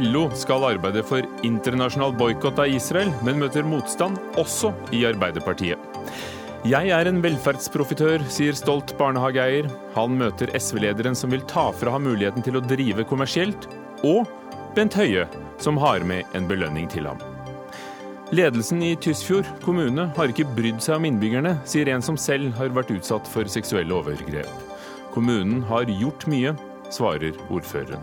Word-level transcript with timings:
LO 0.00 0.30
skal 0.32 0.64
arbeide 0.64 1.02
for 1.04 1.26
internasjonal 1.44 2.14
boikott 2.16 2.58
av 2.62 2.72
Israel, 2.72 3.10
men 3.26 3.36
møter 3.42 3.66
motstand 3.68 4.16
også 4.40 4.72
i 4.96 5.02
Arbeiderpartiet. 5.06 5.78
Jeg 6.64 6.88
er 6.96 7.10
en 7.10 7.20
velferdsprofitør, 7.20 8.24
sier 8.32 8.56
stolt 8.56 8.94
barnehageeier. 8.96 9.68
Han 9.98 10.16
møter 10.16 10.48
SV-lederen 10.56 11.18
som 11.18 11.34
vil 11.34 11.44
ta 11.50 11.66
fra 11.76 11.92
ham 11.92 12.08
muligheten 12.08 12.46
til 12.46 12.56
å 12.56 12.64
drive 12.64 13.04
kommersielt, 13.10 13.68
og 14.00 14.24
Bent 14.74 14.96
Høie, 14.96 15.28
som 15.60 15.76
har 15.84 16.00
med 16.08 16.24
en 16.34 16.48
belønning 16.48 16.88
til 16.90 17.12
ham. 17.12 17.20
Ledelsen 18.32 18.80
i 18.82 18.94
Tysfjord 18.96 19.44
kommune 19.60 20.06
har 20.16 20.30
ikke 20.32 20.46
brydd 20.56 20.80
seg 20.80 20.96
om 20.96 21.04
innbyggerne, 21.04 21.58
sier 21.68 21.90
en 21.92 22.02
som 22.02 22.16
selv 22.16 22.54
har 22.56 22.72
vært 22.72 22.94
utsatt 22.94 23.28
for 23.28 23.48
seksuelle 23.52 23.92
overgrep. 23.92 24.48
Kommunen 25.12 25.60
har 25.68 25.84
gjort 25.92 26.24
mye, 26.32 26.54
svarer 26.88 27.36
ordføreren. 27.52 28.00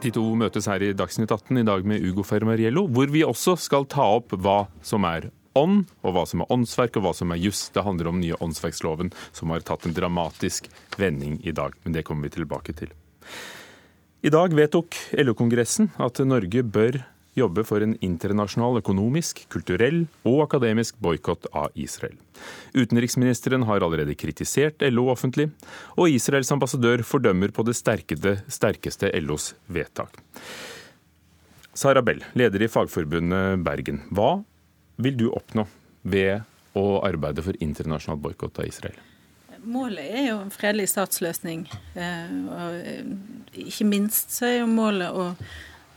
De 0.00 0.08
to 0.16 0.22
møtes 0.40 0.64
her 0.70 0.80
i 0.80 0.94
Dagsnytt 0.96 1.28
18 1.28 1.60
i 1.60 1.66
dag 1.68 1.84
med 1.84 2.00
Ugo 2.08 2.24
Fermariello, 2.24 2.86
hvor 2.88 3.12
vi 3.12 3.20
også 3.26 3.58
skal 3.60 3.84
ta 3.84 4.06
opp 4.16 4.32
hva 4.32 4.62
som 4.80 5.04
er 5.04 5.28
ånd, 5.60 5.90
og 6.00 6.16
hva 6.16 6.24
som 6.24 6.40
er 6.40 6.56
åndsverk 6.56 6.96
og 6.96 7.04
hva 7.04 7.12
som 7.20 7.34
er 7.34 7.42
juss. 7.42 7.66
Det 7.74 7.84
handler 7.84 8.08
om 8.08 8.22
nye 8.22 8.38
åndsverksloven, 8.40 9.12
som 9.36 9.52
har 9.52 9.60
tatt 9.66 9.84
en 9.84 9.96
dramatisk 9.96 10.72
vending 10.96 11.36
i 11.44 11.52
dag. 11.52 11.76
Men 11.84 11.98
det 11.98 12.06
kommer 12.08 12.30
vi 12.30 12.38
tilbake 12.40 12.76
til. 12.80 12.96
I 14.20 14.32
dag 14.32 14.52
vedtok 14.52 14.96
LO-kongressen 15.16 15.92
at 16.02 16.20
Norge 16.28 16.62
bør 16.66 17.00
jobbe 17.38 17.62
for 17.66 17.82
en 17.84 17.94
internasjonal 18.04 18.80
økonomisk, 18.80 19.44
kulturell 19.52 20.02
og 20.26 20.42
akademisk 20.44 20.98
boikott 21.02 21.46
av 21.56 21.70
Israel. 21.78 22.16
Utenriksministeren 22.74 23.64
har 23.68 23.84
allerede 23.84 24.16
kritisert 24.18 24.82
LO 24.90 25.08
offentlig, 25.12 25.50
og 25.96 26.10
Israels 26.10 26.50
ambassadør 26.52 27.04
fordømmer 27.06 27.54
på 27.54 27.64
det 27.68 27.76
sterkeste 27.78 29.12
LOs 29.22 29.52
vedtak. 29.72 30.20
Sara 31.72 32.02
Bell, 32.02 32.20
leder 32.34 32.66
i 32.66 32.68
Fagforbundet 32.68 33.62
Bergen. 33.64 34.02
Hva 34.10 34.40
vil 35.00 35.16
du 35.16 35.30
oppnå 35.30 35.64
ved 36.02 36.42
å 36.76 37.00
arbeide 37.06 37.44
for 37.46 37.56
internasjonal 37.62 38.20
boikott 38.20 38.60
av 38.60 38.68
Israel? 38.68 38.98
Målet 39.60 40.06
er 40.06 40.28
jo 40.30 40.38
en 40.40 40.52
fredelig 40.54 40.88
statsløsning. 40.92 41.66
Eh, 41.94 42.36
og 42.48 42.78
eh, 42.80 43.10
ikke 43.66 43.88
minst 43.88 44.32
så 44.36 44.48
er 44.48 44.56
jo 44.62 44.70
målet 44.70 45.10
å 45.12 45.32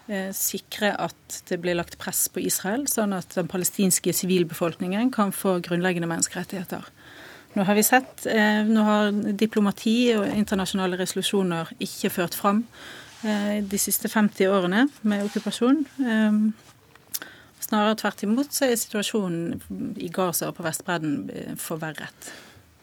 Eh, 0.08 0.34
sikre 0.36 0.90
at 1.00 1.38
det 1.48 1.62
blir 1.64 1.78
lagt 1.78 1.96
press 2.02 2.26
på 2.28 2.42
Israel, 2.44 2.84
sånn 2.92 3.16
at 3.16 3.38
den 3.38 3.48
palestinske 3.48 4.12
sivilbefolkningen 4.12 5.14
kan 5.16 5.32
få 5.32 5.62
grunnleggende 5.64 6.10
menneskerettigheter. 6.12 6.90
Nå 7.54 7.64
har 7.64 7.78
vi 7.78 7.86
sett, 7.86 8.26
nå 8.66 8.84
har 8.84 9.12
diplomati 9.38 10.16
og 10.18 10.26
internasjonale 10.26 10.98
resolusjoner 10.98 11.70
ikke 11.86 12.10
ført 12.10 12.34
fram 12.34 12.64
de 13.22 13.78
siste 13.78 14.10
50 14.10 14.50
årene 14.50 14.88
med 15.06 15.22
okkupasjon. 15.28 15.84
Snarere 17.62 18.00
tvert 18.02 18.26
imot 18.26 18.58
så 18.58 18.66
er 18.66 18.82
situasjonen 18.82 19.94
i 20.02 20.10
Gaza 20.10 20.50
og 20.50 20.58
på 20.58 20.66
Vestbredden 20.66 21.54
forverret. 21.62 22.34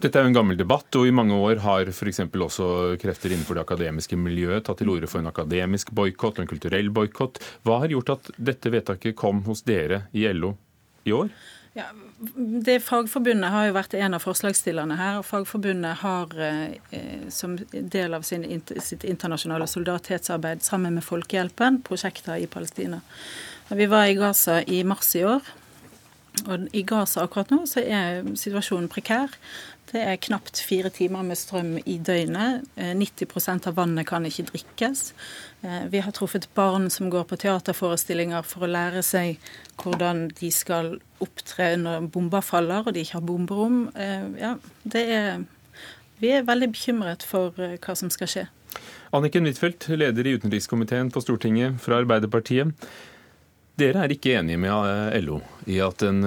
Dette 0.01 0.17
er 0.17 0.25
jo 0.25 0.31
en 0.31 0.37
gammel 0.39 0.57
debatt, 0.57 0.89
og 0.97 1.05
i 1.05 1.13
mange 1.13 1.37
år 1.37 1.61
har 1.61 1.91
f.eks. 1.93 2.23
også 2.25 2.67
krefter 3.03 3.35
innenfor 3.35 3.59
det 3.59 3.67
akademiske 3.67 4.17
miljøet 4.17 4.65
tatt 4.65 4.81
til 4.81 4.89
orde 4.95 5.11
for 5.11 5.21
en 5.21 5.29
akademisk 5.29 5.93
boikott 5.93 6.41
og 6.41 6.47
en 6.47 6.51
kulturell 6.51 6.89
boikott. 6.95 7.41
Hva 7.69 7.83
har 7.83 7.93
gjort 7.93 8.15
at 8.17 8.31
dette 8.41 8.73
vedtaket 8.73 9.19
kom 9.19 9.43
hos 9.45 9.61
dere 9.69 10.07
i 10.17 10.25
LO 10.33 10.55
i 11.05 11.13
år? 11.13 11.29
Ja, 11.77 11.85
det 12.67 12.81
Fagforbundet 12.83 13.53
har 13.53 13.69
jo 13.69 13.77
vært 13.77 13.95
en 13.95 14.17
av 14.17 14.25
forslagsstillerne 14.25 14.97
her. 14.99 15.21
og 15.21 15.29
Fagforbundet 15.29 16.01
har 16.01 16.33
eh, 16.43 17.29
som 17.31 17.55
del 17.71 18.17
av 18.17 18.25
sin, 18.27 18.45
sitt 18.81 19.05
internasjonale 19.05 19.69
solidaritetsarbeid 19.71 20.65
sammen 20.67 20.97
med 20.97 21.07
Folkehjelpen 21.07 21.83
prosjekter 21.87 22.41
i 22.41 22.49
Palestina. 22.51 23.01
Vi 23.69 23.87
var 23.87 24.09
i 24.09 24.17
Gaza 24.19 24.63
i 24.65 24.83
mars 24.83 25.15
i 25.15 25.25
år. 25.29 25.45
Og 26.47 26.69
I 26.75 26.83
Gaza 26.87 27.25
akkurat 27.25 27.51
nå 27.53 27.65
så 27.71 27.83
er 27.83 28.25
situasjonen 28.39 28.91
prekær. 28.91 29.33
Det 29.91 29.99
er 30.07 30.21
knapt 30.23 30.61
fire 30.63 30.91
timer 30.95 31.25
med 31.27 31.39
strøm 31.39 31.73
i 31.83 31.97
døgnet. 31.99 32.67
90 32.79 33.27
eh, 33.27 33.57
av 33.67 33.75
vannet 33.75 34.07
kan 34.07 34.27
ikke 34.27 34.47
drikkes. 34.53 35.01
Eh, 35.67 35.89
vi 35.91 36.03
har 36.05 36.15
truffet 36.15 36.47
barn 36.55 36.87
som 36.95 37.11
går 37.11 37.25
på 37.27 37.39
teaterforestillinger 37.43 38.47
for 38.47 38.67
å 38.67 38.71
lære 38.71 39.03
seg 39.03 39.41
hvordan 39.83 40.29
de 40.39 40.51
skal 40.55 40.93
opptre 41.19 41.73
når 41.81 42.07
bomber 42.15 42.45
faller 42.47 42.87
og 42.87 42.95
de 42.95 43.03
ikke 43.03 43.19
har 43.19 43.27
bomberom. 43.27 43.81
Ja, 43.99 44.55
ja, 44.55 45.03
er, 45.03 45.43
vi 46.23 46.31
er 46.37 46.47
veldig 46.47 46.71
bekymret 46.77 47.27
for 47.27 47.59
hva 47.59 47.99
som 47.99 48.13
skal 48.15 48.31
skje. 48.31 48.47
Anniken 49.11 49.49
Huitfeldt, 49.49 49.89
leder 49.91 50.29
i 50.29 50.37
utenrikskomiteen 50.39 51.11
på 51.11 51.23
Stortinget 51.25 51.83
fra 51.83 51.99
Arbeiderpartiet. 51.99 52.71
Dere 53.81 54.05
er 54.05 54.15
ikke 54.15 54.37
enige 54.39 54.61
med 54.61 55.19
LO 55.25 55.41
i 55.67 55.81
at 55.83 56.05
en 56.07 56.23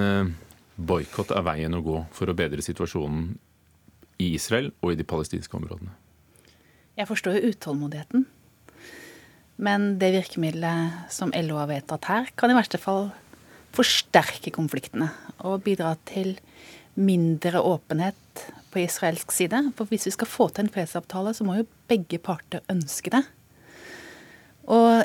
boikott 0.75 1.31
er 1.31 1.45
veien 1.45 1.77
å 1.77 1.83
gå 1.85 2.03
for 2.11 2.27
å 2.27 2.35
bedre 2.35 2.65
situasjonen 2.65 3.31
i 4.21 4.33
Israel 4.37 4.71
og 4.81 4.93
i 4.93 4.99
de 4.99 5.07
palestinske 5.07 5.57
områdene. 5.57 5.93
Jeg 6.97 7.09
forstår 7.09 7.37
jo 7.37 7.53
utålmodigheten. 7.53 8.25
Men 9.63 9.97
det 10.01 10.13
virkemidlet 10.15 11.13
som 11.13 11.33
LO 11.33 11.59
har 11.61 11.69
vedtatt 11.69 12.09
her, 12.09 12.29
kan 12.37 12.51
i 12.51 12.57
verste 12.57 12.79
fall 12.81 13.11
forsterke 13.73 14.53
konfliktene 14.53 15.09
og 15.41 15.63
bidra 15.65 15.95
til 16.09 16.35
mindre 16.93 17.61
åpenhet 17.65 18.43
på 18.73 18.83
israelsk 18.83 19.33
side. 19.33 19.59
For 19.77 19.89
hvis 19.89 20.07
vi 20.09 20.15
skal 20.15 20.29
få 20.29 20.49
til 20.49 20.65
en 20.65 20.73
fredsavtale, 20.73 21.33
så 21.33 21.45
må 21.45 21.57
jo 21.59 21.69
begge 21.89 22.19
parter 22.21 22.65
ønske 22.69 23.13
det. 23.13 23.23
Og 24.69 25.03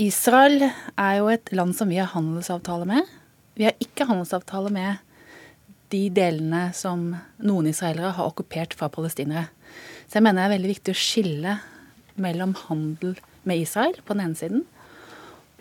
Israel 0.00 0.62
er 0.64 1.14
jo 1.20 1.28
et 1.32 1.52
land 1.52 1.74
som 1.76 1.90
vi 1.90 2.00
har 2.00 2.12
handelsavtale 2.14 2.86
med. 2.88 3.08
Vi 3.58 3.66
har 3.68 3.76
ikke 3.82 4.06
handelsavtale 4.08 4.72
med 4.72 5.02
de 5.92 6.06
delene 6.14 6.70
som 6.76 7.10
noen 7.44 7.68
israelere 7.70 8.14
har 8.16 8.30
okkupert 8.30 8.74
fra 8.78 8.88
palestinere. 8.92 9.48
Så 10.08 10.18
jeg 10.18 10.26
mener 10.26 10.42
det 10.42 10.46
er 10.48 10.54
veldig 10.56 10.72
viktig 10.72 10.94
å 10.94 11.02
skille 11.02 11.58
mellom 12.20 12.54
handel 12.66 13.16
med 13.48 13.62
Israel 13.64 13.98
på 14.04 14.14
den 14.14 14.26
ene 14.26 14.38
siden, 14.38 14.64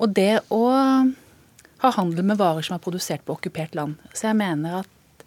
og 0.01 0.15
det 0.17 0.41
å 0.53 0.63
ha 1.81 1.91
handel 1.97 2.25
med 2.25 2.39
varer 2.39 2.65
som 2.65 2.75
er 2.77 2.83
produsert 2.83 3.23
på 3.25 3.35
okkupert 3.35 3.75
land. 3.77 3.97
Så 4.13 4.29
jeg 4.29 4.39
mener 4.39 4.81
at 4.81 5.25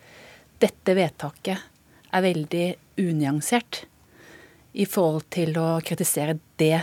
dette 0.62 0.94
vedtaket 0.96 1.62
er 2.14 2.24
veldig 2.24 2.66
unyansert 3.02 3.84
i 4.74 4.86
forhold 4.90 5.26
til 5.34 5.54
å 5.58 5.78
kritisere 5.86 6.38
det 6.58 6.78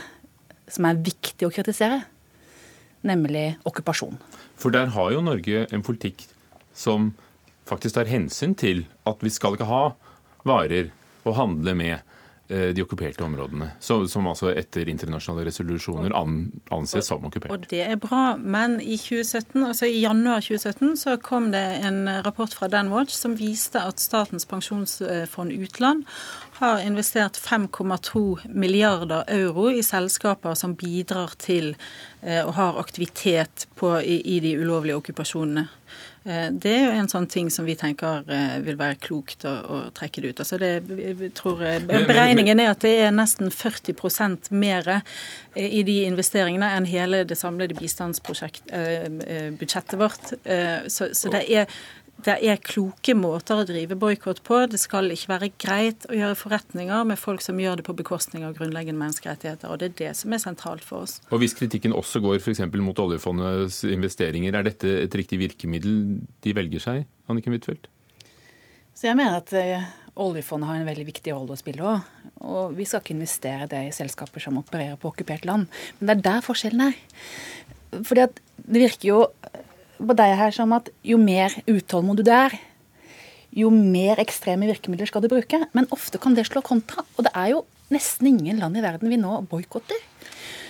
som 0.72 0.88
er 0.88 1.00
viktig 1.04 1.48
å 1.48 1.52
kritisere, 1.52 2.02
nemlig 3.08 3.58
okkupasjon. 3.68 4.20
For 4.60 4.74
der 4.74 4.92
har 4.94 5.12
jo 5.12 5.24
Norge 5.26 5.66
en 5.72 5.84
politikk 5.84 6.24
som 6.78 7.12
faktisk 7.72 7.98
tar 7.98 8.12
hensyn 8.12 8.56
til 8.60 8.86
at 9.08 9.24
vi 9.24 9.32
skal 9.34 9.58
ikke 9.58 9.70
ha 9.70 9.84
varer 10.48 10.92
å 11.28 11.36
handle 11.38 11.74
med 11.78 11.94
eh, 12.50 12.72
de 12.76 12.84
okkuperte 12.84 13.24
områdene, 13.24 13.70
som, 13.80 14.28
altså 14.28 14.52
etter 14.58 14.90
internasjonale 14.92 15.46
resolusjoner 15.48 16.16
anses 16.18 17.12
som 17.12 17.28
okkupert. 17.30 17.54
Og 17.54 17.68
Det 17.72 17.84
er 17.86 18.00
bra, 18.02 18.36
men 18.38 18.80
i 18.82 18.98
2017, 18.98 19.62
altså 19.62 19.90
i 19.90 20.02
januar 20.02 20.44
2017 20.44 20.98
så 21.04 21.18
kom 21.22 21.52
det 21.54 21.64
en 21.86 22.04
rapport 22.26 22.54
fra 22.58 22.70
Danwatch 22.72 23.16
som 23.16 23.38
viste 23.40 23.82
at 23.82 24.02
Statens 24.02 24.50
pensjonsfond 24.50 25.54
utland 25.62 26.08
har 26.62 26.82
investert 26.86 27.40
5,2 27.42 28.50
milliarder 28.50 29.24
euro 29.34 29.70
i 29.74 29.82
selskaper 29.86 30.58
som 30.58 30.76
bidrar 30.78 31.38
til 31.42 31.76
eh, 32.22 32.42
og 32.44 32.54
har 32.58 32.82
aktivitet 32.82 33.68
på, 33.80 33.96
i, 34.02 34.20
i 34.36 34.42
de 34.44 34.58
ulovlige 34.62 35.00
okkupasjonene. 35.00 35.70
Eh, 36.24 36.52
det 36.54 36.70
er 36.70 36.84
jo 36.86 36.92
en 37.02 37.08
sånn 37.10 37.26
ting 37.26 37.50
som 37.50 37.66
vi 37.66 37.74
tenker 37.78 38.24
eh, 38.30 38.60
vil 38.62 38.78
være 38.78 38.96
klokt 39.02 39.46
å, 39.50 39.54
å 39.66 39.90
trekke 39.98 40.22
det 40.22 40.28
ut. 40.30 40.40
Altså 40.44 40.58
det, 40.62 40.84
jeg 41.02 41.32
tror, 41.38 41.62
eh, 41.66 41.82
beregningen 41.82 42.60
er 42.62 42.70
at 42.76 42.82
det 42.86 42.94
er 43.08 43.12
nesten 43.16 43.50
40% 43.50 44.52
mer 44.54 45.02
i 45.58 45.84
de 45.88 46.06
investeringene 46.06 46.70
enn 46.78 46.86
hele 46.88 47.24
det 47.28 47.38
samlede 47.40 47.76
bistandsbudsjettet 47.80 50.00
vårt. 50.00 50.34
Så, 50.88 51.10
så 51.18 51.30
det 51.34 51.44
er 51.50 51.66
det 52.26 52.38
er 52.46 52.60
kloke 52.62 53.14
måter 53.18 53.62
å 53.62 53.66
drive 53.68 53.96
boikott 54.00 54.42
på. 54.46 54.60
Det 54.72 54.80
skal 54.82 55.12
ikke 55.14 55.32
være 55.32 55.50
greit 55.62 56.06
å 56.10 56.18
gjøre 56.18 56.38
forretninger 56.40 57.06
med 57.10 57.20
folk 57.20 57.44
som 57.44 57.60
gjør 57.62 57.80
det 57.80 57.86
på 57.88 57.96
bekostning 57.98 58.46
av 58.48 58.56
grunnleggende 58.58 59.02
menneskerettigheter. 59.02 59.72
og 59.72 59.80
Det 59.82 59.90
er 59.90 59.96
det 60.02 60.12
som 60.20 60.34
er 60.34 60.44
sentralt 60.44 60.86
for 60.86 61.08
oss. 61.08 61.20
Og 61.32 61.42
Hvis 61.44 61.58
kritikken 61.58 61.96
også 61.98 62.22
går 62.24 62.40
f.eks. 62.40 62.64
mot 62.82 63.00
oljefondets 63.06 63.84
investeringer, 63.90 64.56
er 64.56 64.68
dette 64.70 64.94
et 65.06 65.18
riktig 65.18 65.42
virkemiddel 65.42 66.22
de 66.44 66.56
velger 66.58 66.84
seg, 66.84 67.10
Anniken 67.32 67.56
Huitfeldt? 67.56 67.90
Så 68.94 69.08
jeg 69.08 69.18
mener 69.18 69.40
at 69.40 69.50
uh, 69.56 69.90
oljefondet 70.22 70.70
har 70.70 70.78
en 70.78 70.90
veldig 70.90 71.08
viktig 71.08 71.34
rolle 71.34 71.56
å 71.56 71.60
spille 71.60 71.88
òg. 71.88 72.12
Og 72.46 72.76
vi 72.78 72.86
skal 72.86 73.02
ikke 73.02 73.16
investere 73.16 73.70
det 73.72 73.82
i 73.88 73.96
selskaper 73.96 74.44
som 74.44 74.60
opererer 74.62 75.00
på 75.00 75.10
okkupert 75.10 75.48
land. 75.50 75.72
Men 76.00 76.10
det 76.10 76.18
er 76.18 76.26
der 76.28 76.46
forskjellen 76.46 76.90
er. 76.92 77.00
Fordi 78.06 78.26
at 78.28 78.42
det 78.62 78.84
virker 78.86 79.10
jo 79.10 79.20
på 80.08 80.18
deg 80.18 80.36
her 80.40 80.54
som 80.56 80.74
at 80.76 80.90
jo 81.06 81.18
mer 81.22 81.54
utålmodig 81.70 82.26
du 82.28 82.32
er, 82.34 82.56
jo 83.52 83.72
mer 83.74 84.22
ekstreme 84.24 84.70
virkemidler 84.70 85.10
skal 85.10 85.24
du 85.24 85.30
bruke. 85.32 85.60
Men 85.76 85.90
ofte 85.92 86.20
kan 86.22 86.36
det 86.38 86.48
slå 86.48 86.64
kontra. 86.66 87.04
Og 87.18 87.28
det 87.28 87.34
er 87.36 87.54
jo 87.54 87.64
nesten 87.92 88.30
ingen 88.32 88.62
land 88.62 88.80
i 88.80 88.84
verden 88.84 89.12
vi 89.12 89.20
nå 89.20 89.42
boikotter. 89.52 90.00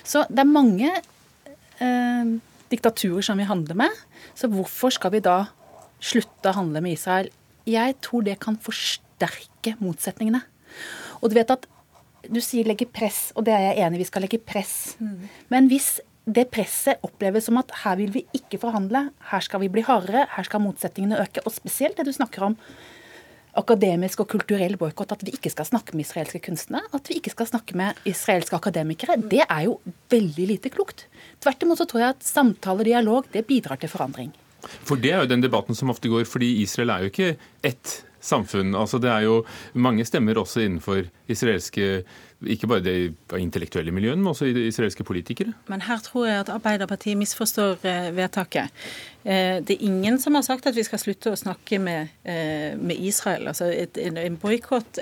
Så 0.01 0.25
det 0.29 0.41
er 0.41 0.49
mange 0.49 0.89
eh, 0.89 2.31
diktaturer 2.73 3.25
som 3.25 3.37
vi 3.37 3.47
handler 3.49 3.77
med. 3.83 3.99
Så 4.33 4.49
hvorfor 4.49 4.93
skal 4.93 5.13
vi 5.13 5.23
da 5.23 5.43
slutte 6.01 6.49
å 6.49 6.57
handle 6.57 6.81
med 6.81 6.97
Israel? 6.97 7.29
Jeg 7.69 7.99
tror 8.01 8.25
det 8.25 8.39
kan 8.41 8.57
forsterke 8.57 9.75
motsetningene. 9.81 10.41
Og 11.21 11.29
du 11.29 11.37
vet 11.37 11.53
at 11.53 11.67
du 12.31 12.39
sier 12.41 12.67
legge 12.69 12.85
press, 12.89 13.29
og 13.35 13.45
det 13.45 13.53
er 13.53 13.67
jeg 13.67 13.85
enig 13.85 13.97
i, 13.97 14.01
vi 14.03 14.09
skal 14.09 14.25
legge 14.25 14.41
press. 14.41 14.95
Mm. 15.01 15.29
Men 15.53 15.69
hvis 15.69 15.95
det 16.25 16.47
presset 16.53 17.01
oppleves 17.05 17.47
som 17.47 17.57
at 17.61 17.71
her 17.83 17.97
vil 17.99 18.11
vi 18.13 18.25
ikke 18.37 18.59
forhandle, 18.61 19.07
her 19.31 19.43
skal 19.43 19.63
vi 19.63 19.71
bli 19.73 19.83
hardere, 19.85 20.27
her 20.35 20.47
skal 20.47 20.61
motsetningene 20.63 21.19
øke. 21.23 21.43
Og 21.45 21.55
spesielt 21.55 21.97
det 21.97 22.05
du 22.05 22.13
snakker 22.13 22.45
om 22.51 22.57
akademisk 23.57 24.21
og 24.23 24.29
kulturell 24.31 24.77
boikott, 24.79 25.11
at 25.11 25.25
vi 25.27 25.33
ikke 25.35 25.51
skal 25.51 25.67
snakke 25.67 25.95
med 25.95 26.05
israelske 26.05 26.39
kunstnere, 26.45 26.87
at 26.95 27.09
vi 27.09 27.17
ikke 27.19 27.33
skal 27.33 27.49
snakke 27.49 27.75
med 27.77 27.97
israelske 28.07 28.55
akademikere, 28.55 29.17
det 29.19 29.43
er 29.47 29.65
jo 29.67 29.79
veldig 30.13 30.45
lite 30.53 30.71
klokt. 30.71 31.07
Tvert 31.43 31.65
imot 31.65 31.81
så 31.81 31.89
tror 31.89 32.05
jeg 32.05 32.15
at 32.15 32.29
samtale 32.29 32.85
og 32.85 32.87
dialog 32.87 33.27
det 33.33 33.43
bidrar 33.49 33.81
til 33.81 33.91
forandring. 33.91 34.31
For 34.85 34.95
det 34.95 35.11
er 35.11 35.23
jo 35.23 35.31
den 35.33 35.43
debatten 35.43 35.75
som 35.75 35.89
ofte 35.91 36.09
går, 36.11 36.23
fordi 36.29 36.61
Israel 36.61 36.93
er 36.93 37.03
jo 37.03 37.11
ikke 37.11 37.35
ett 37.65 37.97
samfunn. 38.21 38.75
Altså 38.77 38.99
Det 39.01 39.09
er 39.09 39.25
jo 39.25 39.41
mange 39.73 40.05
stemmer 40.05 40.37
også 40.37 40.61
innenfor 40.61 41.09
israelske 41.27 42.03
ikke 42.41 42.67
bare 42.67 42.83
det 42.83 43.13
intellektuelle 43.37 43.93
miljøet, 43.93 44.17
men 44.17 44.31
også 44.31 44.45
israelske 44.45 45.03
politikere. 45.03 45.53
Men 45.69 45.81
her 45.85 45.99
tror 46.01 46.25
jeg 46.25 46.39
at 46.39 46.49
Arbeiderpartiet 46.49 47.17
misforstår 47.17 47.85
eh, 47.85 48.09
vedtaket. 48.17 48.71
Eh, 49.23 49.61
det 49.61 49.75
er 49.75 49.85
ingen 49.85 50.19
som 50.19 50.35
har 50.35 50.45
sagt 50.45 50.65
at 50.65 50.75
vi 50.77 50.83
skal 50.85 51.01
slutte 51.01 51.33
å 51.33 51.37
snakke 51.37 51.77
med, 51.79 52.09
eh, 52.23 52.77
med 52.77 52.97
Israel. 52.97 53.47
Altså 53.47 53.69
et, 53.69 53.97
en 53.97 54.37
boikott 54.37 54.99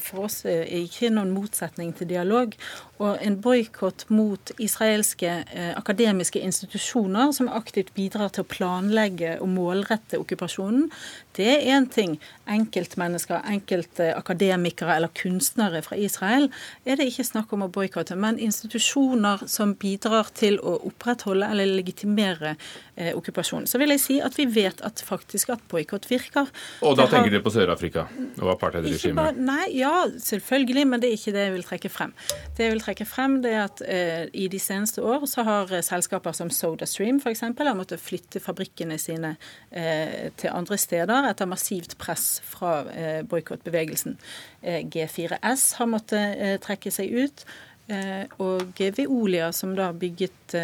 for 0.00 0.24
oss 0.26 0.44
er 0.44 0.66
ikke 0.66 1.10
noen 1.10 1.30
motsetning 1.30 1.92
til 1.94 2.08
dialog. 2.08 2.54
Og 2.98 3.18
en 3.22 3.36
boikott 3.42 4.04
mot 4.10 4.52
israelske 4.58 5.30
akademiske 5.76 6.38
institusjoner 6.38 7.32
som 7.32 7.48
aktivt 7.48 7.94
bidrar 7.94 8.30
til 8.30 8.44
å 8.44 8.50
planlegge 8.50 9.40
og 9.40 9.48
målrette 9.48 10.20
okkupasjonen, 10.20 10.90
det 11.36 11.48
er 11.48 11.64
én 11.72 11.86
ting. 11.88 12.18
Enkeltmennesker, 12.46 13.40
enkelte 13.48 14.10
akademikere 14.14 14.96
eller 14.98 15.12
kunstnere 15.16 15.80
fra 15.84 15.96
Israel 15.96 16.50
er 16.84 16.98
det 16.98 17.08
ikke 17.08 17.24
snakk 17.24 17.52
om 17.56 17.64
å 17.64 17.70
boikotte, 17.72 18.16
men 18.18 18.40
institusjoner 18.42 19.46
som 19.50 19.72
bidrar 19.80 20.28
til 20.36 20.58
å 20.60 20.76
opprettholde 20.90 21.48
eller 21.48 21.72
legitimere 21.78 22.56
eh, 22.96 23.12
okkupasjonen. 23.52 23.68
Så 23.68 23.78
vil 23.78 23.92
jeg 23.92 24.00
si 24.00 24.18
at 24.20 24.36
vi 24.38 24.46
vet 24.46 24.80
at 24.82 25.02
faktisk 25.04 25.50
at 25.52 25.62
boikott 25.70 26.08
virker. 26.10 26.48
Og 26.82 26.96
da 26.96 27.06
har... 27.06 27.10
tenker 27.12 27.30
dere 27.30 27.42
på 27.42 27.52
Sør-Afrika 27.52 28.06
og 28.40 28.50
apartheidregimet? 28.54 29.38
Nei, 29.38 29.76
ja, 29.76 30.06
selvfølgelig, 30.18 30.86
men 30.88 31.00
det 31.00 31.10
er 31.10 31.18
ikke 31.18 31.34
det 31.34 31.46
jeg 31.46 31.54
vil 31.56 31.66
trekke 31.66 31.90
frem. 31.92 32.14
Det 32.56 32.66
jeg 32.66 32.74
vil 32.74 32.84
trekke 32.84 33.06
frem, 33.06 33.40
det 33.42 33.52
er 33.52 33.64
at 33.64 33.82
eh, 33.86 34.24
i 34.32 34.48
de 34.48 34.60
seneste 34.60 35.02
år 35.02 35.26
så 35.30 35.44
har 35.46 35.72
eh, 35.72 35.84
selskaper 35.84 36.36
som 36.36 36.50
SodaStream 36.50 37.20
f.eks. 37.22 37.44
har 37.44 37.76
måttet 37.78 38.02
flytte 38.02 38.42
fabrikkene 38.42 38.98
sine 39.00 39.36
eh, 39.70 40.30
til 40.38 40.52
andre 40.52 40.78
steder 40.80 41.30
etter 41.30 41.50
massivt 41.50 41.96
press 42.00 42.40
fra 42.46 42.82
eh, 42.92 43.20
boikottbevegelsen. 43.28 44.16
Eh, 44.62 44.82
G4S 44.86 45.76
har 45.80 45.90
måttet 45.90 46.38
eh, 46.38 46.56
trekke 46.62 46.92
seg 46.94 47.12
ut. 47.12 47.46
Eh, 47.92 48.24
og 48.42 48.80
Veolia, 48.96 49.50
som 49.52 49.74
da 49.76 49.90
bygget 49.92 50.54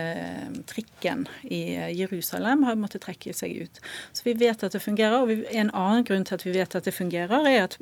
trikken 0.68 1.22
i 1.48 1.60
Jerusalem, 1.96 2.64
har 2.66 2.76
måttet 2.76 3.06
trekke 3.06 3.32
seg 3.36 3.62
ut. 3.64 3.78
Så 4.12 4.26
vi 4.26 4.34
vet 4.36 4.64
at 4.64 4.74
det 4.74 4.82
fungerer. 4.84 5.22
Og 5.22 5.32
en 5.32 5.70
annen 5.72 6.04
grunn 6.08 6.26
til 6.28 6.36
at 6.36 6.44
vi 6.44 6.52
vet 6.56 6.76
at 6.76 6.88
det 6.88 6.92
fungerer, 6.92 7.46
er 7.48 7.62
at 7.64 7.78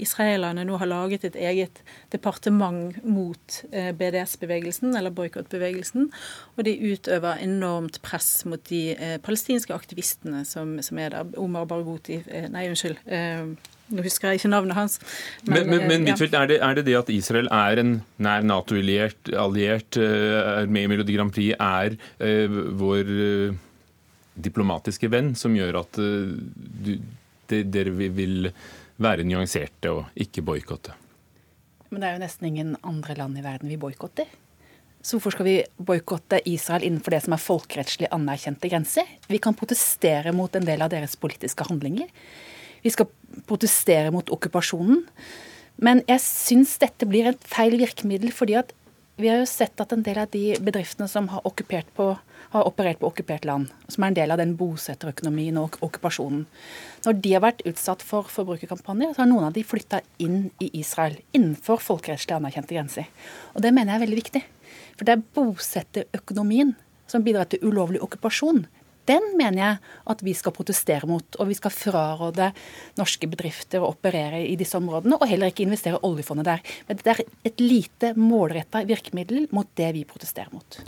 israelerne 0.00 0.64
nå 0.64 0.78
har 0.80 0.88
laget 0.88 1.26
et 1.28 1.36
eget 1.36 1.82
departement 2.14 2.96
mot 3.04 3.58
BDS-bevegelsen, 3.70 4.94
eller 4.96 5.12
boikottbevegelsen. 5.12 6.08
Og 6.56 6.64
de 6.64 6.76
utøver 6.94 7.44
enormt 7.44 8.00
press 8.06 8.46
mot 8.48 8.62
de 8.72 9.18
palestinske 9.26 9.76
aktivistene 9.76 10.46
som 10.48 10.78
er 10.80 11.12
der. 11.12 11.36
Omar 11.40 11.68
Barghouti 11.68 12.22
Nei, 12.48 12.70
unnskyld. 12.70 13.04
Nå 13.90 14.04
husker 14.06 14.30
jeg 14.30 14.40
ikke 14.40 14.50
navnet 14.52 14.76
hans. 14.78 14.98
Men, 15.42 15.66
men, 15.66 15.86
men, 15.88 16.04
men 16.04 16.10
ja. 16.12 16.14
er, 16.14 16.50
det, 16.50 16.58
er, 16.62 16.76
det, 16.78 16.84
det 16.86 16.98
at 16.98 17.10
Israel 17.12 17.50
er 17.54 17.82
en 17.82 17.94
nær 18.22 18.44
Nato-alliert, 18.46 19.32
alliert, 19.34 19.98
eh, 19.98 20.36
er 20.62 20.70
med 20.70 20.86
i 20.86 20.92
Melodi 20.92 21.16
Grand 21.16 21.34
Prix, 21.34 21.56
er 21.58 21.96
uh, 21.98 22.60
vår 22.78 23.10
uh, 23.10 23.56
diplomatiske 24.38 25.10
venn, 25.10 25.34
som 25.38 25.56
gjør 25.58 25.82
at 25.82 25.98
uh, 25.98 26.30
du, 26.86 26.92
de, 27.50 27.64
dere 27.66 27.94
vil 27.98 28.52
være 29.00 29.26
nyanserte 29.26 29.90
og 29.96 30.22
ikke 30.22 30.44
boikotte? 30.46 30.94
Men 31.90 32.02
det 32.02 32.08
er 32.08 32.14
jo 32.14 32.22
nesten 32.22 32.46
ingen 32.52 32.76
andre 32.86 33.16
land 33.18 33.38
i 33.38 33.42
verden 33.42 33.70
vi 33.72 33.80
boikotter. 33.80 34.30
Så 35.02 35.16
hvorfor 35.16 35.32
skal 35.32 35.46
vi 35.48 35.56
boikotte 35.80 36.42
Israel 36.48 36.84
innenfor 36.84 37.14
det 37.14 37.22
som 37.24 37.34
er 37.34 37.40
folkerettslig 37.42 38.10
anerkjente 38.12 38.68
grenser? 38.68 39.08
Vi 39.32 39.40
kan 39.42 39.56
protestere 39.56 40.34
mot 40.36 40.54
en 40.54 40.66
del 40.66 40.84
av 40.84 40.92
deres 40.92 41.16
politiske 41.18 41.64
handlinger. 41.66 42.10
Vi 42.84 42.92
skal 42.94 43.10
protestere 43.48 44.12
mot 44.14 44.30
okkupasjonen. 44.32 45.04
Men 45.80 46.02
jeg 46.08 46.20
syns 46.24 46.76
dette 46.80 47.08
blir 47.08 47.30
et 47.30 47.48
feil 47.48 47.78
virkemiddel, 47.80 48.32
fordi 48.36 48.58
at 48.60 48.74
vi 49.20 49.28
har 49.28 49.40
jo 49.42 49.48
sett 49.48 49.80
at 49.82 49.92
en 49.92 50.02
del 50.04 50.16
av 50.22 50.30
de 50.32 50.54
bedriftene 50.64 51.08
som 51.08 51.26
har, 51.28 51.44
på, 51.44 52.06
har 52.54 52.68
operert 52.68 53.00
på 53.00 53.08
okkupert 53.10 53.44
land, 53.44 53.68
som 53.92 54.04
er 54.04 54.12
en 54.12 54.16
del 54.16 54.32
av 54.32 54.40
den 54.40 54.54
bosetterøkonomien 54.56 55.58
og 55.60 55.76
okkupasjonen, 55.84 56.46
når 57.04 57.18
de 57.20 57.34
har 57.34 57.44
vært 57.44 57.64
utsatt 57.68 58.04
for 58.06 58.30
forbrukerkampanjer, 58.32 59.12
så 59.12 59.22
har 59.22 59.28
noen 59.28 59.48
av 59.50 59.56
de 59.56 59.64
flytta 59.66 60.00
inn 60.24 60.46
i 60.62 60.70
Israel, 60.80 61.18
innenfor 61.36 61.82
folkerettslig 61.84 62.38
anerkjente 62.38 62.76
grenser. 62.76 63.10
Og 63.52 63.64
det 63.64 63.74
mener 63.76 63.92
jeg 63.92 64.00
er 64.00 64.06
veldig 64.06 64.20
viktig. 64.22 64.44
For 64.96 65.08
det 65.08 65.16
er 65.16 65.26
bosetterøkonomien 65.36 66.74
som 67.10 67.24
bidrar 67.26 67.50
til 67.50 67.64
ulovlig 67.66 68.00
okkupasjon 68.04 68.64
den 69.08 69.32
mener 69.38 69.62
jeg 69.62 69.80
at 70.12 70.24
vi 70.24 70.34
skal 70.36 70.54
protestere 70.56 71.08
mot. 71.10 71.38
Og 71.40 71.50
vi 71.50 71.58
skal 71.58 71.74
fraråde 71.74 72.50
norske 73.00 73.28
bedrifter 73.30 73.82
å 73.82 73.92
operere 73.94 74.42
i 74.46 74.56
disse 74.60 74.78
områdene, 74.80 75.18
og 75.18 75.28
heller 75.30 75.52
ikke 75.52 75.66
investere 75.66 76.02
oljefondet 76.06 76.50
der. 76.50 76.64
Men 76.88 77.02
det 77.02 77.14
er 77.14 77.22
et 77.52 77.62
lite 77.62 78.14
målretta 78.18 78.84
virkemiddel 78.88 79.48
mot 79.54 79.70
det 79.78 79.92
vi 79.96 80.08
protesterer 80.08 80.52
mot. 80.54 80.82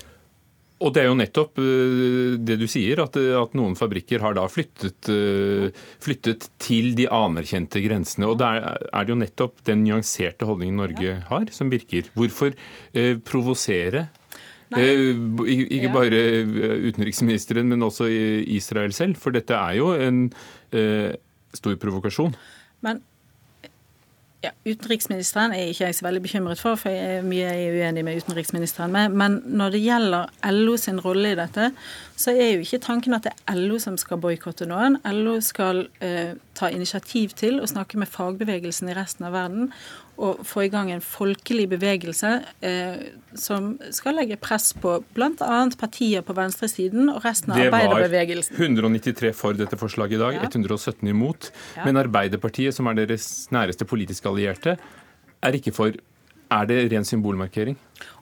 Og 0.82 0.90
det 0.90 1.04
er 1.04 1.08
jo 1.08 1.18
nettopp 1.18 1.60
eh, 1.62 2.38
det 2.42 2.56
du 2.58 2.66
sier, 2.70 3.04
at, 3.04 3.14
at 3.16 3.52
noen 3.58 3.76
fabrikker 3.78 4.22
har 4.24 4.34
da 4.34 4.48
flyttet, 4.50 5.10
eh, 5.12 5.84
flyttet, 6.02 6.48
til 6.62 6.92
de 6.98 7.06
anerkjente 7.06 7.82
grensene. 7.84 8.26
Og 8.30 8.40
der 8.42 8.64
er 8.64 9.06
det 9.06 9.14
jo 9.14 9.20
nettopp 9.20 9.62
den 9.68 9.84
nyanserte 9.86 10.48
holdningen 10.48 10.82
Norge 10.82 11.20
har, 11.28 11.46
som 11.54 11.70
virker. 11.72 12.10
Hvorfor 12.18 12.50
eh, 12.54 13.14
provosere 13.22 14.08
ikke 14.78 15.92
bare 15.94 16.22
eh, 16.22 16.88
utenriksministeren, 16.88 17.68
men 17.68 17.82
også 17.82 18.08
Israel 18.46 18.92
selv. 18.96 19.16
For 19.20 19.34
dette 19.34 19.54
er 19.54 19.78
jo 19.78 19.92
en 19.94 20.26
eh, 20.72 21.14
stor 21.54 21.78
provokasjon. 21.80 22.36
Men 22.82 23.02
ja, 24.42 24.50
Utenriksministeren 24.66 25.52
er 25.54 25.68
ikke 25.70 25.84
jeg 25.84 25.94
så 25.94 26.02
veldig 26.02 26.20
bekymret 26.24 26.58
for, 26.58 26.74
for 26.80 26.90
jeg 26.90 27.18
er 27.20 27.26
mye 27.26 27.44
jeg 27.44 27.66
er 27.68 27.76
uenig 27.78 28.02
med 28.02 28.18
utenriksministeren 28.18 28.90
med. 28.90 29.14
Men 29.14 29.36
når 29.46 29.76
det 29.76 29.82
gjelder 29.84 30.32
LO 30.50 30.74
sin 30.82 30.98
rolle 31.04 31.30
i 31.30 31.38
dette, 31.38 31.68
så 32.18 32.34
er 32.34 32.56
jo 32.56 32.64
ikke 32.64 32.82
tanken 32.82 33.14
at 33.14 33.28
det 33.28 33.36
er 33.46 33.60
LO 33.60 33.78
som 33.82 33.98
skal 34.00 34.18
boikotte 34.22 34.66
noen. 34.66 34.98
LO 35.14 35.36
skal 35.46 35.84
eh, 36.02 36.34
ta 36.58 36.72
initiativ 36.74 37.36
til 37.38 37.60
å 37.62 37.70
snakke 37.70 38.00
med 38.02 38.10
fagbevegelsen 38.10 38.90
i 38.90 38.96
resten 38.98 39.30
av 39.30 39.36
verden 39.38 39.70
å 40.20 40.32
få 40.44 40.66
i 40.66 40.70
gang 40.72 40.90
en 40.92 41.00
folkelig 41.04 41.66
bevegelse 41.72 42.30
eh, 42.60 43.04
som 43.38 43.72
skal 43.94 44.18
legge 44.20 44.36
press 44.40 44.72
på 44.76 44.98
bl.a. 45.16 45.60
partier 45.80 46.24
på 46.26 46.36
venstresiden 46.36 47.08
og 47.12 47.24
resten 47.24 47.54
av 47.54 47.62
arbeiderbevegelsen. 47.64 48.54
Det 48.54 48.60
var 48.60 48.88
193 48.90 49.32
for 49.36 49.56
dette 49.56 49.78
forslaget 49.80 50.18
i 50.18 50.22
dag, 50.22 50.38
ja. 50.38 50.50
117 50.50 51.08
imot. 51.08 51.50
Ja. 51.78 51.86
Men 51.88 52.00
Arbeiderpartiet, 52.02 52.76
som 52.76 52.90
er 52.90 53.00
deres 53.00 53.28
næreste 53.54 53.88
politiske 53.88 54.28
allierte, 54.28 54.76
er 55.42 55.58
ikke 55.58 55.74
for. 55.76 56.00
Er 56.52 56.66
det 56.68 56.76
ren 56.92 57.06
symbolmarkering? 57.08 57.78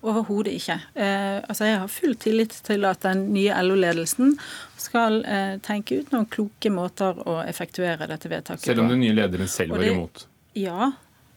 Overhodet 0.06 0.52
ikke. 0.54 0.76
Eh, 0.94 1.40
altså 1.42 1.66
jeg 1.66 1.80
har 1.82 1.90
full 1.90 2.14
tillit 2.23 2.54
til 2.62 2.87
at 2.87 3.02
den 3.02 3.25
nye 3.35 3.56
LO-ledelsen 3.66 4.37
skal 4.78 5.25
eh, 5.26 5.56
tenke 5.66 5.99
ut 5.99 6.14
noen 6.14 6.28
kloke 6.30 6.70
måter 6.70 7.18
å 7.26 7.40
effektuere 7.42 8.06
dette 8.06 8.30
vedtaket 8.30 8.62
på. 8.62 8.70
Selv 8.70 8.85
om 8.85 8.92
den 8.92 9.02
nye 9.02 9.16
lederen 9.18 9.50
selv 9.50 9.75
var 9.75 9.88
imot? 9.88 10.28
Ja, 10.54 10.92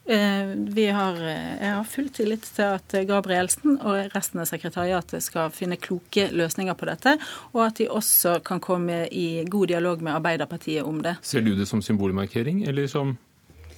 vi 0.05 0.87
har, 0.91 1.15
eh, 1.15 1.63
jeg 1.63 1.73
har 1.73 1.83
full 1.87 2.09
tillit 2.09 2.47
til 2.55 2.75
at 2.75 2.95
Gabrielsen 3.07 3.77
og 3.79 4.11
resten 4.13 4.41
av 4.43 4.49
sekretariatet 4.49 5.23
skal 5.23 5.53
finne 5.55 5.77
kloke 5.79 6.27
løsninger 6.31 6.75
på 6.75 6.89
dette, 6.89 7.15
og 7.53 7.61
at 7.67 7.79
de 7.79 7.87
også 7.87 8.39
kan 8.43 8.59
komme 8.59 9.05
i 9.07 9.45
god 9.47 9.71
dialog 9.71 10.01
med 10.03 10.17
Arbeiderpartiet 10.17 10.83
om 10.83 11.01
det. 11.01 11.15
Ser 11.21 11.41
du 11.41 11.55
det 11.55 11.67
som 11.69 11.81
symbolmarkering 11.81 12.65
eller 12.67 12.87
som 12.91 13.15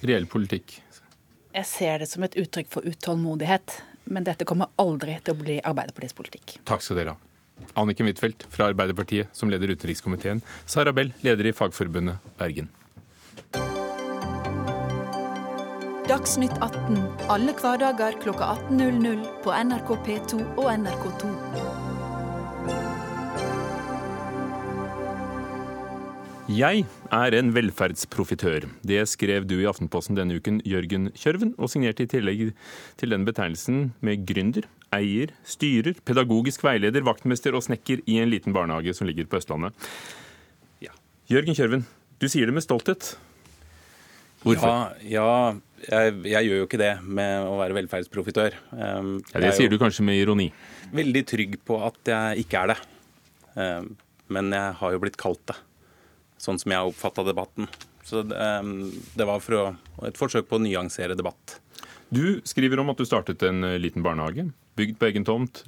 reell 0.02 0.26
politikk? 0.26 0.80
Jeg 1.54 1.64
ser 1.64 2.02
det 2.02 2.08
som 2.10 2.26
et 2.26 2.34
uttrykk 2.36 2.68
for 2.74 2.82
utålmodighet. 2.82 3.80
Men 4.06 4.26
dette 4.26 4.46
kommer 4.46 4.70
aldri 4.78 5.16
til 5.24 5.34
å 5.34 5.40
bli 5.40 5.56
Arbeiderpartiets 5.66 6.14
politikk. 6.14 6.58
Takk 6.68 6.84
skal 6.84 7.00
dere 7.00 7.14
ha. 7.16 7.22
Anniken 7.80 8.06
Huitfeldt 8.06 8.44
fra 8.52 8.68
Arbeiderpartiet, 8.70 9.32
som 9.34 9.50
leder 9.50 9.72
utenrikskomiteen. 9.72 10.42
Sara 10.68 10.92
Bell, 10.94 11.10
leder 11.26 11.48
i 11.48 11.54
Fagforbundet 11.56 12.22
Bergen. 12.38 12.68
Dagsnytt 16.06 16.52
18 16.62 17.00
alle 17.34 17.50
hverdager 17.58 18.14
kl 18.22 18.30
18.00 18.30 19.24
på 19.42 19.50
NRK 19.50 19.88
P2 20.06 20.36
og 20.54 20.68
NRK2. 20.70 21.30
Jeg 26.46 26.84
er 27.10 27.36
en 27.40 27.50
velferdsprofitør. 27.56 28.68
Det 28.86 29.02
skrev 29.10 29.50
du 29.50 29.56
i 29.58 29.66
Aftenposten 29.66 30.14
denne 30.14 30.38
uken, 30.38 30.62
Jørgen 30.62 31.10
Kjørven, 31.18 31.56
og 31.58 31.74
signerte 31.74 32.06
i 32.06 32.12
tillegg 32.14 32.52
til 33.02 33.10
den 33.10 33.26
betegnelsen 33.26 33.88
med 33.98 34.22
gründer, 34.30 34.70
eier, 34.94 35.34
styrer, 35.42 35.98
pedagogisk 36.06 36.62
veileder, 36.62 37.02
vaktmester 37.02 37.58
og 37.58 37.66
snekker 37.66 38.06
i 38.06 38.22
en 38.22 38.30
liten 38.30 38.54
barnehage 38.54 38.94
som 38.94 39.10
ligger 39.10 39.26
på 39.26 39.42
Østlandet. 39.42 39.74
Ja. 40.86 40.94
Jørgen 41.34 41.58
Kjørven, 41.58 41.88
du 42.22 42.30
sier 42.30 42.46
det 42.46 42.54
med 42.54 42.62
stolthet. 42.62 43.16
Hvorfor? 44.46 44.70
Ja, 45.02 45.18
ja 45.18 45.56
jeg, 45.84 46.14
jeg, 46.26 46.48
gjør 46.48 46.60
jo 46.62 46.66
ikke 46.66 46.80
det 46.80 46.92
med 47.04 47.46
å 47.46 47.56
være 47.60 47.76
velferdsprofitør. 47.76 48.56
Um, 48.72 49.16
ja, 49.32 49.42
det 49.44 49.52
sier 49.58 49.72
du 49.72 49.78
kanskje 49.80 50.06
med 50.06 50.20
ironi? 50.20 50.48
Veldig 50.96 51.22
trygg 51.28 51.58
på 51.66 51.78
at 51.86 52.12
jeg 52.12 52.46
ikke 52.46 52.62
er 52.62 52.72
det. 52.72 52.78
Um, 53.56 53.92
men 54.32 54.50
jeg 54.54 54.78
har 54.80 54.94
jo 54.94 55.02
blitt 55.02 55.18
kalt 55.20 55.42
det, 55.50 55.56
sånn 56.42 56.58
som 56.60 56.72
jeg 56.72 56.82
har 56.82 56.90
oppfatta 56.90 57.24
debatten. 57.26 57.68
Så 58.06 58.22
um, 58.26 58.74
det 59.18 59.26
var 59.28 59.42
å, 59.58 59.64
et 60.06 60.18
forsøk 60.18 60.48
på 60.50 60.58
å 60.58 60.64
nyansere 60.64 61.18
debatt. 61.18 61.58
Du 62.08 62.38
skriver 62.46 62.80
om 62.80 62.92
at 62.92 63.00
du 63.00 63.06
startet 63.06 63.42
en 63.48 63.66
eh, 63.66 63.80
liten 63.82 64.04
barnehage, 64.04 64.44
bygd 64.78 64.98
på 65.00 65.08
egen 65.08 65.26
tomt, 65.26 65.64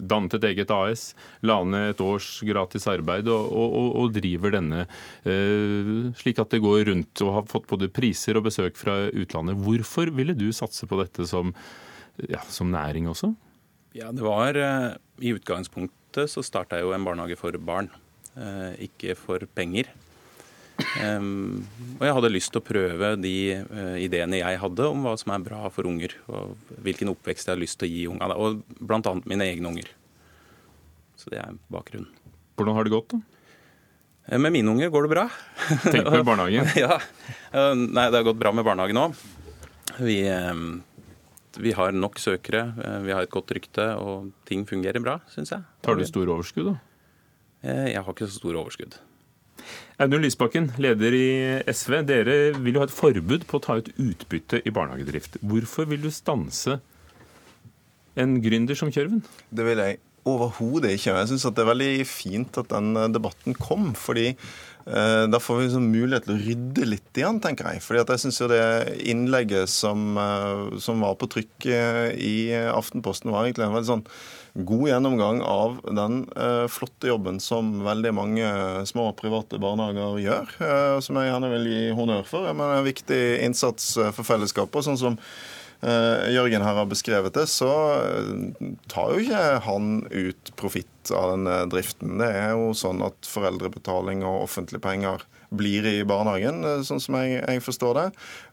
dannet 0.00 0.36
et 0.38 0.46
eget 0.50 0.72
AS, 0.74 1.08
la 1.46 1.58
ned 1.64 1.94
et 1.94 2.02
års 2.04 2.28
gratis 2.46 2.86
arbeid 2.90 3.28
og, 3.32 3.50
og, 3.50 3.88
og 4.02 4.14
driver 4.16 4.54
denne 4.56 4.84
eh, 5.24 6.12
slik 6.20 6.40
at 6.42 6.52
det 6.54 6.62
går 6.64 6.86
rundt 6.90 7.24
og 7.24 7.34
har 7.38 7.50
fått 7.50 7.68
både 7.70 7.90
priser 7.92 8.38
og 8.38 8.46
besøk 8.48 8.78
fra 8.80 9.06
utlandet. 9.10 9.58
Hvorfor 9.62 10.12
ville 10.14 10.36
du 10.36 10.48
satse 10.54 10.88
på 10.88 11.00
dette 11.00 11.26
som, 11.28 11.54
ja, 12.28 12.42
som 12.52 12.72
næring 12.72 13.10
også? 13.12 13.32
Ja, 13.96 14.10
det 14.12 14.24
var 14.24 14.58
eh, 14.60 14.90
I 15.24 15.36
utgangspunktet 15.38 16.32
så 16.32 16.44
starta 16.44 16.78
jeg 16.78 16.88
jo 16.88 16.96
en 16.96 17.06
barnehage 17.06 17.38
for 17.40 17.56
barn, 17.60 17.88
eh, 18.36 18.74
ikke 18.88 19.16
for 19.18 19.44
penger. 19.56 19.88
Og 20.96 22.04
jeg 22.04 22.16
hadde 22.16 22.32
lyst 22.32 22.52
til 22.52 22.60
å 22.60 22.64
prøve 22.64 23.12
de 23.20 23.36
uh, 23.58 23.96
ideene 24.00 24.40
jeg 24.40 24.60
hadde 24.62 24.88
om 24.88 25.06
hva 25.06 25.14
som 25.20 25.32
er 25.34 25.44
bra 25.44 25.68
for 25.72 25.88
unger, 25.88 26.14
og 26.28 26.56
hvilken 26.84 27.12
oppvekst 27.12 27.48
jeg 27.48 27.56
har 27.56 27.62
lyst 27.62 27.80
til 27.80 27.88
å 27.88 27.92
gi 27.92 28.02
ungene. 28.12 28.36
og 28.36 28.60
bl.a. 28.80 29.14
mine 29.24 29.48
egne 29.48 29.72
unger. 29.72 29.88
Så 31.16 31.32
det 31.32 31.40
er 31.40 31.56
bakgrunnen. 31.72 32.10
Hvordan 32.56 32.76
har 32.76 32.86
det 32.86 32.92
gått, 32.92 33.14
da? 33.14 33.20
Uh, 34.28 34.38
med 34.42 34.56
mine 34.58 34.72
unger 34.74 34.92
går 34.92 35.06
det 35.06 35.12
bra. 35.14 35.26
Tenk 35.86 36.10
med 36.12 36.26
barnehagen. 36.30 36.68
ja. 36.84 37.00
Uh, 37.54 37.72
nei, 37.76 38.08
det 38.10 38.20
har 38.20 38.28
gått 38.28 38.42
bra 38.42 38.52
med 38.56 38.66
barnehagen 38.68 39.02
òg. 39.06 39.24
Vi, 39.96 40.18
vi, 41.56 41.70
har 41.72 41.94
nok 41.96 42.18
søkere, 42.20 42.66
vi 43.06 43.14
har 43.16 43.24
et 43.24 43.32
godt 43.32 43.54
rykte, 43.56 43.86
og 43.96 44.26
ting 44.44 44.66
fungerer 44.68 45.00
bra, 45.00 45.14
syns 45.32 45.54
jeg. 45.54 45.64
Tar 45.86 45.96
du 45.96 46.04
store 46.04 46.34
overskudd, 46.34 46.74
da? 46.74 46.76
Jeg 47.64 48.02
har 48.04 48.12
ikke 48.12 48.28
så 48.28 48.36
store 48.36 48.60
overskudd. 48.60 48.98
Audun 50.02 50.24
Lysbakken, 50.24 50.70
leder 50.82 51.14
i 51.16 51.28
SV. 51.72 52.00
Dere 52.08 52.36
vil 52.58 52.76
jo 52.76 52.82
ha 52.82 52.88
et 52.88 52.94
forbud 52.94 53.46
på 53.48 53.58
å 53.58 53.64
ta 53.64 53.78
ut 53.80 53.92
utbytte 53.94 54.60
i 54.64 54.72
barnehagedrift. 54.74 55.40
Hvorfor 55.40 55.88
vil 55.88 56.02
du 56.04 56.10
stanse 56.12 56.80
en 58.16 58.38
gründer 58.44 58.78
som 58.78 58.92
Kjørven? 58.92 59.22
Det 59.48 59.64
vil 59.66 59.82
jeg 59.82 60.00
overhodet 60.26 60.96
ikke. 60.96 61.14
Jeg 61.14 61.30
syns 61.30 61.46
det 61.46 61.62
er 61.62 61.70
veldig 61.70 61.92
fint 62.08 62.58
at 62.60 62.70
den 62.72 62.94
debatten 63.14 63.56
kom. 63.58 63.92
fordi 63.94 64.28
eh, 64.32 65.24
da 65.30 65.40
får 65.42 65.58
vi 65.58 65.66
liksom 65.68 65.90
mulighet 65.92 66.26
til 66.26 66.34
å 66.34 66.40
rydde 66.42 66.88
litt 66.90 67.20
igjen, 67.20 67.40
tenker 67.44 67.70
jeg. 67.70 67.84
Fordi 67.84 68.02
jeg 68.02 68.24
syns 68.24 68.42
det 68.52 68.64
innlegget 69.12 69.70
som, 69.70 70.08
eh, 70.20 70.80
som, 70.82 71.04
var 71.04 71.18
på 71.20 71.30
trykk 71.36 71.68
eh, 71.70 72.08
i 72.18 72.36
Aftenposten, 72.72 73.32
var 73.32 73.46
egentlig 73.46 73.68
en 73.68 73.78
veldig 73.78 73.92
sånn 73.92 74.08
god 74.64 74.88
gjennomgang 74.88 75.42
av 75.42 75.80
den 75.84 76.22
eh, 76.36 76.66
flotte 76.68 77.10
jobben 77.10 77.40
som 77.40 77.84
veldig 77.84 78.12
mange 78.16 78.46
små 78.88 79.10
private 79.18 79.60
barnehager 79.60 80.16
gjør, 80.22 80.54
eh, 80.64 80.96
som 81.04 81.18
jeg 81.20 81.30
gjerne 81.30 81.50
vil 81.52 81.68
gi 81.70 81.82
honnør 81.98 82.24
for. 82.28 82.48
Men 82.56 82.78
en 82.78 82.86
viktig 82.86 83.20
innsats 83.44 83.96
eh, 84.00 84.12
for 84.16 84.28
fellesskapet. 84.28 84.86
Sånn 84.86 85.00
som 85.00 85.20
Jørgen 85.76 86.62
her 86.64 86.78
har 86.78 86.86
beskrevet 86.88 87.34
det, 87.36 87.42
så 87.52 87.68
tar 88.88 89.10
jo 89.12 89.20
ikke 89.20 89.58
han 89.66 89.98
ut 90.08 90.48
profitt 90.56 91.10
av 91.12 91.34
denne 91.34 91.58
driften. 91.70 92.14
Det 92.16 92.30
er 92.32 92.54
jo 92.56 92.70
sånn 92.74 93.04
at 93.04 93.28
foreldrebetaling 93.28 94.24
og 94.24 94.46
offentlige 94.46 94.82
penger 94.82 95.26
blir 95.54 95.86
i 95.86 96.00
barnehagen, 96.08 96.64
eh, 96.64 96.82
sånn 96.86 97.02
som 97.02 97.18
jeg, 97.20 97.40
jeg 97.42 97.62
forstår 97.64 98.00
det. 98.00 98.06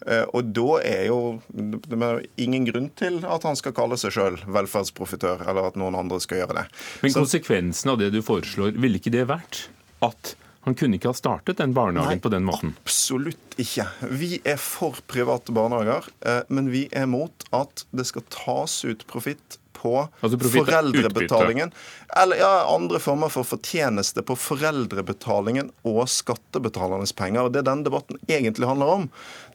Eh, 0.07 0.23
og 0.33 0.53
da 0.55 0.79
er 0.83 1.07
jo 1.09 1.19
det 1.63 2.00
er 2.00 2.21
ingen 2.43 2.67
grunn 2.69 2.91
til 3.00 3.21
at 3.23 3.47
han 3.47 3.57
skal 3.59 3.75
kalle 3.77 3.97
seg 4.00 4.15
sjøl 4.15 4.39
velferdsprofitør, 4.45 5.45
eller 5.47 5.71
at 5.71 5.79
noen 5.79 5.97
andre 6.00 6.21
skal 6.23 6.43
gjøre 6.43 6.62
det. 6.62 6.67
Men 7.05 7.17
konsekvensen 7.17 7.93
av 7.93 8.00
det 8.01 8.13
du 8.13 8.21
foreslår, 8.25 8.77
ville 8.77 9.01
ikke 9.01 9.13
det 9.13 9.27
vært 9.31 9.67
at 10.03 10.35
han 10.63 10.77
kunne 10.79 10.95
ikke 10.95 11.12
ha 11.12 11.17
startet 11.17 11.59
den 11.59 11.73
barnehagen 11.75 12.21
Nei, 12.21 12.23
på 12.23 12.31
den 12.31 12.45
måten? 12.47 12.71
Absolutt 12.85 13.57
ikke. 13.59 13.85
Vi 14.15 14.38
er 14.47 14.59
for 14.62 15.01
private 15.12 15.51
barnehager, 15.55 16.07
eh, 16.23 16.39
men 16.47 16.71
vi 16.71 16.85
er 16.95 17.09
mot 17.12 17.45
at 17.55 17.83
det 17.91 18.07
skal 18.07 18.23
tas 18.31 18.77
ut 18.88 19.03
profitt 19.09 19.59
på 19.84 19.94
altså 20.24 20.40
foreldrebetalingen. 20.40 21.74
Eller 22.22 22.40
ja, 22.40 22.52
andre 22.72 23.02
former 23.04 23.32
for 23.34 23.48
fortjeneste 23.48 24.24
på 24.25 24.38
foreldrebetalingen 24.40 25.74
og 25.88 26.06
skattebetalernes 26.12 27.16
penger. 27.18 27.48
og 27.48 27.54
Det 27.54 27.63
er 27.63 27.72
den 27.72 27.84
debatten 27.88 28.22
egentlig 28.32 28.70
handler 28.70 28.94
om, 28.98 29.10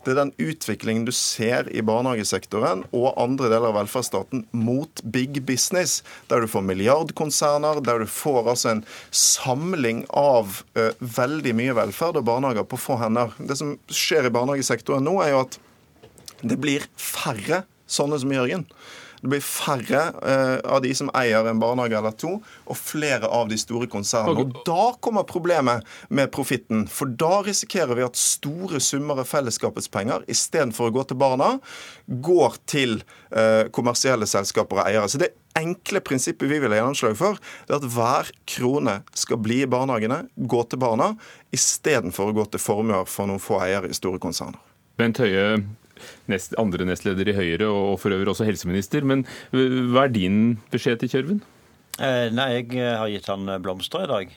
det 0.05 0.15
er 0.15 0.19
den 0.23 0.33
utviklingen 0.41 1.07
du 1.09 1.13
ser 1.13 1.67
i 1.75 1.83
barnehagesektoren 1.85 2.85
og 2.97 3.19
andre 3.21 3.51
deler 3.51 3.71
av 3.71 3.79
velferdsstaten 3.81 4.45
mot 4.57 5.03
big 5.05 5.43
business, 5.49 6.03
der 6.31 6.41
du 6.41 6.51
får 6.51 6.65
milliardkonserner, 6.65 7.83
der 7.85 8.05
du 8.05 8.09
får 8.09 8.53
altså 8.55 8.73
en 8.73 8.85
samling 9.11 10.05
av 10.17 10.63
uh, 10.79 10.93
veldig 11.01 11.55
mye 11.59 11.77
velferd 11.77 12.21
og 12.21 12.29
barnehager 12.29 12.69
på 12.69 12.81
få 12.81 12.99
hender. 13.03 13.35
Det 13.39 13.59
som 13.61 13.77
skjer 13.93 14.29
i 14.29 14.35
barnehagesektoren 14.35 15.05
nå, 15.05 15.19
er 15.25 15.35
jo 15.35 15.43
at 15.47 15.59
det 16.41 16.57
blir 16.63 16.87
færre 16.97 17.65
sånne 17.91 18.21
som 18.23 18.33
Jørgen. 18.33 18.65
Det 19.23 19.31
blir 19.33 19.43
færre 19.45 20.03
uh, 20.19 20.59
av 20.75 20.83
de 20.85 20.93
som 20.95 21.11
eier 21.19 21.47
en 21.49 21.61
barnehage 21.63 21.99
eller 21.99 22.15
to, 22.19 22.37
og 22.43 22.79
flere 22.79 23.29
av 23.29 23.51
de 23.51 23.59
store 23.61 23.89
konsernene. 23.91 24.45
Og 24.45 24.63
Da 24.67 24.93
kommer 25.05 25.27
problemet 25.29 25.87
med 26.09 26.31
profitten. 26.35 26.87
For 26.93 27.11
da 27.11 27.43
risikerer 27.47 27.99
vi 27.99 28.07
at 28.07 28.19
store 28.19 28.81
summer 28.85 29.23
av 29.23 29.31
fellesskapets 29.31 29.91
penger 29.93 30.27
istedenfor 30.31 30.91
å 30.91 30.97
gå 30.99 31.07
til 31.09 31.21
barna, 31.21 31.57
går 32.07 32.61
til 32.71 33.01
uh, 33.35 33.67
kommersielle 33.75 34.29
selskaper 34.29 34.81
og 34.81 34.87
eiere. 34.87 35.09
Så 35.11 35.21
det 35.23 35.33
enkle 35.59 36.01
prinsippet 36.05 36.51
vi 36.51 36.61
vil 36.63 36.73
ha 36.73 36.81
gjennomslag 36.81 37.17
for, 37.19 37.39
det 37.67 37.75
er 37.75 37.81
at 37.81 37.91
hver 37.95 38.31
krone 38.49 39.01
skal 39.19 39.41
bli 39.43 39.63
i 39.65 39.71
barnehagene, 39.71 40.25
gå 40.37 40.63
til 40.71 40.83
barna, 40.83 41.13
istedenfor 41.55 42.31
å 42.31 42.39
gå 42.39 42.47
til 42.53 42.63
formuer 42.63 43.09
for 43.11 43.31
noen 43.31 43.43
få 43.43 43.61
eiere 43.65 43.91
i 43.91 43.97
store 43.97 44.21
konserner. 44.23 44.61
Bent 44.99 45.21
Høie, 45.23 45.61
nest, 46.31 46.57
andre 46.61 46.89
nestleder 46.89 47.31
i 47.31 47.37
Høyre 47.37 47.69
og 47.69 47.99
for 48.03 48.15
øvrig 48.15 48.33
også 48.35 48.49
helseminister. 48.49 49.07
Men 49.07 49.27
hva 49.53 50.07
er 50.07 50.15
din 50.15 50.43
beskjed 50.73 51.03
til 51.03 51.15
Kjørven? 51.15 51.45
Eh, 51.99 52.29
nei, 52.31 52.61
Jeg 52.61 52.77
eh, 52.79 52.95
har 52.95 53.11
gitt 53.11 53.27
han 53.27 53.49
eh, 53.51 53.59
blomster 53.59 54.05
i 54.05 54.11
dag, 54.11 54.35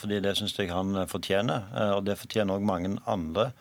fordi 0.00 0.22
det 0.24 0.32
syns 0.38 0.56
jeg 0.56 0.72
han 0.72 0.96
fortjener. 1.10 1.68
Og 1.98 2.06
det 2.06 2.16
fortjener 2.20 2.56
òg 2.56 2.66
mange 2.66 2.96
andre 3.06 3.52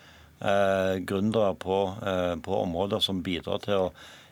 gründere 0.41 1.51
på, 1.61 1.75
på, 2.41 2.53
områder 2.63 3.03
som 3.05 3.19
bidrar 3.21 3.59
til 3.61 3.75
å 3.77 3.89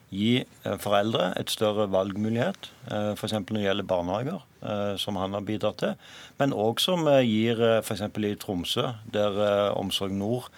gi 0.10 0.40
foreldre 0.82 1.28
et 1.38 1.52
større 1.54 1.86
valgmulighet, 1.94 2.72
f.eks. 3.14 3.36
når 3.36 3.60
det 3.60 3.62
gjelder 3.68 3.88
barnehager, 3.92 4.40
som 4.98 5.20
han 5.22 5.38
har 5.38 5.46
bidratt 5.46 5.78
til. 5.84 5.94
Men 6.42 6.56
òg 6.58 6.82
som 6.82 7.06
gir 7.22 7.62
f.eks. 7.84 8.02
i 8.26 8.34
Tromsø, 8.42 8.88
der 9.14 9.38
Omsorg 9.78 10.18
Nord 10.18 10.50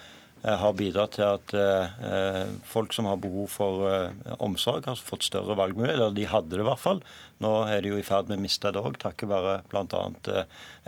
har 0.42 0.74
bidratt 0.74 1.18
til 1.20 1.28
at 1.28 1.54
eh, 1.54 2.54
folk 2.66 2.96
som 2.96 3.06
har 3.06 3.20
behov 3.22 3.52
for 3.54 3.84
eh, 3.86 4.32
omsorg, 4.42 4.88
har 4.90 4.98
fått 4.98 5.28
større 5.28 5.58
valgmuligheter. 5.60 6.08
Eller 6.08 6.18
de 6.18 6.26
hadde 6.32 6.56
det 6.56 6.64
i 6.64 6.66
hvert 6.66 6.82
fall. 6.82 7.04
Nå 7.44 7.52
er 7.70 7.84
de 7.84 7.92
jo 7.92 8.00
i 8.02 8.06
ferd 8.06 8.32
med 8.32 8.42
å 8.42 8.46
miste 8.48 8.72
det 8.74 8.82
òg, 8.82 8.98
takket 9.02 9.30
være 9.30 9.60
bl.a. 9.70 10.02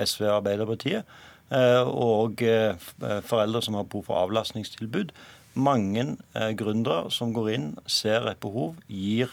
SV 0.02 0.26
og 0.26 0.36
Arbeiderpartiet. 0.40 1.20
Og 1.54 2.40
foreldre 3.30 3.60
som 3.62 3.76
har 3.78 3.86
behov 3.86 4.08
for 4.08 4.18
avlastningstilbud. 4.24 5.12
Mange 5.54 6.06
gründere 6.58 7.12
som 7.14 7.34
går 7.36 7.50
inn, 7.54 7.68
ser 7.86 8.26
et 8.32 8.42
behov, 8.42 8.80
gir 8.90 9.30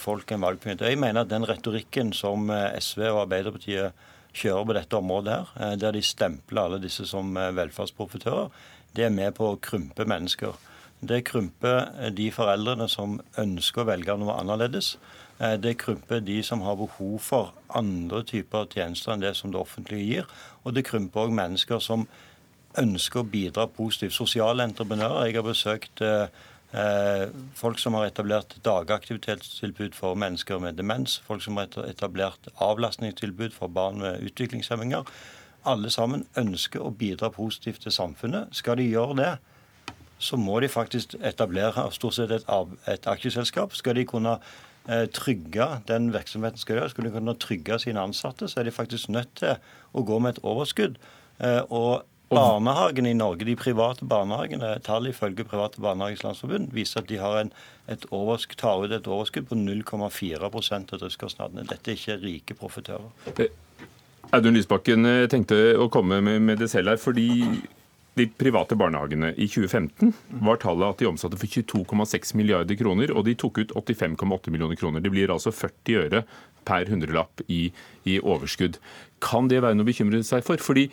folk 0.00 0.28
en 0.34 0.44
valgmulighet. 0.44 0.84
Jeg 0.90 1.00
mener 1.00 1.24
at 1.24 1.32
den 1.32 1.48
retorikken 1.48 2.12
som 2.16 2.50
SV 2.52 3.06
og 3.14 3.22
Arbeiderpartiet 3.22 4.04
kjører 4.36 4.68
på 4.68 4.76
dette 4.76 5.00
området, 5.00 5.38
her, 5.56 5.78
der 5.80 5.96
de 5.96 6.04
stempler 6.04 6.66
alle 6.66 6.82
disse 6.84 7.06
som 7.08 7.32
velferdsprofitører, 7.32 8.52
det 8.96 9.06
er 9.06 9.14
med 9.14 9.34
på 9.38 9.52
å 9.52 9.60
krympe 9.62 10.06
mennesker. 10.08 10.56
Det 11.00 11.22
krymper 11.28 12.10
de 12.10 12.30
foreldrene 12.34 12.88
som 12.90 13.20
ønsker 13.38 13.84
å 13.84 13.88
velge 13.92 14.16
noe 14.18 14.38
annerledes. 14.40 14.96
Det 15.38 15.76
krymper 15.78 16.24
de 16.26 16.40
som 16.42 16.64
har 16.66 16.74
behov 16.80 17.20
for 17.22 17.52
andre 17.78 18.24
typer 18.26 18.66
tjenester 18.72 19.14
enn 19.14 19.22
det 19.22 19.36
som 19.38 19.52
det 19.54 19.60
offentlige 19.60 20.08
gir. 20.08 20.32
Og 20.64 20.74
det 20.74 20.88
krymper 20.88 21.28
òg 21.28 21.36
mennesker 21.38 21.78
som 21.84 22.08
ønsker 22.78 23.22
å 23.22 23.30
bidra 23.30 23.68
positivt. 23.70 24.16
Sosiale 24.16 24.66
entreprenører. 24.66 25.28
Jeg 25.28 25.38
har 25.38 25.46
besøkt 25.46 26.02
Eh, 26.68 27.28
folk 27.56 27.78
som 27.80 27.94
har 27.96 28.10
etablert 28.10 28.58
dagaktivitetstilbud 28.64 29.94
for 29.96 30.14
mennesker 30.14 30.58
med 30.60 30.76
demens. 30.76 31.16
Folk 31.24 31.42
som 31.42 31.56
har 31.56 31.72
etablert 31.88 32.50
avlastningstilbud 32.60 33.54
for 33.56 33.72
barn 33.72 34.02
med 34.02 34.20
utviklingshemminger. 34.28 35.08
Alle 35.66 35.90
sammen 35.90 36.26
ønsker 36.38 36.82
å 36.84 36.94
bidra 36.94 37.30
positivt 37.34 37.82
til 37.82 37.94
samfunnet. 37.94 38.54
Skal 38.56 38.78
de 38.78 38.86
gjøre 38.88 39.16
det, 39.18 39.32
så 40.18 40.36
må 40.36 40.60
de 40.60 40.68
faktisk 40.70 41.14
etablere 41.22 41.88
stort 41.94 42.18
sett 42.18 42.34
et, 42.34 42.48
et 42.90 43.06
aksjeselskap. 43.10 43.74
Skal 43.78 43.98
de 43.98 44.06
kunne 44.08 44.36
eh, 44.88 45.06
trygge 45.14 45.68
den 45.88 46.12
virksomheten 46.14 46.58
skal 46.58 46.78
gjøre, 46.80 46.92
skal 46.94 47.08
de 47.08 47.14
kunne 47.14 47.38
trygge 47.38 47.78
sine 47.84 48.02
ansatte, 48.02 48.48
så 48.48 48.60
er 48.60 48.68
de 48.68 48.74
faktisk 48.74 49.10
nødt 49.14 49.34
til 49.38 49.58
å 49.92 50.06
gå 50.06 50.18
med 50.22 50.36
et 50.36 50.44
overskudd. 50.46 50.98
Eh, 51.38 51.62
og 51.68 52.06
Barnehagene 52.28 53.08
i 53.08 53.16
Norge, 53.16 53.46
de 53.48 53.54
private 53.56 54.04
barnehagene, 54.04 54.74
tall 54.84 55.08
ifølge 55.08 55.46
Private 55.48 55.80
Barnehagers 55.80 56.26
Landsforbund 56.26 56.74
viser 56.76 57.00
at 57.00 57.08
de 57.08 57.16
har 57.16 57.38
en, 57.40 57.52
et 57.88 58.04
overskudd, 58.12 58.58
tar 58.60 58.82
ut 58.84 58.92
et 58.92 59.08
overskudd 59.08 59.48
på 59.48 59.56
0,4% 59.56 60.92
av 60.92 61.00
driftskostnadene. 61.00 61.64
Dette 61.70 61.88
er 61.88 61.96
ikke 61.96 62.18
rike 62.20 62.58
profitører. 62.58 63.08
Audun 64.36 64.58
Lysbakken 64.58 65.08
eh, 65.08 65.26
tenkte 65.30 65.56
å 65.80 65.88
komme 65.92 66.20
med 66.20 66.58
det 66.60 66.68
selv 66.68 66.92
her. 66.92 67.00
fordi 67.00 67.28
de 68.18 68.26
private 68.34 68.74
barnehagene 68.74 69.30
i 69.38 69.46
2015 69.46 70.10
var 70.42 70.58
tallet 70.58 70.88
at 70.88 70.98
de 71.00 71.06
omsatte 71.06 71.38
for 71.38 71.46
22,6 71.46 72.34
milliarder 72.36 72.74
kroner, 72.78 73.12
og 73.14 73.24
de 73.28 73.36
tok 73.38 73.60
ut 73.62 73.74
85,8 73.78 74.50
millioner 74.50 74.76
kroner. 74.76 75.00
Det 75.04 75.12
blir 75.14 75.30
altså 75.30 75.52
40 75.54 76.00
øre 76.02 76.24
per 76.68 76.90
hundrelapp 76.90 77.44
i, 77.46 77.68
i 78.04 78.18
overskudd. 78.18 78.80
Kan 79.24 79.48
det 79.48 79.62
være 79.62 79.78
noe 79.78 79.86
å 79.86 79.88
bekymre 79.88 80.20
seg 80.26 80.42
for? 80.44 80.60
Fordi 80.60 80.88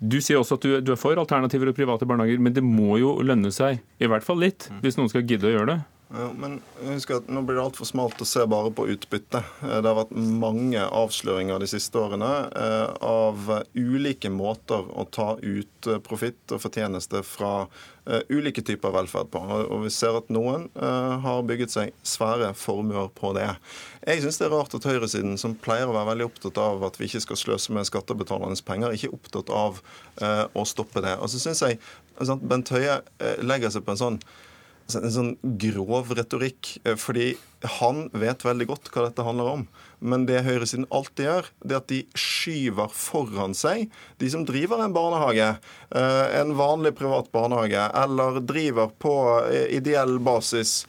du 0.00 0.16
sier 0.24 0.40
også 0.40 0.56
at 0.56 0.64
du, 0.64 0.72
du, 0.80 0.94
er 0.94 1.00
for 1.00 1.20
alternativer 1.20 1.68
og 1.70 1.76
private 1.76 2.08
barnehager, 2.08 2.40
men 2.40 2.56
det 2.56 2.64
må 2.64 2.96
jo 3.02 3.18
lønne 3.20 3.52
seg, 3.52 3.82
i 4.00 4.08
hvert 4.08 4.24
fall 4.24 4.40
litt, 4.40 4.70
hvis 4.80 4.96
noen 4.96 5.12
skal 5.12 5.26
gidde 5.28 5.50
å 5.50 5.54
gjøre 5.58 5.74
det? 5.74 5.80
Men 6.10 6.56
husk 6.82 7.12
at 7.14 7.28
Nå 7.30 7.44
blir 7.46 7.54
det 7.54 7.62
altfor 7.62 7.86
smalt 7.86 8.18
å 8.18 8.26
se 8.26 8.42
bare 8.50 8.72
på 8.74 8.88
utbytte. 8.90 9.44
Eh, 9.62 9.76
det 9.78 9.86
har 9.86 9.98
vært 10.00 10.16
mange 10.16 10.82
avsløringer 10.82 11.62
de 11.62 11.68
siste 11.70 12.00
årene 12.00 12.30
eh, 12.50 12.88
av 13.06 13.52
ulike 13.78 14.32
måter 14.34 14.90
å 14.90 15.06
ta 15.06 15.36
ut 15.38 15.86
eh, 15.86 16.00
profitt 16.02 16.50
og 16.50 16.64
fortjeneste 16.64 17.22
fra 17.26 17.54
ulike 18.32 18.64
typer 18.66 18.90
velferd 18.90 19.28
på. 19.30 19.38
Og 19.70 19.84
vi 19.84 19.90
ser 19.94 20.16
at 20.18 20.30
noen 20.32 20.64
har 21.22 21.44
bygget 21.46 21.70
seg 21.70 21.90
svære 22.02 22.48
formuer 22.58 23.10
på 23.14 23.30
det. 23.36 23.44
Jeg 24.00 24.24
syns 24.24 24.40
det 24.40 24.48
er 24.48 24.54
rart 24.56 24.74
at 24.74 24.88
høyresiden, 24.88 25.36
som 25.38 25.54
pleier 25.54 25.86
å 25.86 25.94
være 25.94 26.08
veldig 26.08 26.26
opptatt 26.26 26.58
av 26.64 26.82
at 26.88 26.96
vi 26.98 27.06
ikke 27.06 27.20
skal 27.22 27.38
sløse 27.38 27.76
med 27.76 27.86
skattebetalernes 27.86 28.64
penger, 28.66 28.96
ikke 28.96 29.12
er 29.12 29.18
opptatt 29.20 29.52
av 29.54 29.78
å 30.56 30.66
stoppe 30.66 31.04
det. 31.04 31.12
Og 31.20 31.30
så 31.30 31.44
syns 31.44 31.62
jeg 31.62 31.78
Bent 32.40 32.72
Høie 32.74 32.98
legger 33.44 33.76
seg 33.76 33.84
på 33.86 33.94
en 33.94 34.02
sånn 34.02 34.18
en 34.98 35.12
sånn 35.12 35.30
grov 35.60 36.12
retorikk. 36.16 36.76
Eh, 36.84 36.96
fordi 36.98 37.34
han 37.78 38.06
vet 38.16 38.44
veldig 38.46 38.66
godt 38.70 38.90
hva 38.92 39.06
dette 39.06 39.24
handler 39.26 39.50
om. 39.54 39.66
Men 40.00 40.24
det 40.28 40.44
høyresiden 40.46 40.88
alltid 40.94 41.26
gjør, 41.26 41.50
det 41.60 41.76
er 41.76 41.82
at 41.82 41.92
de 41.92 42.00
skyver 42.18 42.92
foran 42.96 43.56
seg 43.56 43.90
de 44.22 44.30
som 44.32 44.46
driver 44.48 44.80
en 44.80 44.94
barnehage, 44.96 45.50
eh, 45.92 46.26
en 46.40 46.54
vanlig 46.56 46.94
privat 46.98 47.28
barnehage, 47.34 47.84
eller 48.02 48.40
driver 48.40 48.94
på 48.98 49.14
eh, 49.50 49.68
ideell 49.76 50.18
basis. 50.24 50.82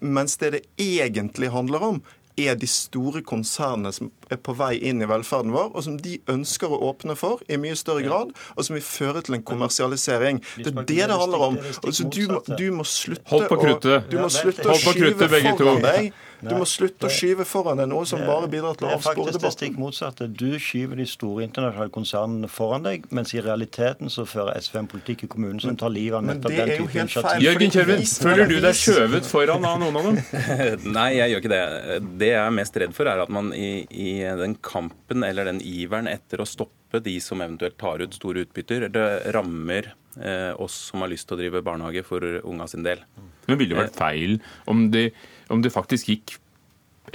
Mens 0.00 0.36
det 0.38 0.50
det 0.54 0.60
egentlig 0.78 1.48
handler 1.50 1.82
om, 1.82 1.96
er 2.38 2.54
de 2.58 2.66
store 2.70 3.22
konsernene 3.26 3.92
som 3.92 4.10
er 4.30 4.38
på 4.40 4.54
vei 4.58 4.74
inn 4.90 5.02
i 5.02 5.08
velferden 5.10 5.52
vår, 5.54 5.72
og 5.74 5.84
som 5.84 5.98
de 6.00 6.18
ønsker 6.30 6.70
å 6.70 6.80
åpne 6.90 7.16
for 7.18 7.42
i 7.50 7.58
mye 7.60 7.76
større 7.78 8.04
grad, 8.06 8.32
og 8.56 8.66
som 8.66 8.76
vil 8.78 8.86
føre 8.86 9.24
til 9.26 9.38
en 9.38 9.46
kommersialisering. 9.46 10.42
Det 10.56 10.72
er 10.72 10.82
det 10.82 10.98
det 11.10 11.20
handler 11.20 11.46
om. 11.50 11.60
Altså, 11.84 12.08
du, 12.08 12.22
må, 12.30 12.42
du 12.56 12.66
må 12.74 12.86
slutte 12.88 13.26
Hold 13.30 13.48
på 13.50 13.60
kruttet. 13.60 14.10
Du 14.10 14.18
må 14.20 14.28
slutte 14.32 14.68
å 14.70 14.78
skyve 14.80 15.30
foran 15.30 15.84
deg 15.84 16.12
du 16.40 16.54
må 16.56 16.64
slutte 16.68 17.08
å 17.08 17.12
skyve 17.12 17.44
foran 17.48 17.80
deg 17.80 17.88
noe 17.90 18.06
som 18.08 18.22
bare 18.24 18.48
bidrar 18.50 18.76
til 18.78 18.88
å 18.88 18.94
avspore 18.94 19.28
debatten. 19.28 19.28
Det 19.28 19.36
er 19.36 19.40
faktisk 19.40 19.44
det 19.44 19.52
stikk 19.54 19.78
motsatte. 19.80 20.28
Du 20.40 20.48
skyver 20.62 21.00
de 21.00 21.06
store 21.08 21.44
internasjonale 21.44 21.92
konsernene 21.92 22.48
foran 22.50 22.86
deg, 22.86 23.04
mens 23.16 23.34
i 23.36 23.42
realiteten 23.44 24.12
så 24.12 24.24
fører 24.28 24.56
SV 24.60 24.78
en 24.80 24.88
politikk 24.90 25.26
i 25.26 25.30
kommunen 25.34 25.60
som 25.60 25.76
tar 25.80 25.92
livet 25.92 26.16
av 26.20 26.24
nettopp 26.24 26.56
den 26.56 26.72
type 26.72 26.96
initiativ. 26.96 27.44
Jørgen 27.44 27.74
Kjelvin, 27.76 28.06
føler 28.24 28.48
du 28.48 28.56
deg 28.64 28.78
skjøvet 28.80 29.28
foran 29.28 29.68
av 29.68 29.82
noen 29.82 30.00
av 30.00 30.08
dem? 30.08 30.20
Nei, 30.96 31.08
jeg 31.18 31.34
gjør 31.34 31.44
ikke 31.44 31.52
det. 31.52 32.00
Det 32.20 32.32
jeg 32.32 32.40
er 32.42 32.52
mest 32.54 32.76
redd 32.82 32.92
for, 32.96 33.08
er 33.10 33.22
at 33.22 33.32
man 33.32 33.52
i, 33.56 33.86
i 33.88 34.12
den 34.40 34.58
kampen 34.64 35.24
eller 35.26 35.48
den 35.48 35.62
iveren 35.64 36.10
etter 36.10 36.42
å 36.42 36.48
stoppe 36.48 37.00
de 37.04 37.16
som 37.22 37.40
eventuelt 37.40 37.78
tar 37.80 38.02
ut 38.02 38.16
store 38.16 38.44
utbytter, 38.44 38.88
det 38.92 39.06
rammer 39.36 39.92
eh, 40.18 40.52
oss 40.60 40.76
som 40.90 41.04
har 41.04 41.12
lyst 41.12 41.28
til 41.28 41.38
å 41.38 41.40
drive 41.40 41.64
barnehage 41.66 42.04
for 42.06 42.24
unga 42.42 42.66
sin 42.70 42.86
del. 42.86 43.02
Men 43.46 43.60
ville 43.60 43.74
det 43.74 43.84
vært 43.84 43.98
feil 44.00 44.38
om 44.70 44.88
det 44.92 45.10
om 45.50 45.62
det 45.64 45.72
faktisk 45.74 46.10
gikk 46.12 46.36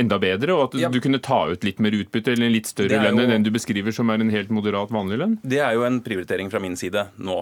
enda 0.02 0.18
bedre, 0.20 0.56
og 0.56 0.66
at 0.66 0.80
ja. 0.80 0.90
du 0.92 0.98
kunne 1.04 1.22
ta 1.24 1.46
ut 1.48 1.64
litt 1.64 1.78
mer 1.84 1.96
utbytte 1.96 2.34
eller 2.34 2.50
en 2.50 2.56
litt 2.56 2.68
større 2.68 3.00
lønn 3.00 3.22
enn 3.22 3.32
den 3.38 3.46
du 3.46 3.52
beskriver 3.56 3.96
som 3.96 4.10
er 4.12 4.24
en 4.24 4.34
helt 4.34 4.52
moderat 4.52 4.92
vanlig 4.92 5.22
lønn? 5.22 5.38
Det 5.46 5.62
er 5.64 5.78
jo 5.78 5.86
en 5.88 6.02
prioritering 6.04 6.52
fra 6.52 6.60
min 6.64 6.76
side 6.80 7.08
nå. 7.16 7.38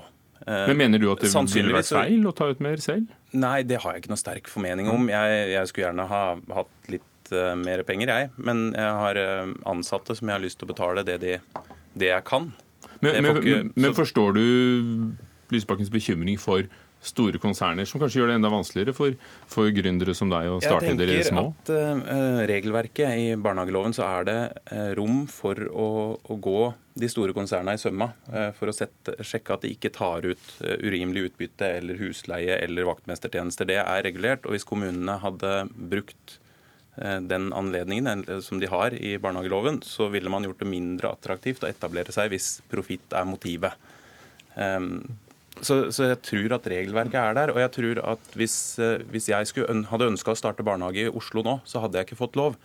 Eh, 0.46 0.68
Men 0.70 0.78
Mener 0.84 1.02
du 1.02 1.08
at 1.14 1.24
det 1.24 1.32
ville 1.34 1.74
vært 1.74 1.90
feil 1.96 2.28
å 2.30 2.36
ta 2.36 2.52
ut 2.52 2.62
mer 2.64 2.84
selv? 2.84 3.10
Nei, 3.34 3.64
det 3.66 3.82
har 3.82 3.96
jeg 3.96 4.04
ikke 4.04 4.14
noe 4.14 4.22
sterk 4.22 4.52
formening 4.52 4.92
om. 4.92 5.10
Jeg, 5.10 5.42
jeg 5.56 5.72
skulle 5.72 5.88
gjerne 5.88 6.06
ha 6.12 6.24
hatt 6.60 6.94
litt 6.94 7.08
uh, 7.32 7.54
mer 7.60 7.84
penger, 7.88 8.12
jeg. 8.12 8.32
Men 8.38 8.72
jeg 8.76 8.96
har 9.00 9.20
uh, 9.20 9.54
ansatte 9.70 10.18
som 10.18 10.30
jeg 10.30 10.38
har 10.38 10.44
lyst 10.44 10.60
til 10.60 10.68
å 10.68 10.74
betale 10.74 11.06
det, 11.08 11.20
de, 11.24 11.38
det 11.96 12.12
jeg 12.12 12.28
kan. 12.28 12.52
Men, 13.04 13.20
men, 13.24 13.38
ikke, 13.40 13.62
men 13.76 13.96
forstår 13.96 14.36
du 14.38 14.44
Lysbakkens 15.54 15.92
bekymring 15.94 16.40
for 16.42 16.66
store 17.04 17.40
konserner, 17.42 17.86
som 17.88 18.02
kanskje 18.02 18.22
gjør 18.22 18.32
det 18.32 18.38
enda 18.40 18.52
vanskeligere 18.54 18.96
for, 18.96 19.16
for 19.50 19.72
gründere 19.76 20.16
som 20.16 20.32
deg 20.32 20.48
å 20.50 20.60
starte 20.64 20.94
dere 21.00 21.20
små? 21.28 21.50
Jeg 21.52 21.68
tenker 21.68 21.90
at 21.90 22.14
uh, 22.16 22.44
regelverket 22.50 23.18
i 23.20 23.26
barnehageloven 23.36 23.96
så 23.96 24.06
er 24.08 24.30
det 24.30 24.38
uh, 24.72 24.94
rom 25.00 25.26
for 25.32 25.60
å, 25.68 25.90
å, 26.16 26.38
gå 26.44 26.62
de 27.00 27.10
store 27.10 27.36
konsernene 27.36 27.76
i 27.76 27.82
sømma 27.82 28.12
uh, 28.32 28.50
for 28.56 28.72
å 28.72 28.76
sette, 28.76 29.18
sjekke 29.26 29.58
at 29.58 29.66
de 29.66 29.74
ikke 29.76 29.92
tar 29.96 30.30
ut 30.30 30.48
urimelig 30.80 31.28
utbytte 31.32 31.74
eller 31.82 32.00
husleie 32.00 32.62
eller 32.64 32.88
vaktmestertjenester. 32.88 33.68
Det 33.68 33.82
er 33.84 34.08
regulert. 34.08 34.48
og 34.48 34.56
Hvis 34.56 34.68
kommunene 34.68 35.20
hadde 35.24 35.54
brukt 35.76 36.40
den 36.94 37.48
anledningen 37.58 38.22
som 38.46 38.60
de 38.62 38.68
har 38.70 38.94
i 38.94 39.16
barnehageloven, 39.18 39.80
så 39.82 40.12
ville 40.14 40.30
man 40.30 40.46
gjort 40.46 40.60
det 40.62 40.68
mindre 40.70 41.10
attraktivt 41.10 41.64
å 41.66 41.70
etablere 41.72 42.14
seg 42.14 42.30
hvis 42.30 42.60
profitt 42.70 43.16
er 43.18 43.26
motivet. 43.26 43.74
Um, 44.54 45.00
så, 45.62 45.92
så, 45.94 46.08
jeg 46.10 46.22
tror 46.26 46.56
at 46.58 46.70
regelverket 46.70 47.20
er 47.20 47.36
der. 47.38 47.54
Og 47.54 47.60
jeg 47.62 47.72
tror 47.76 48.00
at 48.14 48.38
hvis, 48.40 48.56
eh, 48.82 49.04
hvis 49.14 49.30
jeg 49.30 49.50
skulle, 49.50 49.84
hadde 49.90 50.10
ønska 50.14 50.34
å 50.34 50.40
starte 50.40 50.66
barnehage 50.66 51.06
i 51.06 51.12
Oslo 51.14 51.44
nå, 51.46 51.60
så 51.70 51.84
hadde 51.84 52.00
jeg 52.00 52.10
ikke 52.10 52.22
fått 52.24 52.40
lov. 52.40 52.58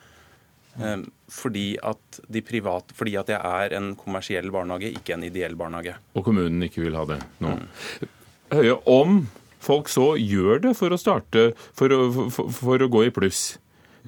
Um, 0.79 1.09
fordi, 1.33 1.73
at 1.83 2.21
private, 2.47 2.95
fordi 2.95 3.17
at 3.19 3.31
jeg 3.33 3.41
er 3.43 3.75
en 3.75 3.91
kommersiell 3.99 4.53
barnehage, 4.55 4.93
ikke 4.95 5.17
en 5.17 5.27
ideell 5.27 5.57
barnehage. 5.59 5.97
Og 6.15 6.25
kommunen 6.27 6.63
ikke 6.65 6.85
vil 6.85 6.97
ha 6.99 7.05
det 7.09 7.19
nå. 7.43 7.57
Mm. 7.59 8.13
Høye, 8.55 8.77
om 8.89 9.25
folk 9.61 9.91
så 9.93 10.13
gjør 10.17 10.63
det 10.69 10.77
for 10.79 10.95
å 10.95 11.01
starte, 11.01 11.51
for 11.77 11.93
å, 11.93 12.05
for, 12.31 12.53
for 12.55 12.85
å 12.85 12.91
gå 12.93 13.09
i 13.09 13.15
pluss, 13.15 13.59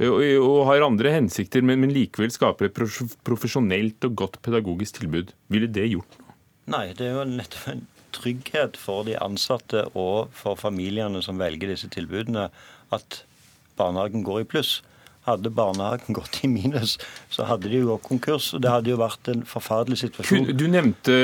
og, 0.09 0.59
har 0.69 0.87
andre 0.87 1.13
hensikter, 1.13 1.65
men, 1.67 1.83
men 1.83 1.93
likevel 1.93 2.33
skaper 2.33 2.71
et 2.71 2.83
profesjonelt 3.27 4.09
og 4.09 4.19
godt 4.23 4.39
pedagogisk 4.45 5.01
tilbud, 5.01 5.35
ville 5.53 5.69
det 5.69 5.91
gjort 5.93 6.21
noe? 6.21 6.37
Nei, 6.71 6.85
det 6.97 7.09
er 7.09 7.19
jo 7.19 7.25
nettopp 7.27 7.73
en 7.73 7.87
trygghet 8.15 8.79
for 8.79 9.07
de 9.07 9.17
ansatte 9.23 9.85
og 9.99 10.31
for 10.37 10.59
familiene 10.59 11.23
som 11.25 11.41
velger 11.41 11.73
disse 11.73 11.91
tilbudene, 11.93 12.49
at 12.95 13.23
barnehagen 13.79 14.25
går 14.27 14.45
i 14.45 14.49
pluss. 14.51 14.79
Hadde 15.27 15.53
barnehagen 15.53 16.15
gått 16.19 16.41
i 16.45 16.51
minus, 16.51 16.97
så 17.33 17.47
hadde 17.49 17.71
de 17.71 17.83
jo 17.83 17.93
gått 17.93 18.07
konkurs. 18.09 18.53
og 18.57 18.65
Det 18.65 18.73
hadde 18.73 18.93
jo 18.93 19.01
vært 19.01 19.33
en 19.33 19.45
forferdelig 19.49 20.01
situasjon. 20.05 20.53
Du 20.57 20.67
nevnte 20.71 21.17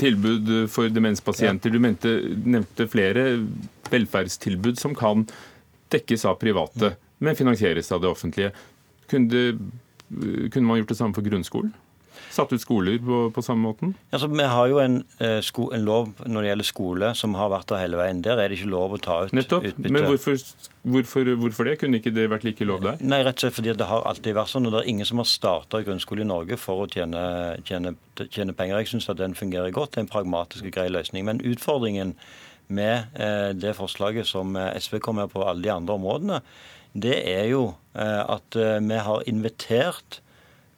tilbud 0.00 0.52
for 0.72 0.92
demenspasienter. 0.92 1.72
Ja. 1.72 1.76
Du 1.76 1.88
nevnte, 1.88 2.14
nevnte, 2.44 2.88
flere 2.90 3.26
velferdstilbud 3.90 4.78
som 4.80 4.94
kan 4.98 5.26
dekkes 5.92 6.24
av 6.26 6.38
private, 6.40 6.94
men 7.18 7.36
finansieres 7.38 7.92
av 7.92 8.02
det 8.02 8.10
offentlige. 8.10 8.52
Kunne, 9.10 9.28
det, 9.30 10.50
kunne 10.52 10.66
man 10.66 10.80
gjort 10.80 10.94
det 10.94 11.00
samme 11.00 11.16
for 11.16 11.26
grunnskolen? 11.26 11.74
satt 12.34 12.52
ut 12.52 12.62
skoler 12.62 12.98
på, 13.02 13.18
på 13.34 13.42
samme 13.44 13.64
måten? 13.68 13.94
Altså, 14.14 14.28
vi 14.32 14.46
har 14.50 14.70
jo 14.70 14.80
en, 14.82 14.98
eh, 15.22 15.38
sko, 15.44 15.68
en, 15.74 15.84
lov 15.86 16.10
når 16.26 16.44
det 16.44 16.50
gjelder 16.50 16.68
skole 16.68 17.10
som 17.18 17.36
har 17.38 17.50
vært 17.52 17.70
der 17.70 17.82
hele 17.84 18.00
veien. 18.00 18.22
Der 18.24 18.40
er 18.40 18.50
det 18.50 18.58
ikke 18.58 18.70
lov 18.72 18.96
å 18.96 19.00
ta 19.02 19.20
ut 19.26 19.34
Nettopp. 19.36 19.66
utbytte. 19.70 19.94
Men 19.94 20.08
hvorfor, 20.08 20.38
hvorfor, 20.94 21.32
hvorfor, 21.42 21.70
det? 21.70 21.76
Kunne 21.82 22.00
ikke 22.00 22.14
det 22.14 22.26
vært 22.32 22.46
like 22.46 22.68
lov 22.68 22.84
der? 22.86 23.02
Nei, 23.04 23.22
rett 23.26 23.38
og 23.38 23.46
slett 23.46 23.58
fordi 23.58 23.76
det 23.78 23.90
har 23.90 24.06
alltid 24.10 24.38
vært 24.38 24.54
sånn. 24.54 24.68
og 24.68 24.74
Det 24.76 24.82
er 24.82 24.92
ingen 24.94 25.10
som 25.10 25.22
har 25.22 25.30
starta 25.30 25.82
grunnskole 25.86 26.24
i 26.24 26.30
Norge 26.30 26.58
for 26.60 26.84
å 26.84 26.88
tjene, 26.90 27.24
tjene, 27.68 27.94
tjene 28.24 28.56
penger. 28.56 28.82
Jeg 28.82 28.94
syns 28.94 29.10
at 29.12 29.22
den 29.22 29.38
fungerer 29.38 29.74
godt. 29.74 29.94
Det 29.94 30.02
er 30.02 30.08
en 30.08 30.14
pragmatisk 30.14 30.70
og 30.70 30.74
grei 30.74 30.90
løsning. 30.92 31.26
Men 31.28 31.42
utfordringen 31.44 32.16
med 32.74 33.18
eh, 33.20 33.50
det 33.54 33.76
forslaget 33.76 34.26
som 34.26 34.56
SV 34.56 34.98
kommer 35.04 35.26
med 35.26 35.34
på 35.34 35.44
alle 35.44 35.62
de 35.62 35.74
andre 35.74 35.98
områdene, 35.98 36.40
det 36.94 37.16
er 37.30 37.48
jo 37.50 37.64
at 37.94 38.56
vi 38.56 38.96
har 39.06 39.26
invitert 39.30 40.20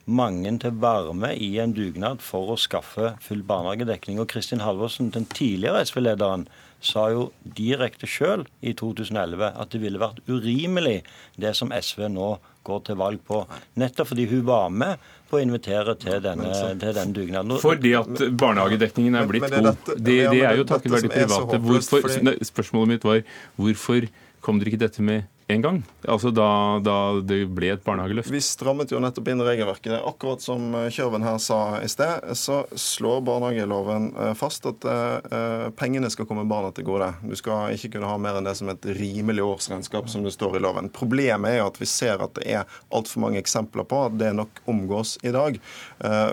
mange 0.07 0.53
til 0.63 0.71
å 0.71 0.81
være 0.83 1.15
med 1.19 1.41
i 1.43 1.57
en 1.63 1.75
dugnad 1.75 2.23
for 2.23 2.55
å 2.55 2.59
skaffe 2.61 3.15
full 3.23 3.43
barnehagedekning. 3.47 4.21
Og 4.23 4.31
Kristin 4.31 4.63
Halvorsen, 4.63 5.11
den 5.15 5.27
tidligere 5.27 5.83
SV-lederen, 5.87 6.47
sa 6.87 7.09
jo 7.11 7.31
direkte 7.57 8.07
sjøl 8.07 8.45
i 8.61 8.75
2011 8.77 9.49
at 9.49 9.73
det 9.73 9.81
ville 9.83 9.99
vært 9.99 10.21
urimelig 10.29 11.01
det 11.41 11.55
som 11.59 11.73
SV 11.75 12.07
nå 12.13 12.37
går 12.67 12.83
til 12.87 12.99
valg 13.01 13.23
på. 13.27 13.41
Nettopp 13.81 14.13
fordi 14.13 14.27
hun 14.31 14.45
var 14.47 14.71
med 14.75 15.03
på 15.31 15.39
å 15.39 15.43
invitere 15.43 15.97
til 15.99 16.21
denne, 16.23 16.51
til 16.79 16.95
denne 16.95 17.15
dugnaden. 17.17 17.57
Fordi 17.63 17.95
at 17.99 18.27
barnehagedekningen 18.39 19.19
er 19.19 19.31
blitt 19.31 19.49
god. 19.51 19.73
Det, 19.97 20.19
det 20.31 20.43
er 20.45 20.61
jo 20.61 20.67
takket 20.69 20.95
være 20.95 21.09
de 21.09 21.15
private. 21.15 21.63
Hvorfor, 21.67 22.11
spørsmålet 22.53 22.95
mitt 22.95 23.09
var 23.09 23.25
hvorfor 23.59 24.07
kom 24.45 24.61
dere 24.61 24.75
ikke 24.75 24.85
dette 24.87 25.03
med 25.03 25.27
en 25.49 25.63
gang. 25.63 25.83
Altså 26.09 26.31
da, 26.35 26.49
da, 26.83 26.97
det 27.23 27.45
ble 27.55 27.71
et 27.71 27.83
barnehageløft. 27.85 28.33
Vi 28.35 28.41
strammet 28.43 28.91
jo 28.91 28.99
nettopp 29.03 29.29
inn 29.31 29.43
regelverket. 29.47 29.95
Akkurat 30.03 30.43
som 30.43 30.75
eh, 30.75 30.89
Kjørven 30.91 31.23
her 31.23 31.39
sa 31.43 31.59
i 31.79 31.91
sted, 31.91 32.33
så 32.35 32.65
slår 32.75 33.23
barnehageloven 33.27 34.09
eh, 34.11 34.33
fast 34.39 34.67
at 34.67 34.87
uh, 34.87 35.69
pengene 35.79 36.11
skal 36.11 36.27
komme 36.27 36.47
barna 36.51 36.73
til 36.75 36.89
gode. 36.89 37.13
Du 37.23 37.37
skal 37.39 37.77
ikke 37.77 37.93
kunne 37.95 38.11
ha 38.11 38.19
mer 38.19 38.41
enn 38.41 38.49
det 38.49 38.57
som 38.59 38.71
et 38.73 38.89
rimelig 38.99 39.45
årsregnskap, 39.47 40.11
som 40.11 40.27
det 40.27 40.35
står 40.35 40.59
i 40.59 40.65
loven. 40.65 40.91
Problemet 40.95 41.55
er 41.55 41.61
jo 41.61 41.69
at 41.71 41.79
vi 41.79 41.91
ser 41.91 42.25
at 42.27 42.35
det 42.41 42.49
er 42.51 42.79
altfor 42.95 43.23
mange 43.29 43.39
eksempler 43.43 43.87
på 43.87 44.03
at 44.09 44.19
det 44.19 44.33
nok 44.35 44.65
omgås 44.67 45.17
i 45.27 45.31
dag. 45.35 45.59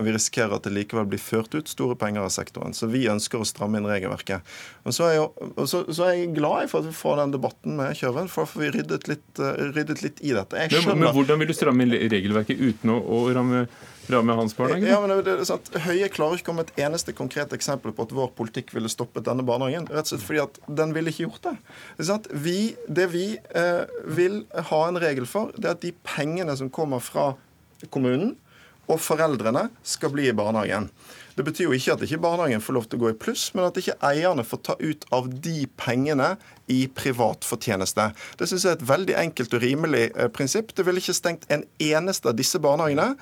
Vi 0.03 0.13
risikerer 0.13 0.57
at 0.57 0.65
det 0.65 0.73
likevel 0.73 1.07
blir 1.09 1.21
ført 1.21 1.53
ut 1.53 1.69
store 1.69 1.97
penger 1.99 2.25
av 2.25 2.31
sektoren. 2.33 2.73
Så 2.75 2.89
vi 2.91 3.05
ønsker 3.11 3.41
å 3.41 3.47
stramme 3.47 3.79
inn 3.79 3.89
regelverket. 3.89 4.45
Men 4.83 4.95
så 4.95 5.07
er, 5.09 5.15
jo, 5.19 5.27
så, 5.69 5.83
så 5.89 6.07
er 6.07 6.17
jeg 6.17 6.33
glad 6.37 6.71
for 6.71 6.81
at 6.81 6.89
vi 6.89 6.95
får 6.97 7.21
den 7.21 7.35
debatten 7.35 7.77
med 7.79 7.97
Kjørven, 7.99 8.31
for 8.31 8.49
vi 8.59 8.71
ryddet 8.73 9.02
ryddet 9.03 9.07
litt, 9.11 9.39
uh, 9.39 9.71
ryddet 9.73 10.03
litt 10.03 10.21
i 10.21 10.33
dette. 10.33 10.67
Men, 10.85 10.99
men 10.99 11.13
hvordan 11.15 11.39
vil 11.41 11.49
du 11.49 11.55
stramme 11.55 11.85
inn 11.85 11.93
regelverket 12.11 12.59
uten 12.59 12.93
å, 12.93 12.99
å 12.99 13.19
ramme, 13.33 13.65
ramme 14.11 14.35
hans 14.37 14.55
barnehage? 14.57 14.89
Ja, 14.89 14.99
men 15.03 15.23
det 15.25 15.35
er 15.35 15.43
sant. 15.47 15.71
Høie 15.85 16.09
klarer 16.13 16.39
ikke 16.39 16.49
å 16.49 16.51
komme 16.51 16.65
et 16.67 16.83
eneste 16.83 17.15
konkret 17.15 17.53
eksempel 17.55 17.93
på 17.95 18.07
at 18.07 18.13
vår 18.15 18.31
politikk 18.37 18.73
ville 18.75 18.91
stoppet 18.91 19.25
denne 19.27 19.45
barnehagen. 19.47 19.87
Rett 19.91 20.07
og 20.07 20.15
slett 20.15 20.27
fordi 20.27 20.43
at 20.43 20.61
den 20.67 20.93
ville 20.95 21.13
ikke 21.13 21.27
gjort 21.27 21.49
det. 21.49 21.55
Det? 21.99 22.19
Vi, 22.45 22.59
det 22.87 23.09
vi 23.13 23.25
eh, 23.55 23.97
vil 24.19 24.43
ha 24.71 24.83
en 24.87 25.01
regel 25.01 25.27
for, 25.29 25.53
det 25.57 25.69
er 25.69 25.77
at 25.77 25.83
de 25.83 25.93
pengene 26.07 26.55
som 26.59 26.71
kommer 26.73 27.03
fra 27.03 27.33
kommunen 27.91 28.37
og 28.91 28.99
foreldrene, 29.01 29.69
skal 29.83 30.11
bli 30.13 30.29
i 30.29 30.35
barnehagen. 30.35 30.89
Det 31.35 31.43
betyr 31.47 31.65
jo 31.65 31.73
ikke 31.73 31.95
at 31.95 32.03
ikke 32.05 32.21
barnehagen 32.21 32.61
får 32.61 32.75
lov 32.77 32.83
til 32.89 32.99
å 32.99 33.03
gå 33.03 33.13
i 33.13 33.17
pluss, 33.17 33.47
men 33.55 33.65
at 33.65 33.77
ikke 33.79 33.95
eierne 34.05 34.45
får 34.45 34.59
ta 34.67 34.75
ut 34.79 35.07
av 35.15 35.29
de 35.31 35.63
pengene 35.81 36.35
i 36.71 36.85
privat 36.93 37.45
fortjeneste. 37.47 38.11
Det 38.39 38.47
syns 38.47 38.65
jeg 38.67 38.75
er 38.75 38.77
et 38.77 38.85
veldig 38.87 39.15
enkelt 39.19 39.55
og 39.57 39.63
rimelig 39.63 40.03
eh, 40.11 40.29
prinsipp. 40.33 40.75
Det 40.77 40.85
ville 40.85 41.01
ikke 41.01 41.15
stengt 41.17 41.49
en 41.51 41.65
eneste 41.81 42.29
av 42.29 42.37
disse 42.37 42.61
barnehagene. 42.63 43.15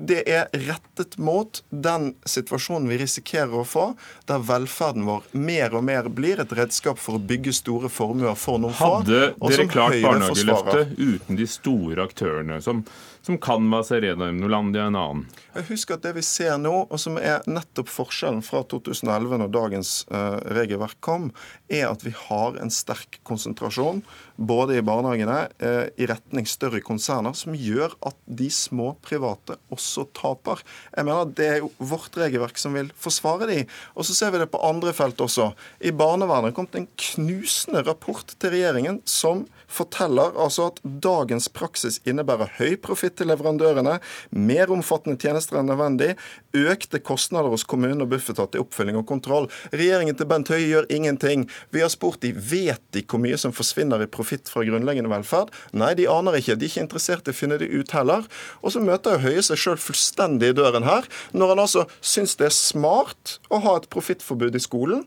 Det 0.00 0.22
er 0.26 0.48
rettet 0.66 1.16
mot 1.20 1.60
den 1.70 2.10
situasjonen 2.28 2.88
vi 2.90 2.98
risikerer 3.04 3.54
å 3.60 3.64
få, 3.68 3.86
der 4.28 4.44
velferden 4.44 5.06
vår 5.06 5.26
mer 5.36 5.76
og 5.76 5.86
mer 5.86 6.08
blir 6.12 6.42
et 6.42 6.54
redskap 6.56 6.98
for 7.00 7.18
å 7.18 7.22
bygge 7.22 7.54
store 7.54 7.92
formuer 7.92 8.36
for 8.38 8.60
noen 8.60 8.76
få. 8.76 8.94
Hadde 8.98 9.26
dere 9.38 9.68
klart 9.70 10.00
barnehageløftet 10.02 10.96
uten 10.98 11.38
de 11.38 11.48
store 11.48 12.08
aktørene, 12.08 12.60
som 12.64 12.82
som 13.24 13.38
kan 13.40 13.64
være 13.72 13.86
Serena 13.88 14.28
Nolandia 14.34 14.88
en 14.88 14.98
annen. 14.98 15.24
Jeg 15.54 15.68
husker 15.70 15.96
at 15.96 16.04
Det 16.04 16.14
vi 16.18 16.24
ser 16.26 16.58
nå, 16.60 16.72
og 16.84 17.00
som 17.00 17.16
er 17.16 17.44
nettopp 17.48 17.88
forskjellen 17.88 18.42
fra 18.44 18.64
2011, 18.68 19.38
når 19.40 19.52
dagens 19.54 19.92
uh, 20.12 20.36
regelverk 20.56 20.98
kom, 21.04 21.30
er 21.72 21.86
at 21.88 22.04
vi 22.04 22.12
har 22.12 22.58
en 22.60 22.72
sterk 22.72 23.20
konsentrasjon 23.24 24.02
både 24.36 24.76
i 24.78 24.84
barnehagene 24.84 25.38
uh, 25.62 25.86
i 25.96 26.08
retning 26.10 26.48
større 26.50 26.82
konserner, 26.84 27.36
som 27.38 27.56
gjør 27.56 27.94
at 28.04 28.18
de 28.26 28.50
små 28.52 28.92
private 29.04 29.56
også 29.72 30.08
taper. 30.16 30.60
Jeg 30.92 31.08
mener 31.08 31.24
at 31.24 31.34
Det 31.38 31.48
er 31.48 31.58
jo 31.62 31.72
vårt 31.78 32.16
regelverk 32.18 32.60
som 32.60 32.76
vil 32.76 32.92
forsvare 32.98 33.48
de. 33.48 33.62
Og 33.94 34.04
så 34.04 34.16
ser 34.16 34.34
vi 34.34 34.42
det 34.42 34.50
på 34.52 34.62
andre 34.62 34.92
felt 34.92 35.20
også. 35.22 35.52
I 35.80 35.94
barnevernet 35.96 36.54
kom 36.54 36.68
det 36.70 36.82
en 36.82 36.92
knusende 37.14 37.84
rapport 37.86 38.36
til 38.36 38.54
regjeringen 38.54 39.00
som 39.08 39.46
forteller 39.74 40.36
altså 40.40 40.68
at 40.70 40.80
dagens 40.84 41.48
praksis 41.52 42.00
innebærer 42.08 42.52
høy 42.58 42.76
profitt 42.80 43.18
til 43.18 43.30
leverandørene, 43.30 43.98
mer 44.30 44.72
omfattende 44.74 45.18
tjenester 45.20 45.58
enn 45.60 45.68
nødvendig, 45.70 46.14
økte 46.54 47.00
kostnader 47.02 47.52
hos 47.52 47.66
kommunen 47.68 48.04
og 48.04 48.12
Bufetat 48.12 48.56
i 48.56 48.62
oppfølging 48.62 48.98
og 49.00 49.06
kontroll. 49.10 49.48
Regjeringen 49.74 50.18
til 50.18 50.28
Bent 50.30 50.52
Høie 50.52 50.68
gjør 50.70 50.88
ingenting. 50.94 51.46
Vi 51.74 51.82
har 51.84 51.92
spurt 51.92 52.22
de, 52.24 52.32
vet 52.34 52.82
de 52.94 53.04
hvor 53.04 53.22
mye 53.22 53.38
som 53.40 53.54
forsvinner 53.54 54.04
i 54.04 54.10
profitt 54.10 54.50
fra 54.52 54.64
grunnleggende 54.66 55.12
velferd? 55.12 55.52
Nei, 55.76 55.92
de 55.98 56.08
aner 56.10 56.38
ikke. 56.38 56.58
De 56.58 56.68
er 56.68 56.72
ikke 56.72 56.86
interessert 56.86 57.28
i 57.28 57.34
å 57.34 57.38
finne 57.38 57.58
det 57.60 57.70
ut 57.72 57.94
heller. 57.96 58.26
Og 58.62 58.74
så 58.74 58.82
møter 58.84 59.22
Høie 59.24 59.42
seg 59.44 59.60
sjøl 59.60 59.80
fullstendig 59.80 60.52
i 60.52 60.56
døren 60.56 60.86
her, 60.86 61.06
når 61.32 61.54
han 61.54 61.64
altså 61.66 61.86
syns 62.04 62.36
det 62.40 62.50
er 62.50 62.56
smart 62.56 63.38
å 63.50 63.62
ha 63.64 63.78
et 63.78 63.90
profittforbud 63.92 64.56
i 64.56 64.62
skolen 64.62 65.06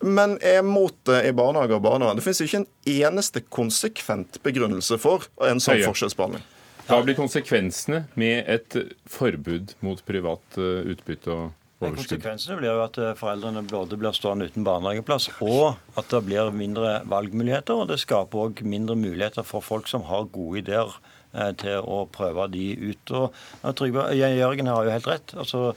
men 0.00 0.36
er 0.44 0.62
mot 0.66 0.94
det 1.08 1.22
i 1.28 1.34
barnehage 1.36 1.76
og 1.76 1.84
barnevern. 1.84 2.18
Det 2.18 2.24
finnes 2.26 2.42
ikke 2.44 2.62
en 2.62 2.70
eneste 2.94 3.42
konsekvent 3.50 4.40
begrunnelse 4.44 4.98
for 5.02 5.26
en 5.46 5.62
sånn 5.62 5.82
forskjellsbehandling. 5.86 6.44
Hva 6.88 7.02
blir 7.04 7.18
konsekvensene 7.18 8.06
med 8.16 8.46
et 8.48 8.76
forbud 9.12 9.74
mot 9.84 10.00
privat 10.08 10.56
eh, 10.56 10.86
utbytte 10.94 11.34
og 11.34 11.42
overskudd? 11.82 12.14
Konsekvensene 12.14 12.56
blir 12.56 12.72
jo 12.72 12.84
at 12.86 12.96
eh, 13.02 13.12
foreldrene 13.18 13.64
både 13.68 13.98
blir 14.00 14.16
stående 14.16 14.48
uten 14.48 14.64
barnehageplass, 14.64 15.28
og 15.44 15.76
at 16.00 16.08
det 16.14 16.22
blir 16.24 16.48
mindre 16.56 17.02
valgmuligheter. 17.10 17.82
Og 17.82 17.92
det 17.92 18.00
skaper 18.00 18.46
òg 18.46 18.64
mindre 18.64 18.96
muligheter 18.96 19.44
for 19.44 19.64
folk 19.64 19.90
som 19.90 20.06
har 20.08 20.30
gode 20.32 20.62
ideer 20.62 20.96
eh, 21.34 21.52
til 21.60 21.84
å 21.84 22.06
prøve 22.14 22.48
de 22.56 22.70
ut. 22.88 23.14
Og 23.18 23.76
Trygve 23.76 24.08
Jørgen 24.16 24.72
har 24.72 24.88
jo 24.88 24.96
helt 24.96 25.12
rett. 25.12 25.36
altså 25.36 25.74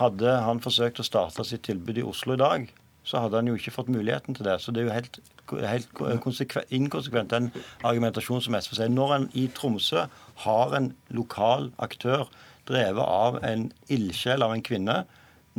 hadde 0.00 0.36
han 0.44 0.60
forsøkt 0.62 1.00
å 1.02 1.06
starte 1.06 1.44
sitt 1.46 1.64
tilbud 1.66 1.98
i 2.00 2.06
Oslo 2.06 2.36
i 2.36 2.40
dag, 2.40 2.68
så 3.10 3.24
hadde 3.24 3.40
han 3.40 3.50
jo 3.50 3.56
ikke 3.58 3.74
fått 3.74 3.90
muligheten 3.90 4.36
til 4.38 4.46
det. 4.46 4.60
Så 4.62 4.72
det 4.74 4.84
er 4.84 4.88
jo 4.88 4.94
helt, 4.94 5.18
helt 5.66 6.02
inkonsekvent, 6.70 7.32
den 7.32 7.50
argumentasjonen 7.82 8.44
som 8.44 8.58
SV 8.58 8.76
sier. 8.78 8.92
Når 8.94 9.16
en 9.16 9.26
i 9.34 9.48
Tromsø 9.56 10.06
har 10.44 10.76
en 10.78 10.92
lokal 11.10 11.72
aktør 11.82 12.28
drevet 12.70 13.02
av 13.02 13.40
en 13.46 13.70
ildsjel 13.90 14.46
av 14.46 14.54
en 14.54 14.62
kvinne, 14.62 15.02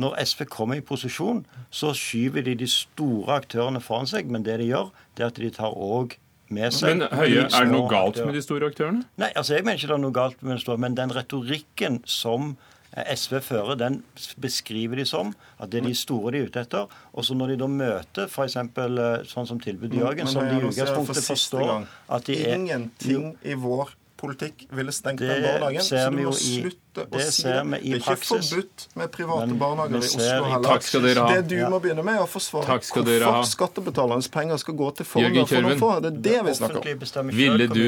når 0.00 0.16
SV 0.24 0.46
kommer 0.48 0.80
i 0.80 0.84
posisjon, 0.84 1.44
så 1.70 1.92
skyver 1.96 2.46
de 2.46 2.56
de 2.62 2.68
store 2.70 3.36
aktørene 3.42 3.82
foran 3.84 4.08
seg. 4.08 4.32
Men 4.32 4.46
det 4.46 4.56
de 4.62 4.70
gjør, 4.70 4.88
det 5.16 5.26
er 5.26 5.32
at 5.34 5.40
de 5.44 5.52
tar 5.52 5.76
òg 5.76 6.16
med 6.52 6.74
seg 6.74 6.98
Men 6.98 7.08
Høie, 7.16 7.46
er 7.46 7.66
det 7.68 7.72
noe 7.72 7.88
galt 7.90 8.18
med 8.24 8.36
de 8.36 8.42
store 8.44 8.68
aktørene? 8.72 9.04
Nei, 9.20 9.30
altså 9.36 9.56
jeg 9.56 9.66
mener 9.66 9.80
ikke 9.80 9.92
det 9.92 9.98
er 9.98 10.04
noe 10.06 10.16
galt 10.16 10.42
med 10.44 10.56
de 10.56 10.64
store, 10.64 10.80
men 10.84 10.96
den 10.98 11.12
retorikken 11.16 12.00
som 12.08 12.54
SV 12.92 13.38
fører, 13.40 13.76
den 13.80 14.02
beskriver 14.42 15.00
de 15.00 15.06
som 15.08 15.32
at 15.58 15.72
det 15.72 15.80
er 15.80 15.88
de 15.88 15.94
store 15.96 16.34
de 16.34 16.42
er 16.42 16.50
ute 16.50 16.60
etter. 16.66 16.92
Og 17.16 17.24
så 17.24 17.36
når 17.38 17.54
de 17.54 17.62
da 17.62 17.70
møter 17.72 18.28
f.eks. 18.28 18.58
Eh, 18.60 19.24
sånn 19.30 19.48
som 19.48 19.60
tilbudet 19.62 19.96
Jørgen, 19.96 20.28
som 20.28 20.44
de 20.44 20.58
i 20.58 20.68
utgangspunktet 20.68 21.24
forstår 21.24 21.74
at 22.12 22.28
de 22.28 22.36
er 22.42 22.58
Ingenting 22.58 23.32
i 23.48 23.56
vår 23.58 23.94
politikk 24.22 24.66
ville 24.70 24.92
stengt 24.94 25.22
den 25.22 25.42
barnehagen. 25.42 25.82
Så 25.82 26.02
du 26.12 26.18
må 26.20 26.34
slutte 26.36 27.06
å 27.08 27.22
si 27.24 27.46
det. 27.48 27.54
Det 27.64 27.88
er 27.88 27.96
ikke 27.98 28.16
forbudt 28.20 28.84
med 29.00 29.14
private 29.16 29.48
men, 29.48 29.56
barnehager 29.62 29.96
i 29.96 30.10
Oslo 30.10 30.50
heller. 30.52 31.22
Det 31.32 31.40
du 31.50 31.56
må 31.72 31.80
begynne 31.82 32.04
med, 32.06 32.20
er 32.20 32.26
å 32.26 32.28
forsvare 32.30 32.76
hvorfor 32.76 33.48
skattebetalernes 33.50 34.30
penger 34.36 34.60
skal 34.62 34.78
gå 34.78 34.92
til 35.00 35.08
formål 35.14 35.48
for 35.48 35.66
noen 35.66 35.80
få. 35.80 35.90
Det 36.04 36.12
er 36.12 36.20
det 36.28 36.44
vi 36.50 36.54
snakker 36.60 36.92
om. 37.24 37.34
Ville 37.40 37.72
du 37.72 37.82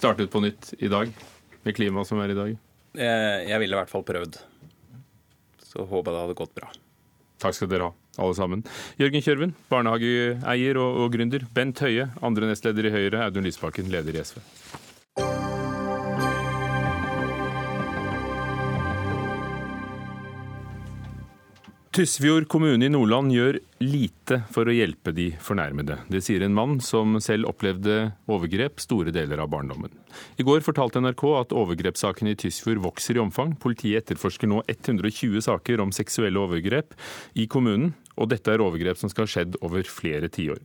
startet 0.00 0.32
på 0.32 0.42
nytt 0.48 0.74
i 0.80 0.90
dag, 0.90 1.14
med 1.62 1.76
klimaet 1.76 2.10
som 2.10 2.24
er 2.24 2.34
i 2.34 2.40
dag? 2.40 2.58
Eh, 2.98 3.48
jeg 3.50 3.62
ville 3.62 3.76
i 3.76 3.80
hvert 3.80 3.92
fall 3.92 4.06
prøvd. 4.06 4.40
Så 5.70 5.86
jeg 5.86 6.10
det 6.10 6.22
hadde 6.24 6.38
gått 6.38 6.54
bra. 6.56 6.70
Takk 7.40 7.56
skal 7.56 7.70
dere 7.70 7.88
ha, 7.88 7.96
alle 8.20 8.36
sammen. 8.36 8.64
Jørgen 9.00 9.24
Kjørven, 9.24 9.54
barnehageeier 9.70 10.80
og, 10.82 11.04
og 11.04 11.14
gründer. 11.14 11.46
Bent 11.56 11.80
Høie, 11.84 12.10
andre 12.20 12.50
nestleder 12.50 12.90
i 12.90 12.94
Høyre. 12.94 13.24
Audun 13.28 13.46
Lysbakken, 13.46 13.88
leder 13.92 14.18
i 14.18 14.24
SV. 14.26 14.42
Tysfjord 22.00 22.46
kommune 22.48 22.86
i 22.86 22.88
Nordland 22.88 23.28
gjør 23.34 23.58
lite 23.84 24.38
for 24.54 24.64
å 24.64 24.72
hjelpe 24.72 25.12
de 25.12 25.26
fornærmede. 25.44 25.98
Det 26.08 26.22
sier 26.24 26.40
en 26.46 26.54
mann 26.56 26.78
som 26.80 27.18
selv 27.20 27.50
opplevde 27.50 28.14
overgrep 28.24 28.80
store 28.80 29.12
deler 29.12 29.42
av 29.44 29.50
barndommen. 29.52 29.92
I 30.40 30.46
går 30.48 30.62
fortalte 30.64 31.02
NRK 31.04 31.24
at 31.42 31.52
overgrepssakene 31.52 32.32
i 32.32 32.38
Tysfjord 32.40 32.80
vokser 32.86 33.18
i 33.18 33.20
omfang. 33.20 33.52
Politiet 33.60 34.06
etterforsker 34.06 34.48
nå 34.48 34.62
120 34.64 35.44
saker 35.44 35.84
om 35.84 35.92
seksuelle 35.92 36.40
overgrep 36.40 36.96
i 37.36 37.44
kommunen, 37.52 37.92
og 38.16 38.32
dette 38.32 38.48
er 38.48 38.64
overgrep 38.64 38.96
som 38.96 39.12
skal 39.12 39.28
ha 39.28 39.34
skjedd 39.34 39.60
over 39.60 39.84
flere 39.84 40.32
tiår. 40.32 40.64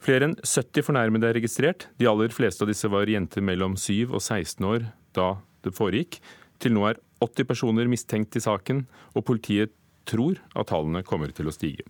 Flere 0.00 0.30
enn 0.30 0.36
70 0.40 0.88
fornærmede 0.88 1.28
er 1.28 1.40
registrert. 1.42 1.90
De 2.00 2.08
aller 2.08 2.32
fleste 2.32 2.64
av 2.64 2.72
disse 2.72 2.88
var 2.88 3.12
jenter 3.12 3.44
mellom 3.44 3.76
7 3.76 4.06
og 4.14 4.22
16 4.22 4.64
år 4.72 4.88
da 5.12 5.34
det 5.60 5.76
foregikk. 5.76 6.22
Til 6.56 6.72
nå 6.72 6.88
er 6.88 7.04
80 7.20 7.52
personer 7.52 7.88
mistenkt 7.90 8.40
i 8.40 8.48
saken, 8.48 8.86
og 9.12 9.28
politiet 9.28 9.76
tror 10.08 10.40
at 10.54 10.70
tallene 10.72 11.04
kommer 11.06 11.32
til 11.34 11.50
å 11.50 11.54
stige. 11.54 11.86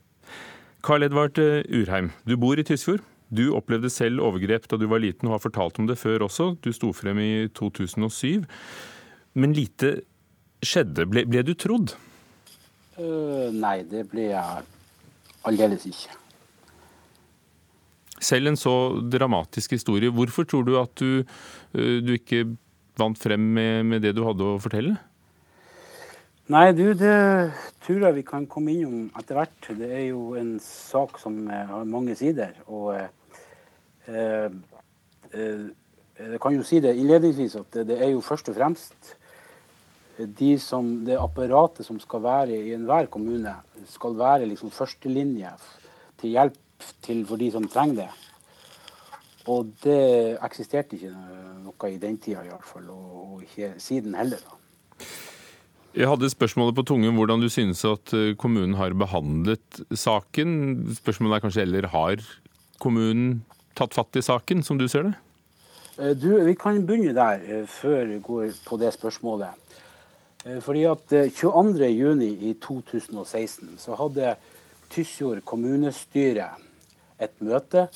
Karl 0.84 1.06
Edvard 1.06 1.38
Urheim, 1.40 2.12
du 2.28 2.36
bor 2.40 2.60
i 2.60 2.64
Tysfjord. 2.66 3.04
Du 3.34 3.48
opplevde 3.56 3.90
selv 3.90 4.22
overgrep 4.22 4.66
da 4.70 4.78
du 4.78 4.84
var 4.90 5.02
liten 5.02 5.28
og 5.30 5.38
har 5.38 5.44
fortalt 5.46 5.78
om 5.80 5.88
det 5.88 5.96
før 5.98 6.26
også. 6.28 6.54
Du 6.62 6.70
sto 6.76 6.92
frem 6.94 7.18
i 7.22 7.32
2007. 7.56 8.44
Men 9.40 9.54
lite 9.56 9.96
skjedde. 10.64 11.06
Ble, 11.10 11.24
ble 11.28 11.42
du 11.46 11.54
trodd? 11.58 11.94
Uh, 12.98 13.50
nei, 13.50 13.80
det 13.90 14.06
ble 14.12 14.28
jeg 14.30 14.66
aldeles 15.48 15.86
ikke. 15.88 16.20
Selv 18.24 18.52
en 18.52 18.58
så 18.58 18.74
dramatisk 19.10 19.74
historie. 19.74 20.12
Hvorfor 20.14 20.46
tror 20.48 20.68
du 20.68 20.76
at 20.80 20.94
du, 21.00 21.24
uh, 21.74 21.96
du 22.04 22.14
ikke 22.14 22.46
vant 23.00 23.18
frem 23.18 23.50
med, 23.56 23.82
med, 23.90 24.04
det 24.04 24.14
du 24.16 24.22
hadde 24.26 24.46
å 24.46 24.60
fortelle? 24.62 24.94
Nei, 26.52 26.74
du, 26.76 26.92
det 26.92 27.52
tror 27.86 28.02
jeg 28.04 28.18
vi 28.18 28.24
kan 28.28 28.44
komme 28.44 28.74
innom 28.74 29.06
etter 29.16 29.38
hvert. 29.38 29.68
Det 29.78 29.88
er 29.88 30.10
jo 30.10 30.34
en 30.36 30.58
sak 30.60 31.16
som 31.22 31.38
uh, 31.48 31.54
har 31.70 31.86
mange 31.88 32.12
sider. 32.18 32.52
Og 32.68 32.92
jeg 34.04 34.52
kan 36.44 36.52
jo 36.52 36.60
si 36.68 36.84
det 36.84 36.92
innledningsvis 37.00 37.56
at 37.56 37.64
det, 37.72 37.88
det 37.88 37.96
er 38.04 38.10
jo 38.12 38.20
først 38.20 38.52
og 38.52 38.56
fremst 38.58 39.16
de 40.18 40.58
som, 40.60 40.90
det 41.06 41.16
apparatet 41.16 41.86
som 41.86 41.96
skal 42.02 42.22
være 42.22 42.58
i 42.58 42.74
enhver 42.76 43.08
kommune, 43.10 43.54
skal 43.88 44.18
være 44.18 44.46
liksom 44.50 44.70
førstelinje 44.70 45.54
til 46.20 46.36
hjelp 46.36 46.60
til 47.02 47.24
for 47.26 47.40
de 47.40 47.48
som 47.54 47.68
trenger 47.72 48.02
det. 48.02 48.10
Og 49.48 49.72
det 49.84 50.36
eksisterte 50.44 50.98
ikke 50.98 51.14
noe 51.64 51.90
i 51.90 51.98
den 52.00 52.20
tida 52.20 52.44
iallfall, 52.44 52.92
og, 52.92 53.16
og 53.24 53.48
ikke 53.48 53.72
siden 53.80 54.14
heller. 54.20 54.44
da. 54.44 54.63
Jeg 55.94 56.10
hadde 56.10 56.30
spørsmålet 56.30 56.74
på 56.74 56.82
tungen 56.90 57.14
hvordan 57.14 57.42
du 57.42 57.48
synes 57.52 57.84
at 57.86 58.12
eh, 58.16 58.32
kommunen 58.34 58.74
har 58.74 58.96
behandlet 58.98 59.82
saken. 59.94 60.56
Spørsmålet 60.96 61.36
er 61.36 61.44
kanskje 61.44 61.62
heller 61.62 61.86
har 61.92 62.24
kommunen 62.82 63.44
tatt 63.78 63.94
fatt 63.94 64.18
i 64.18 64.22
saken, 64.24 64.62
som 64.66 64.78
du 64.78 64.88
ser 64.90 65.06
det? 65.06 65.14
Eh, 65.98 66.16
du, 66.18 66.44
Vi 66.44 66.54
kan 66.58 66.82
begynne 66.86 67.14
der, 67.14 67.38
eh, 67.46 67.66
før 67.66 68.04
vi 68.10 68.18
går 68.18 68.50
på 68.66 68.78
det 68.80 68.92
spørsmålet. 68.94 69.54
Fordi 70.60 70.82
at 70.84 71.12
22.6 71.32 72.20
eh, 72.20 72.50
i 72.50 72.52
2016 72.60 73.78
så 73.78 73.94
hadde 73.96 74.34
Tysfjord 74.92 75.40
kommunestyre 75.44 76.50
et 77.18 77.32
møte 77.40 77.86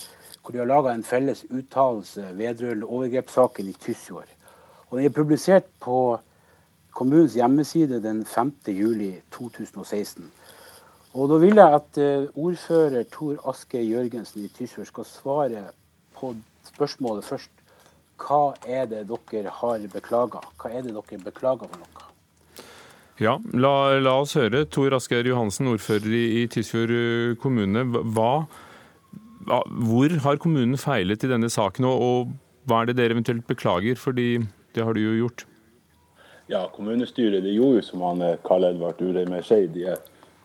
hvor 0.40 0.54
de 0.54 0.62
har 0.62 0.70
laga 0.70 0.94
en 0.94 1.04
felles 1.04 1.44
uttalelse 1.50 2.30
vedrørende 2.38 2.86
overgrepssaken 2.86 3.68
i 3.68 3.76
Tysfjord. 3.76 4.30
Og 4.88 4.98
Den 4.98 5.04
er 5.04 5.12
publisert 5.12 5.66
på 5.80 6.18
kommunens 6.96 7.34
hjemmeside 7.38 8.02
den 8.02 8.24
5.7.2016. 8.26 10.22
Og 11.14 11.28
Da 11.30 11.36
vil 11.40 11.56
jeg 11.56 11.74
at 11.74 11.98
eh, 11.98 12.28
ordfører 12.36 13.04
Tor 13.12 13.38
Aske 13.48 13.80
Jørgensen 13.82 14.44
i 14.44 14.48
Tysfjord 14.52 14.86
skal 14.86 15.04
svare 15.08 15.62
på 16.18 16.34
spørsmålet 16.68 17.24
først. 17.24 17.50
Hva 18.18 18.54
er 18.66 18.86
det 18.90 19.06
dere 19.08 19.50
har 19.60 19.78
beklaga? 19.92 20.42
Hva 20.58 20.70
er 20.70 20.82
det 20.82 20.94
dere 20.94 21.18
beklager 21.24 21.70
for 21.70 21.78
noe? 21.78 22.08
Ja, 23.18 23.34
la, 23.50 23.98
la, 23.98 24.14
oss 24.22 24.36
høre. 24.38 24.62
Tor 24.70 24.94
Asgeir 24.94 25.26
Johansen, 25.26 25.66
ordfører 25.72 26.12
i, 26.14 26.24
i 26.42 26.46
Tysfjord 26.50 26.92
eh, 26.94 27.34
kommune. 27.42 27.82
Hva, 28.14 28.44
hva, 29.48 29.62
hvor 29.88 30.14
har 30.22 30.38
kommunen 30.38 30.78
feilet 30.78 31.24
i 31.26 31.30
denne 31.30 31.50
saken, 31.50 31.88
og, 31.88 32.04
og, 32.04 32.36
hva 32.68 32.82
er 32.82 32.90
det 32.90 32.98
dere 33.00 33.16
eventuelt 33.16 33.46
beklager? 33.48 33.98
Fordi 33.98 34.36
det 34.76 34.84
har 34.84 34.94
du 34.94 35.02
jo 35.02 35.16
gjort. 35.24 35.46
Ja, 36.48 36.62
kommunestyret 36.72 37.44
det 37.44 37.52
gjorde 37.52 37.82
jo 37.82 37.84
som 37.84 38.02
han 38.06 38.24
eh, 38.24 38.38
Karl 38.44 38.64
Edvard 38.70 39.00
Urheim 39.04 39.34
sier. 39.44 39.68
De, 39.72 39.94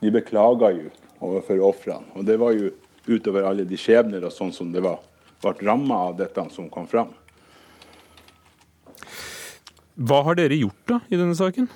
de 0.04 0.12
beklaga 0.12 0.74
jo 0.76 0.90
overfor 1.24 1.62
ofrene. 1.64 2.10
Og 2.18 2.28
det 2.28 2.36
var 2.42 2.56
jo 2.58 2.74
utover 3.08 3.48
alle 3.48 3.64
de 3.68 3.80
skjebner 3.80 4.26
og 4.28 4.34
sånn 4.36 4.52
som 4.56 4.72
det 4.74 4.84
var, 4.84 5.00
ble 5.44 5.54
ramma 5.64 6.02
av 6.10 6.18
dette 6.20 6.44
som 6.52 6.68
kom 6.72 6.90
fram. 6.92 7.14
Hva 9.94 10.24
har 10.28 10.40
dere 10.40 10.58
gjort 10.58 10.88
da 10.90 11.00
i 11.08 11.20
denne 11.20 11.36
saken? 11.38 11.70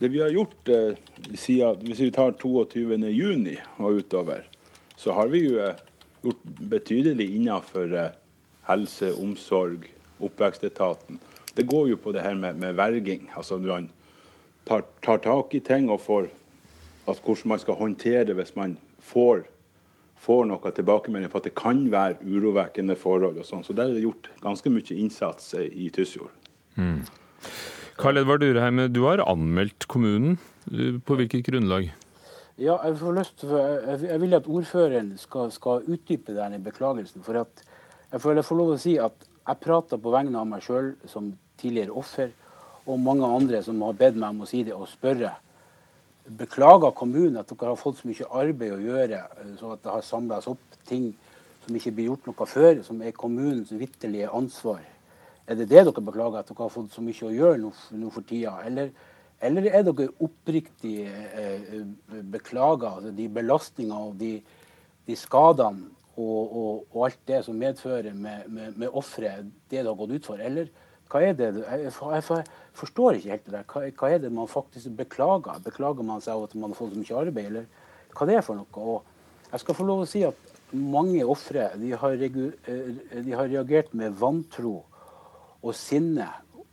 Det 0.00 0.10
vi 0.10 0.22
har 0.24 0.32
gjort 0.34 0.68
eh, 0.68 0.96
siden, 1.38 1.78
Hvis 1.86 2.00
vi 2.02 2.10
tar 2.10 2.34
22.6 2.40 3.60
og 3.78 4.00
utover, 4.00 4.42
så 4.96 5.14
har 5.14 5.30
vi 5.30 5.44
jo 5.44 5.60
eh, 5.62 5.78
gjort 6.24 6.42
betydelig 6.74 7.28
innenfor 7.36 7.94
eh, 7.94 8.16
helse, 8.66 9.12
omsorg, 9.20 9.86
oppvekstetaten. 10.18 11.20
Det 11.54 11.66
går 11.70 11.88
jo 11.92 11.96
på 12.00 12.12
det 12.12 12.24
her 12.24 12.34
med, 12.34 12.58
med 12.58 12.76
verging. 12.78 13.28
Altså 13.36 13.58
når 13.58 13.72
man 13.72 13.90
tar, 14.66 14.84
tar, 15.02 15.20
tak 15.22 15.54
i 15.54 15.60
ting 15.60 15.90
og 15.90 16.00
får 16.00 16.30
at 17.10 17.20
hvordan 17.20 17.52
man 17.52 17.60
skal 17.60 17.78
håndtere 17.78 18.24
det 18.24 18.36
hvis 18.38 18.54
man 18.56 18.78
får, 19.04 19.44
får 20.24 20.46
noe 20.48 20.72
tilbakemelding 20.72 21.30
på 21.30 21.42
at 21.42 21.50
det 21.50 21.54
kan 21.58 21.84
være 21.92 22.16
urovekkende 22.24 22.96
forhold. 22.96 23.38
og 23.38 23.46
sånn. 23.46 23.64
Så 23.64 23.76
der 23.76 23.90
er 23.90 23.98
det 23.98 24.06
gjort 24.06 24.30
ganske 24.42 24.72
mye 24.72 24.96
innsats 24.96 25.52
i 25.54 25.90
Tysfjord. 25.92 26.32
Mm. 26.80 27.04
Karl 28.00 28.18
Edvard 28.18 28.42
Urheim, 28.42 28.86
du 28.90 29.04
har 29.04 29.22
anmeldt 29.28 29.86
kommunen. 29.86 30.38
På 31.04 31.18
hvilket 31.18 31.44
grunnlag? 31.44 31.90
Ja, 32.56 32.78
jeg, 32.86 32.96
får 33.00 33.16
lyst 33.18 33.44
jeg 33.44 34.18
vil 34.22 34.36
at 34.36 34.46
ordføreren 34.48 35.12
skal, 35.18 35.50
skal 35.52 35.84
utdype 35.90 36.34
denne 36.36 36.60
beklagelsen. 36.62 37.24
For 37.26 37.42
at 37.42 37.64
jeg 38.12 38.22
føler 38.22 38.40
jeg 38.40 38.48
får 38.48 38.60
lov 38.60 38.74
å 38.74 38.80
si 38.80 38.94
at 39.02 39.26
jeg 39.44 39.60
prater 39.60 40.00
på 40.00 40.12
vegne 40.14 40.40
av 40.40 40.48
meg 40.48 40.64
sjøl 40.64 40.94
som 41.10 41.34
tidligere 41.64 41.96
offer, 41.96 42.30
og 42.84 43.00
mange 43.00 43.26
andre 43.26 43.62
som 43.64 43.80
har 43.82 43.96
bedt 43.96 44.20
meg 44.20 44.34
om 44.34 44.44
å 44.44 44.48
si 44.48 44.62
det 44.66 44.76
og 44.76 44.90
spørre. 44.90 45.32
Beklager 46.24 46.92
kommunen 46.96 47.40
at 47.40 47.50
dere 47.50 47.72
har 47.72 47.80
fått 47.80 48.00
så 48.00 48.08
mye 48.08 48.30
arbeid 48.40 48.76
å 48.76 48.82
gjøre, 48.82 49.20
så 49.60 49.74
at 49.74 49.84
det 49.84 49.92
har 49.92 50.04
samla 50.04 50.40
seg 50.44 50.56
opp 50.56 50.82
ting 50.88 51.10
som 51.64 51.76
ikke 51.76 51.94
blir 51.96 52.10
gjort 52.10 52.28
noe 52.28 52.48
før, 52.48 52.82
som 52.84 53.00
er 53.00 53.16
kommunens 53.16 53.72
vitterlige 53.72 54.28
ansvar. 54.36 54.82
Er 55.44 55.58
det 55.58 55.68
det 55.68 55.82
dere 55.84 56.04
beklager, 56.04 56.40
at 56.40 56.48
dere 56.48 56.64
har 56.64 56.72
fått 56.72 56.94
så 56.94 57.04
mye 57.04 57.26
å 57.28 57.32
gjøre 57.32 57.60
nå, 57.64 58.12
for 58.12 58.24
tida? 58.28 58.56
Eller, 58.64 58.92
eller, 59.44 59.68
er 59.68 59.84
dere 59.84 60.12
oppriktig 60.24 60.94
eh, 61.08 61.74
beklager 62.32 63.00
altså 63.00 63.12
de 63.16 63.28
belastningene 63.32 64.00
og 64.08 64.16
de, 64.20 64.38
de 65.08 65.18
skadene 65.20 65.90
og, 66.14 66.40
og, 66.44 66.86
og, 66.92 66.98
alt 67.08 67.20
det 67.28 67.42
som 67.44 67.58
medfører 67.58 68.14
med, 68.14 68.48
med, 68.48 68.76
med 68.78 68.96
offeret, 68.96 69.48
det 69.68 69.82
det 69.82 69.88
har 69.88 69.98
gått 69.98 70.14
ut 70.14 70.28
for? 70.30 70.40
Eller 70.40 70.70
hva 71.12 71.20
er 71.22 71.34
det? 71.38 71.50
Jeg, 71.68 71.92
forstår 72.74 73.18
ikke 73.18 73.30
helt 73.30 73.44
det 73.46 73.54
der. 73.54 73.90
Hva, 73.98 74.10
er 74.10 74.22
det 74.22 74.32
man 74.32 74.50
faktisk 74.50 74.90
beklager? 74.98 75.60
Beklager 75.64 76.06
man 76.06 76.22
seg 76.24 76.34
av 76.34 76.48
at 76.48 76.56
man 76.58 76.72
har 76.72 76.78
fått 76.78 76.94
så 76.94 77.02
mye 77.02 77.20
arbeid, 77.20 77.50
eller 77.50 77.68
hva 78.14 78.26
det 78.28 78.38
er 78.38 78.46
for 78.46 78.58
noe? 78.58 78.82
Og 78.82 79.52
jeg 79.52 79.62
skal 79.62 79.78
få 79.78 79.86
lov 79.86 80.02
å 80.04 80.08
si 80.10 80.24
at 80.26 80.50
mange 80.74 81.22
ofre 81.22 81.68
de, 81.78 81.92
eh, 81.94 83.30
har 83.30 83.48
reagert 83.50 83.94
med 83.94 84.16
vantro 84.18 84.80
og 85.62 85.74
sinne, 85.78 86.26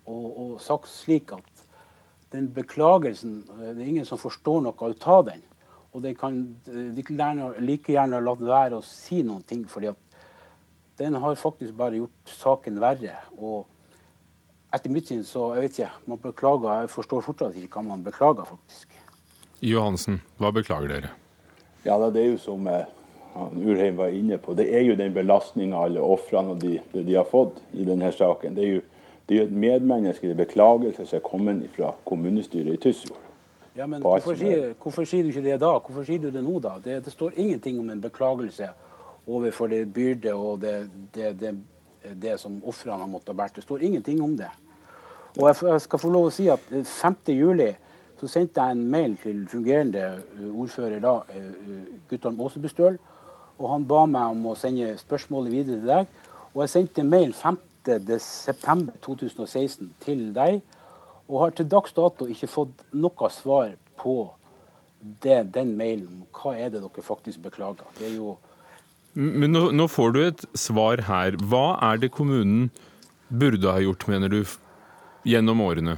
og, 0.10 0.26
og, 0.26 0.54
sagt 0.63 0.89
slik 0.89 1.32
at 1.36 1.48
den 2.32 2.48
beklagelsen 2.52 3.44
Det 3.46 3.70
er 3.70 3.88
ingen 3.88 4.06
som 4.08 4.17
forstår 4.17 4.63
noe 4.63 4.89
ut 4.89 5.08
av 5.08 5.26
den. 5.28 5.44
Og 5.91 6.02
de 6.02 6.13
kan 6.15 6.39
de 6.65 7.04
kan 7.04 7.41
like 7.60 7.91
gjerne 7.91 8.24
latt 8.24 8.41
være 8.41 8.80
å 8.80 8.86
si 8.86 9.22
noen 9.28 9.44
ting, 9.44 9.65
fordi 9.67 9.91
at 9.91 10.00
den 10.98 11.15
har 11.20 11.36
faktisk 11.36 11.76
bare 11.78 12.00
gjort 12.00 12.34
saken 12.39 12.80
verre. 12.82 13.17
Og 13.38 13.67
etter 14.71 14.91
mitt 14.93 15.10
syn 15.12 15.23
så 15.27 15.51
jeg 15.55 15.65
vet 15.65 15.79
ikke, 15.79 15.91
man 16.07 16.21
beklager, 16.23 16.84
jeg 16.84 16.91
forstår 16.93 17.25
fortsatt 17.25 17.57
ikke 17.60 17.79
hva 17.79 17.88
man 17.89 18.03
beklager, 18.05 18.47
faktisk. 18.47 18.97
Johansen, 19.62 20.21
hva 20.41 20.51
beklager 20.55 20.89
dere? 20.89 21.12
Ja, 21.86 21.97
Det 22.10 22.21
er 22.21 22.31
jo 22.31 22.38
som 22.38 22.67
eh, 22.67 22.86
Urheim 23.36 23.97
var 23.97 24.13
inne 24.13 24.38
på, 24.38 24.53
det 24.53 24.69
er 24.75 24.81
jo 24.86 24.95
den 24.95 25.13
belastninga 25.13 25.86
alle 25.86 26.01
ofrene 26.01 26.57
de, 26.60 26.79
de, 26.93 27.15
har 27.15 27.25
fått 27.25 27.62
i 27.73 27.86
denne 27.86 28.12
saken. 28.12 28.55
Det 28.55 28.63
er 28.63 28.73
jo, 28.75 28.81
det 29.27 29.36
er 29.36 29.41
jo 29.41 29.47
et 29.49 29.57
medmenneskelig 29.65 30.38
beklagelse 30.38 31.05
som 31.05 31.17
er 31.17 31.25
kommet 31.25 31.67
fra 31.75 31.93
kommunestyret 32.05 32.73
i 32.73 32.81
Tysfjord. 32.81 33.27
Ja, 33.75 33.88
men 33.88 34.01
hvorfor 34.03 34.36
sier, 34.36 34.73
hvorfor 34.84 35.07
sier, 35.07 35.23
du 35.23 35.31
ikke 35.31 35.45
det 35.45 35.62
da? 35.62 35.77
Hvorfor 35.79 36.03
sier 36.03 36.19
du 36.19 36.31
det 36.31 36.43
nå, 36.43 36.60
da? 36.60 36.75
Det, 36.84 36.97
det 37.05 37.13
står 37.13 37.38
ingenting 37.39 37.79
om 37.79 37.89
en 37.89 38.01
beklagelse 38.03 38.67
overfor 39.27 39.71
det 39.71 39.86
byrde 39.93 40.34
og 40.36 40.60
det, 40.62 40.89
det, 41.15 41.31
det 41.39 41.53
som 42.37 42.61
ofrene 42.67 42.99
har 42.99 43.07
måttet 43.09 43.37
bære. 43.37 43.49
Det 43.55 43.63
står 43.63 43.83
ingenting 43.83 44.21
om 44.23 44.37
det. 44.37 44.49
Og 45.39 45.47
jeg, 45.47 45.81
skal 45.81 45.99
få 45.99 46.09
lov 46.11 46.25
å 46.27 46.31
si 46.33 46.49
at 46.51 46.59
5. 46.69 47.15
juli 47.31 47.75
så 48.19 48.27
sendte 48.29 48.61
jeg 48.61 48.71
en 48.75 48.91
mail 48.91 49.17
til 49.21 49.47
fungerende 49.49 50.23
ordfører 50.51 50.99
da, 51.01 51.21
Guttorm 52.09 52.41
Aasebustøl, 52.43 52.97
og 53.57 53.69
han 53.71 53.87
ba 53.89 54.05
meg 54.09 54.25
om 54.35 54.45
å 54.51 54.59
sende 54.59 54.97
spørsmålet 54.99 55.51
videre 55.53 55.79
til 55.79 55.89
deg. 55.89 56.05
Og 56.51 56.59
jeg 56.63 56.73
sendte 56.73 57.01
mail 57.07 57.31
5.9.2016 57.37 59.89
til 60.03 60.21
deg, 60.35 60.53
og 61.31 61.41
har 61.45 61.51
til 61.55 61.71
dags 61.71 61.91
dato 61.95 62.23
ikke 62.29 62.47
fått 62.51 62.75
noe 62.91 63.29
svar 63.33 63.69
på 64.01 64.15
det, 65.23 65.41
den 65.55 65.69
mailen. 65.79 66.25
Hva 66.35 66.51
er 66.57 66.67
det 66.73 66.81
dere 66.83 67.03
faktisk 67.05 67.37
beklager? 67.45 67.87
Det 67.97 68.05
er 68.09 68.15
jo 68.17 68.29
Men 69.13 69.52
nå, 69.52 69.63
nå 69.76 69.88
får 69.91 70.13
du 70.15 70.21
et 70.24 70.45
svar 70.56 71.04
her. 71.08 71.36
Hva 71.52 71.76
er 71.91 72.00
det 72.00 72.13
kommunen 72.15 72.69
burde 73.28 73.71
ha 73.71 73.82
gjort, 73.84 74.08
mener 74.08 74.32
du, 74.32 74.39
gjennom 75.28 75.63
årene? 75.63 75.97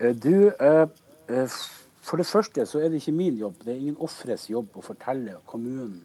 Eh, 0.00 0.14
du, 0.16 0.50
eh, 0.60 0.86
eh 1.28 1.60
For 2.00 2.16
det 2.16 2.26
første 2.26 2.64
så 2.66 2.80
er 2.80 2.88
det 2.88 3.02
ikke 3.02 3.12
min 3.12 3.36
jobb, 3.38 3.58
det 3.62 3.74
er 3.74 3.78
ingen 3.78 3.96
ofres 4.00 4.48
jobb 4.50 4.72
å 4.74 4.82
fortelle 4.82 5.36
kommunen 5.46 6.00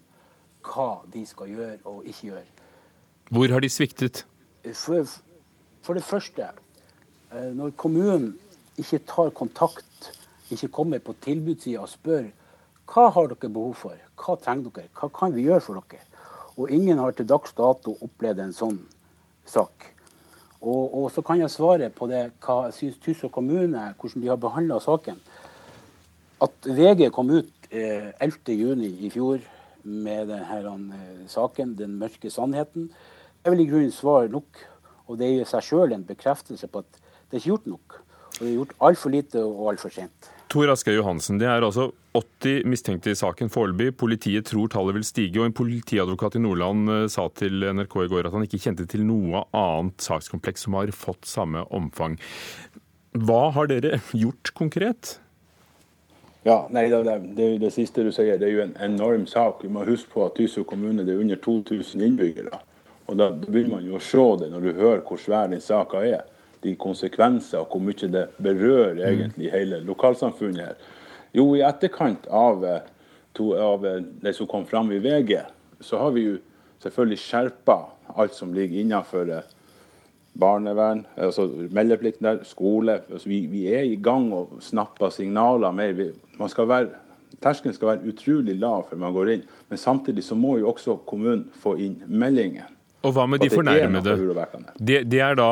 hva 0.62 1.02
de 1.10 1.24
skal 1.26 1.48
gjøre 1.50 1.78
og 1.88 2.04
ikke 2.06 2.28
gjøre. 2.28 2.44
Hvor 3.32 3.50
har 3.50 3.64
de 3.64 3.70
sviktet? 3.72 4.26
For, 4.76 5.08
for 5.82 5.98
det 5.98 6.04
første, 6.04 6.50
når 7.32 7.72
kommunen 7.80 8.36
ikke 8.78 9.00
tar 9.08 9.32
kontakt, 9.34 10.12
ikke 10.52 10.68
kommer 10.68 11.00
på 11.00 11.16
tilbudssida 11.26 11.82
og 11.82 11.90
spør 11.90 12.28
hva 12.92 13.10
har 13.12 13.32
dere 13.32 13.50
behov 13.50 13.74
for, 13.80 13.98
hva 14.22 14.36
trenger 14.42 14.74
dere, 14.76 14.92
hva 14.98 15.10
kan 15.14 15.34
vi 15.36 15.48
gjøre 15.48 15.64
for 15.66 15.82
dere? 15.82 16.06
Og 16.56 16.72
ingen 16.72 17.02
har 17.02 17.16
til 17.16 17.28
dags 17.28 17.54
dato 17.58 17.98
opplevd 18.06 18.40
en 18.44 18.56
sånn 18.56 18.78
sak. 19.50 19.92
Og, 20.62 20.94
og 20.98 21.10
så 21.14 21.22
kan 21.26 21.42
jeg 21.42 21.52
svare 21.54 21.90
på 21.94 22.08
det 22.10 22.30
hva 22.46 22.72
syns 22.74 22.98
Tysvær 23.04 23.34
kommune, 23.34 23.82
hvordan 24.00 24.24
de 24.24 24.32
har 24.32 24.40
behandla 24.42 24.80
saken. 24.82 25.20
At 26.42 26.70
VG 26.78 27.10
kom 27.14 27.30
ut 27.34 27.70
eh, 27.70 28.14
11.6 28.24 28.86
i 28.86 29.12
fjor 29.14 29.44
med 29.86 30.32
denne 30.32 30.96
eh, 30.98 31.28
saken, 31.30 31.76
'Den 31.76 32.00
mørke 32.00 32.32
sannheten', 32.32 32.90
er 33.44 33.54
vel 33.54 33.62
i 33.62 33.70
grunnen 33.70 33.92
svar 33.92 34.28
nok. 34.28 34.64
Og 35.08 35.20
det 35.20 35.28
er 35.28 35.42
i 35.42 35.46
seg 35.46 35.62
sjøl 35.62 35.94
en 35.94 36.08
bekreftelse 36.08 36.68
på 36.68 36.82
at 36.82 36.98
det 37.30 37.38
er 37.38 37.44
ikke 37.44 37.54
gjort 37.54 37.68
nok. 37.68 38.00
Og 38.36 38.40
det 38.40 38.50
er 38.50 38.58
gjort 38.58 38.80
altfor 38.82 39.14
lite 39.14 39.44
og 39.44 39.70
altfor 39.70 39.94
sent. 39.94 40.32
Tor 40.52 40.70
Aske 40.72 40.94
Johansen, 40.94 41.40
det 41.42 41.48
er 41.50 41.66
altså 41.66 41.90
80 42.16 42.68
mistenkte 42.70 43.12
i 43.12 43.18
saken 43.18 43.50
foreløpig. 43.52 43.96
Politiet 43.98 44.48
tror 44.48 44.70
tallet 44.72 44.96
vil 45.00 45.08
stige. 45.08 45.40
og 45.42 45.50
En 45.50 45.58
politiadvokat 45.58 46.38
i 46.38 46.44
Nordland 46.44 46.92
eh, 46.92 47.08
sa 47.12 47.28
til 47.34 47.66
NRK 47.66 47.98
i 48.06 48.10
går 48.14 48.30
at 48.30 48.36
han 48.36 48.46
ikke 48.46 48.62
kjente 48.64 48.86
til 48.90 49.04
noe 49.08 49.44
annet 49.56 50.06
sakskompleks 50.06 50.68
som 50.68 50.78
har 50.78 50.94
fått 50.96 51.28
samme 51.28 51.66
omfang. 51.76 52.20
Hva 53.16 53.50
har 53.56 53.72
dere 53.72 54.00
gjort 54.24 54.54
konkret? 54.56 55.18
Ja, 56.46 56.68
nei, 56.70 56.86
det, 56.94 57.02
det, 57.34 57.50
det 57.64 57.74
siste 57.74 58.06
du 58.06 58.12
sier. 58.14 58.38
Det 58.38 58.46
er 58.46 58.54
jo 58.54 58.64
en 58.68 58.78
enorm 58.86 59.26
sak. 59.26 59.64
Vi 59.66 59.72
må 59.74 59.82
huske 59.88 60.14
på 60.14 60.28
at 60.28 60.38
Tysø 60.38 60.62
kommune 60.68 61.02
det 61.02 61.16
er 61.16 61.24
under 61.24 61.42
2000 61.42 62.06
innbyggere. 62.06 62.62
Og 63.10 63.18
Da 63.18 63.32
begynner 63.34 63.80
man 63.80 63.88
jo 63.90 63.98
å 63.98 64.04
se 64.04 64.26
det 64.42 64.52
når 64.54 64.62
du 64.62 64.72
hører 64.78 65.04
hvor 65.08 65.20
svær 65.22 65.50
den 65.50 65.62
saka 65.62 66.06
er. 66.06 66.24
De 66.66 66.74
konsekvenser 66.82 67.62
og 67.62 67.72
hvor 67.72 67.84
mye 67.86 68.12
det 68.12 68.28
berører 68.42 68.98
mm. 68.98 69.08
egentlig 69.08 69.52
hele 69.54 69.82
lokalsamfunnet 69.86 70.64
her. 70.66 70.78
Jo, 71.36 71.50
i 71.56 71.64
etterkant 71.68 72.28
av, 72.32 72.64
eh, 72.66 72.82
to, 73.36 73.52
av 73.60 73.86
eh, 73.86 74.02
det 74.24 74.34
som 74.38 74.48
kom 74.50 74.66
fram 74.66 74.92
i 74.96 75.02
VG, 75.04 75.38
så 75.84 76.00
har 76.00 76.16
vi 76.16 76.30
jo 76.30 76.38
selvfølgelig 76.84 77.22
skjerpa 77.22 77.78
alt 78.16 78.36
som 78.38 78.54
ligger 78.56 78.80
innenfor 78.82 79.32
eh, 79.36 79.50
barnevern, 80.40 81.06
altså 81.16 81.48
meldeplikten 81.72 82.28
der, 82.28 82.44
skole. 82.44 83.00
Altså 83.12 83.30
vi, 83.30 83.46
vi, 83.52 83.66
er 83.74 83.88
i 83.88 83.96
gang 83.96 84.32
og 84.36 84.58
snapper 84.64 85.12
signaler 85.14 85.76
mer. 85.76 85.96
Vi, 85.96 86.10
man 86.40 86.52
skal 86.52 86.70
være, 86.72 86.90
terskelen 87.44 87.76
skal 87.76 87.94
være 87.94 88.12
utrolig 88.12 88.58
lav 88.60 88.88
før 88.90 89.04
man 89.04 89.16
går 89.16 89.34
inn. 89.36 89.46
Men 89.70 89.82
samtidig 89.82 90.24
så 90.28 90.36
må 90.40 90.58
jo 90.60 90.72
også 90.72 90.98
kommunen 91.08 91.48
få 91.64 91.78
inn 91.84 92.02
meldingen. 92.08 92.75
Og 93.06 93.14
hva 93.16 93.28
med 93.30 93.44
de 93.44 93.52
fornærmede? 93.54 94.16
Det, 94.80 95.04
det, 95.12 95.22
er 95.22 95.38
da, 95.38 95.50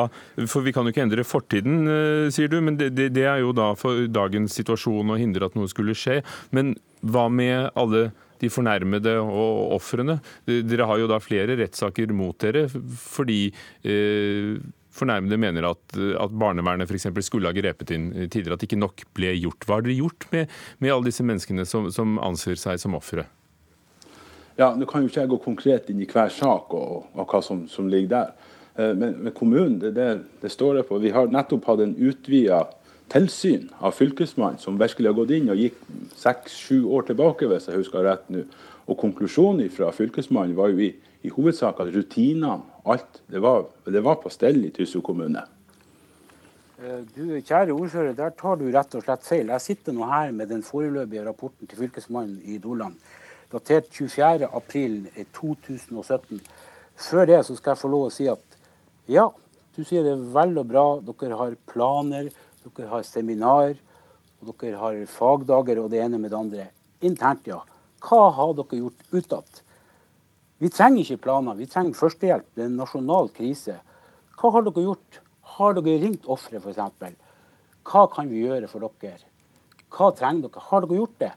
for 0.50 0.66
Vi 0.66 0.74
kan 0.74 0.86
jo 0.86 0.94
ikke 0.94 1.04
endre 1.06 1.26
fortiden, 1.26 1.84
eh, 1.86 2.26
sier 2.34 2.50
du, 2.50 2.58
men 2.64 2.78
det, 2.80 2.92
det, 2.96 3.24
er 3.24 3.42
jo 3.44 3.54
da 3.56 3.72
for 3.78 4.06
dagens 4.10 4.56
situasjon 4.58 5.14
å 5.14 5.20
hindre 5.20 5.48
at 5.48 5.56
noe 5.58 5.70
skulle 5.70 5.96
skje. 5.98 6.20
Men 6.54 6.74
hva 7.04 7.28
med 7.32 7.70
alle 7.78 8.08
de 8.42 8.50
fornærmede 8.52 9.18
og 9.22 9.74
ofrene. 9.76 10.18
Dere 10.44 10.88
har 10.88 11.00
jo 11.00 11.10
da 11.10 11.20
flere 11.22 11.56
rettssaker 11.60 12.12
mot 12.16 12.36
dere 12.42 12.66
fordi 12.68 13.46
eh, 13.86 14.56
fornærmede 14.94 15.38
mener 15.40 15.68
at, 15.70 15.96
at 15.96 16.34
barnevernet 16.38 16.90
f.eks. 16.90 17.08
skulle 17.26 17.50
ha 17.50 17.56
grepet 17.56 17.94
inn 17.94 18.10
tidligere, 18.26 18.58
at 18.58 18.66
ikke 18.66 18.80
nok 18.80 19.06
ble 19.16 19.32
gjort. 19.38 19.66
Hva 19.66 19.78
har 19.78 19.86
dere 19.86 19.98
gjort 19.98 20.28
med, 20.34 20.52
med 20.82 20.94
alle 20.94 21.10
disse 21.10 21.26
menneskene 21.26 21.66
som, 21.68 21.90
som 21.94 22.18
anser 22.22 22.60
seg 22.60 22.82
som 22.82 22.96
ofre? 22.98 23.26
Ja, 24.56 24.70
Nå 24.78 24.86
kan 24.86 25.02
jo 25.02 25.10
ikke 25.10 25.24
jeg 25.24 25.32
gå 25.32 25.38
konkret 25.42 25.88
inn 25.90 26.02
i 26.04 26.08
hver 26.10 26.30
sak 26.30 26.74
og, 26.76 27.08
og 27.14 27.30
hva 27.30 27.40
som, 27.42 27.64
som, 27.70 27.88
ligger 27.90 28.12
der. 28.12 28.50
Eh, 28.78 28.92
men, 28.94 29.16
men 29.24 29.34
kommunen, 29.34 29.80
det, 29.82 29.94
det, 29.96 30.08
det, 30.42 30.52
står 30.52 30.78
det 30.78 30.84
på. 30.90 31.00
Vi 31.02 31.10
har 31.14 31.32
nettopp 31.32 31.66
hatt 31.72 31.82
en 31.82 31.96
utvida 31.98 32.60
tilsyn 33.12 33.66
av 33.84 33.96
Fylkesmannen, 33.98 34.60
som 34.62 34.78
virkelig 34.80 35.10
har 35.10 35.18
gått 35.18 35.34
inn 35.34 35.50
og 35.52 35.58
gikk 35.60 35.80
seks-sju 36.18 36.84
år 36.86 37.08
tilbake, 37.10 37.48
hvis 37.50 37.66
jeg 37.70 37.82
husker 37.82 38.06
rett 38.06 38.30
nå. 38.32 38.44
Og 38.84 38.98
Konklusjonen 39.00 39.72
fra 39.72 39.90
Fylkesmannen 39.96 40.54
var 40.56 40.70
jo 40.70 40.86
i, 40.86 40.92
i 41.24 41.32
hovedsak 41.32 41.80
at 41.82 41.90
rutinene, 41.94 42.60
alt, 42.84 43.22
det 43.32 43.40
var, 43.40 43.66
det 43.88 44.02
var 44.04 44.20
på 44.20 44.32
stell 44.32 44.60
i 44.68 44.72
Tysfjord 44.76 45.06
kommune. 45.08 45.42
Eh, 46.84 47.02
du, 47.14 47.40
kjære 47.40 47.72
ordfører, 47.72 48.14
der 48.18 48.34
tar 48.38 48.58
du 48.60 48.66
rett 48.68 48.94
og 48.94 49.04
slett 49.06 49.24
feil. 49.24 49.52
Jeg 49.54 49.66
sitter 49.66 49.94
nå 49.96 50.06
her 50.10 50.32
med 50.36 50.50
den 50.52 50.62
foreløpige 50.66 51.24
rapporten 51.26 51.70
til 51.70 51.80
Fylkesmannen 51.80 52.40
i 52.44 52.58
Nordland, 52.62 52.98
datert 53.54 53.86
24.4.2017. 53.94 56.42
Før 56.94 57.26
det 57.30 57.40
så 57.46 57.52
skal 57.58 57.70
jeg 57.74 57.82
få 57.82 57.88
lov 57.92 58.02
å 58.08 58.14
si 58.14 58.24
at 58.30 58.44
ja, 59.10 59.26
du 59.74 59.82
sier 59.82 60.02
det 60.06 60.12
er 60.14 60.28
vel 60.34 60.52
og 60.60 60.66
bra, 60.70 60.86
dere 61.02 61.38
har 61.38 61.52
planer, 61.70 62.24
dere 62.64 62.88
har 62.92 63.02
seminar, 63.06 63.70
og 64.40 64.44
dere 64.60 64.80
har 64.80 64.94
fagdager 65.10 65.76
og 65.82 65.90
det 65.92 66.00
ene 66.04 66.18
med 66.20 66.30
det 66.32 66.38
andre. 66.38 66.64
Internt, 67.04 67.44
ja. 67.50 67.60
Hva 68.04 68.22
har 68.36 68.50
dere 68.58 68.82
gjort 68.82 69.00
utad? 69.14 69.48
Vi 70.62 70.68
trenger 70.72 71.02
ikke 71.02 71.24
planer, 71.26 71.58
vi 71.58 71.68
trenger 71.68 71.98
førstehjelp. 71.98 72.46
Det 72.54 72.62
er 72.62 72.70
en 72.70 72.80
nasjonal 72.80 73.26
krise. 73.34 73.76
Hva 74.38 74.46
har 74.54 74.62
dere 74.66 74.86
gjort? 74.86 75.10
Har 75.56 75.70
dere 75.76 76.00
ringt 76.02 76.24
ofre, 76.30 76.56
f.eks.? 76.62 76.80
Hva 77.84 78.02
kan 78.12 78.30
vi 78.30 78.46
gjøre 78.46 78.68
for 78.70 78.80
dere? 79.02 79.26
Hva 79.92 80.06
trenger 80.16 80.42
dere? 80.46 80.64
Har 80.70 80.80
dere 80.86 81.00
gjort 81.02 81.18
det? 81.20 81.32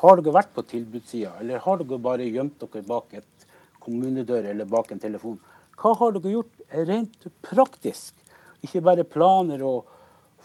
Har 0.00 0.16
dere 0.16 0.32
vært 0.32 0.52
på 0.56 0.64
tilbudssida, 0.64 1.34
eller 1.42 1.60
har 1.60 1.80
dere 1.82 2.00
bare 2.00 2.28
gjemt 2.28 2.60
dere 2.62 2.84
bak 2.88 3.12
et 3.18 3.46
kommunedør 3.84 4.48
eller 4.48 4.68
bak 4.68 4.92
en 4.94 5.02
telefon? 5.02 5.36
Hva 5.80 5.92
har 6.00 6.14
dere 6.16 6.32
gjort 6.34 6.76
rent 6.88 7.26
praktisk? 7.44 8.16
Ikke 8.64 8.82
bare 8.84 9.04
planer 9.08 9.64
og 9.64 9.88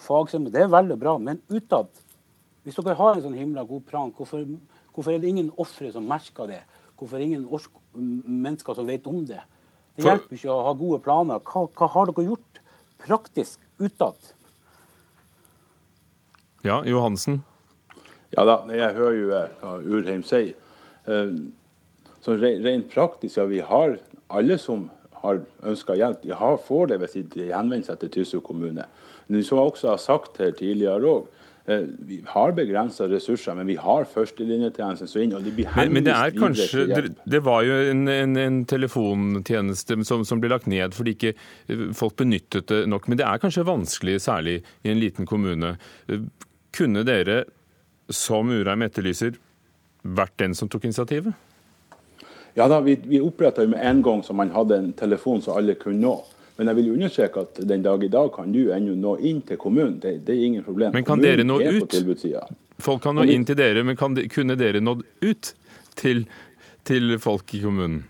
fagsamling, 0.06 0.52
det 0.52 0.66
er 0.66 0.72
veldig 0.72 0.98
bra. 1.00 1.16
Men 1.20 1.40
utad, 1.48 1.88
hvis 2.68 2.80
dere 2.82 2.98
har 3.00 3.16
en 3.16 3.24
sånn 3.24 3.40
himla 3.40 3.64
god 3.68 3.88
plan, 3.88 4.12
hvorfor, 4.16 4.44
hvorfor 4.92 5.16
er 5.16 5.24
det 5.24 5.32
ingen 5.32 5.52
ofre 5.62 5.92
som 5.96 6.08
merker 6.08 6.52
det? 6.52 6.62
Hvorfor 7.00 7.18
er 7.18 7.24
det 7.24 7.32
ingen 7.32 7.48
mennesker 7.96 8.76
som 8.76 8.88
vet 8.92 9.08
om 9.08 9.24
det? 9.28 9.40
Det 9.96 10.04
hjelper 10.04 10.36
ikke 10.36 10.52
å 10.52 10.64
ha 10.68 10.76
gode 10.76 11.00
planer. 11.04 11.40
Hva, 11.48 11.68
hva 11.72 11.92
har 11.96 12.12
dere 12.12 12.28
gjort 12.28 12.64
praktisk 13.04 13.64
utad? 13.80 14.20
Ja, 16.66 16.82
Johansen? 16.84 17.44
Ja 18.36 18.46
da, 18.48 18.58
jeg 18.72 18.96
hører 18.98 19.16
jo 19.20 19.30
hva 19.32 19.78
Urheim 19.80 20.24
sier. 20.28 20.54
Eh, 21.08 21.38
så 22.26 22.36
rent 22.42 22.90
praktisk, 22.92 23.38
ja, 23.38 23.46
vi 23.50 23.62
har 23.62 23.98
alle 24.34 24.58
som 24.58 24.90
har 25.26 25.42
ønska 25.66 25.96
hjelp, 25.98 26.22
de 26.24 26.36
har, 26.38 26.60
får 26.62 26.92
det 26.92 27.02
hvis 27.02 27.18
de 27.34 27.50
henvender 27.52 27.88
seg 27.88 28.02
til 28.02 28.14
Tysfjord 28.18 28.46
kommune. 28.50 28.86
Men 29.28 29.44
som 29.46 29.60
jeg 29.60 29.74
også 29.74 29.92
har 29.94 30.02
sagt 30.02 30.40
her 30.42 30.54
tidligere 30.58 31.10
òg, 31.10 31.28
eh, 31.70 31.86
vi 32.10 32.20
har 32.30 32.54
begrensa 32.58 33.08
ressurser, 33.10 33.58
men 33.58 33.70
vi 33.70 33.78
har 33.82 34.06
førstelinjetjenesten 34.10 35.10
som 35.10 35.24
inn. 35.24 35.34
og 35.38 35.46
de 35.46 35.54
blir 35.56 35.70
men, 35.78 35.94
men 35.98 36.06
det 36.06 36.14
er 36.14 36.36
kanskje, 36.38 36.86
det, 36.92 37.14
det, 37.26 37.42
var 37.46 37.66
jo 37.66 37.78
en, 37.92 38.08
en, 38.12 38.38
en 38.38 38.62
telefontjeneste 38.70 39.98
som, 40.06 40.26
som, 40.26 40.42
ble 40.42 40.54
lagt 40.54 40.70
ned 40.70 40.98
fordi 40.98 41.16
ikke 41.18 41.34
eh, 41.34 41.86
folk 41.94 42.18
benyttet 42.22 42.70
det 42.70 42.86
nok. 42.90 43.10
Men 43.10 43.22
det 43.22 43.28
er 43.30 43.42
kanskje 43.42 43.66
vanskelig, 43.66 44.20
særlig 44.26 44.60
i 44.84 44.94
en 44.94 45.02
liten 45.02 45.30
kommune. 45.30 45.78
Eh, 46.10 46.26
kunne 46.76 47.06
dere, 47.08 47.46
som 48.10 48.50
Urheim 48.54 48.86
etterlyser, 48.86 49.40
vært 50.06 50.36
den 50.42 50.56
som 50.58 50.70
tok 50.70 50.86
initiativet? 50.86 51.34
Ja 52.56 52.70
da, 52.72 52.80
Vi, 52.80 52.96
vi 53.04 53.20
oppretta 53.20 53.66
med 53.68 53.82
en 53.84 54.02
gang 54.02 54.24
så 54.24 54.34
man 54.34 54.54
hadde 54.54 54.78
en 54.78 54.94
telefon 54.94 55.42
som 55.42 55.58
alle 55.58 55.76
kunne 55.76 56.00
nå. 56.00 56.16
Men 56.56 56.72
jeg 56.72 56.78
vil 56.78 56.92
understreke 56.94 57.42
at 57.44 57.58
den 57.68 57.84
dag 57.84 58.04
i 58.04 58.08
dag 58.08 58.30
kan 58.32 58.54
du 58.54 58.70
ennå 58.72 58.96
nå 58.96 59.18
inn 59.28 59.42
til 59.44 59.60
kommunen. 59.60 59.98
Det, 60.00 60.22
det, 60.24 60.38
er 60.38 60.46
ingen 60.46 60.64
problem. 60.64 60.94
Men 60.96 61.04
kan 61.04 61.20
kommunen 61.20 61.28
dere 61.28 61.44
nå 61.44 61.60
ut? 61.60 62.56
Folk 62.80 63.04
kan 63.04 63.18
nå 63.20 63.26
inn 63.28 63.44
til 63.48 63.58
dere, 63.60 63.84
men 63.84 64.00
kan, 64.00 64.16
kunne 64.32 64.56
dere 64.60 64.80
nådd 64.84 65.04
ut 65.26 65.52
til, 66.00 66.24
til 66.88 67.18
folk 67.20 67.52
i 67.58 67.62
kommunen? 67.66 68.06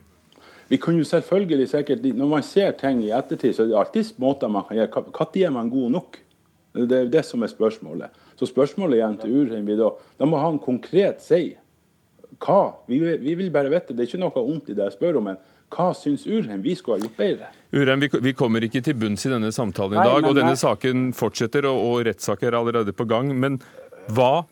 Vi 0.70 0.78
kunne 0.82 1.02
jo 1.02 1.06
selvfølgelig 1.06 1.70
sikkert, 1.70 2.06
Når 2.06 2.28
man 2.28 2.44
ser 2.44 2.72
ting 2.72 3.04
i 3.04 3.12
ettertid, 3.14 3.54
så 3.54 3.64
er 3.64 3.68
det 3.68 3.78
alltid 3.78 4.14
måter 4.18 4.50
man 4.50 4.66
kan 4.68 4.78
gjøre 4.78 5.04
Når 5.14 5.42
er 5.42 5.50
man 5.50 5.70
god 5.70 5.92
nok? 5.92 6.22
Det 6.74 6.92
er 6.92 7.10
det 7.10 7.26
som 7.26 7.44
er 7.44 7.50
spørsmålet. 7.50 8.10
Så 8.40 8.50
spørsmålet 8.50 9.00
igjen 9.00 9.20
til 9.22 9.36
Urheim 9.42 9.68
da, 9.80 9.92
da 10.20 10.28
må 10.28 10.40
han 10.42 10.60
konkret 10.64 11.24
si 11.24 11.56
hva? 12.44 12.76
Vi, 12.90 13.00
vi, 13.00 13.36
vil 13.36 13.52
bare 13.52 13.72
vite. 13.72 13.96
Det 13.96 14.04
er 14.04 14.10
ikke 14.10 14.20
noe 14.20 14.34
vondt 14.36 14.72
i 14.72 14.76
det 14.76 14.90
jeg 14.90 14.98
spør 14.98 15.22
om. 15.22 15.30
men 15.32 15.38
hva 15.74 15.92
syns 15.98 16.26
Urheim 16.28 16.62
vi 16.64 16.76
skulle 16.78 17.00
ha 17.00 17.06
gjort 17.06 17.20
bedre? 17.20 17.52
Urheim, 17.76 18.04
vi, 18.04 18.10
vi, 18.28 18.34
kommer 18.38 18.64
ikke 18.64 18.84
til 18.86 18.98
bunns 19.00 19.26
i 19.26 19.32
denne 19.32 19.52
samtalen 19.56 19.98
i 19.98 20.04
dag. 20.04 20.20
Nei, 20.22 20.30
og 20.30 20.38
denne 20.38 20.54
nei. 20.54 20.60
saken 20.60 21.08
fortsetter, 21.16 21.68
og, 21.70 21.80
og 21.80 22.04
rettssaker 22.08 22.52
er 22.52 22.60
allerede 22.60 22.96
på 22.96 23.08
gang. 23.10 23.32
Men 23.40 23.58
hva 24.16 24.46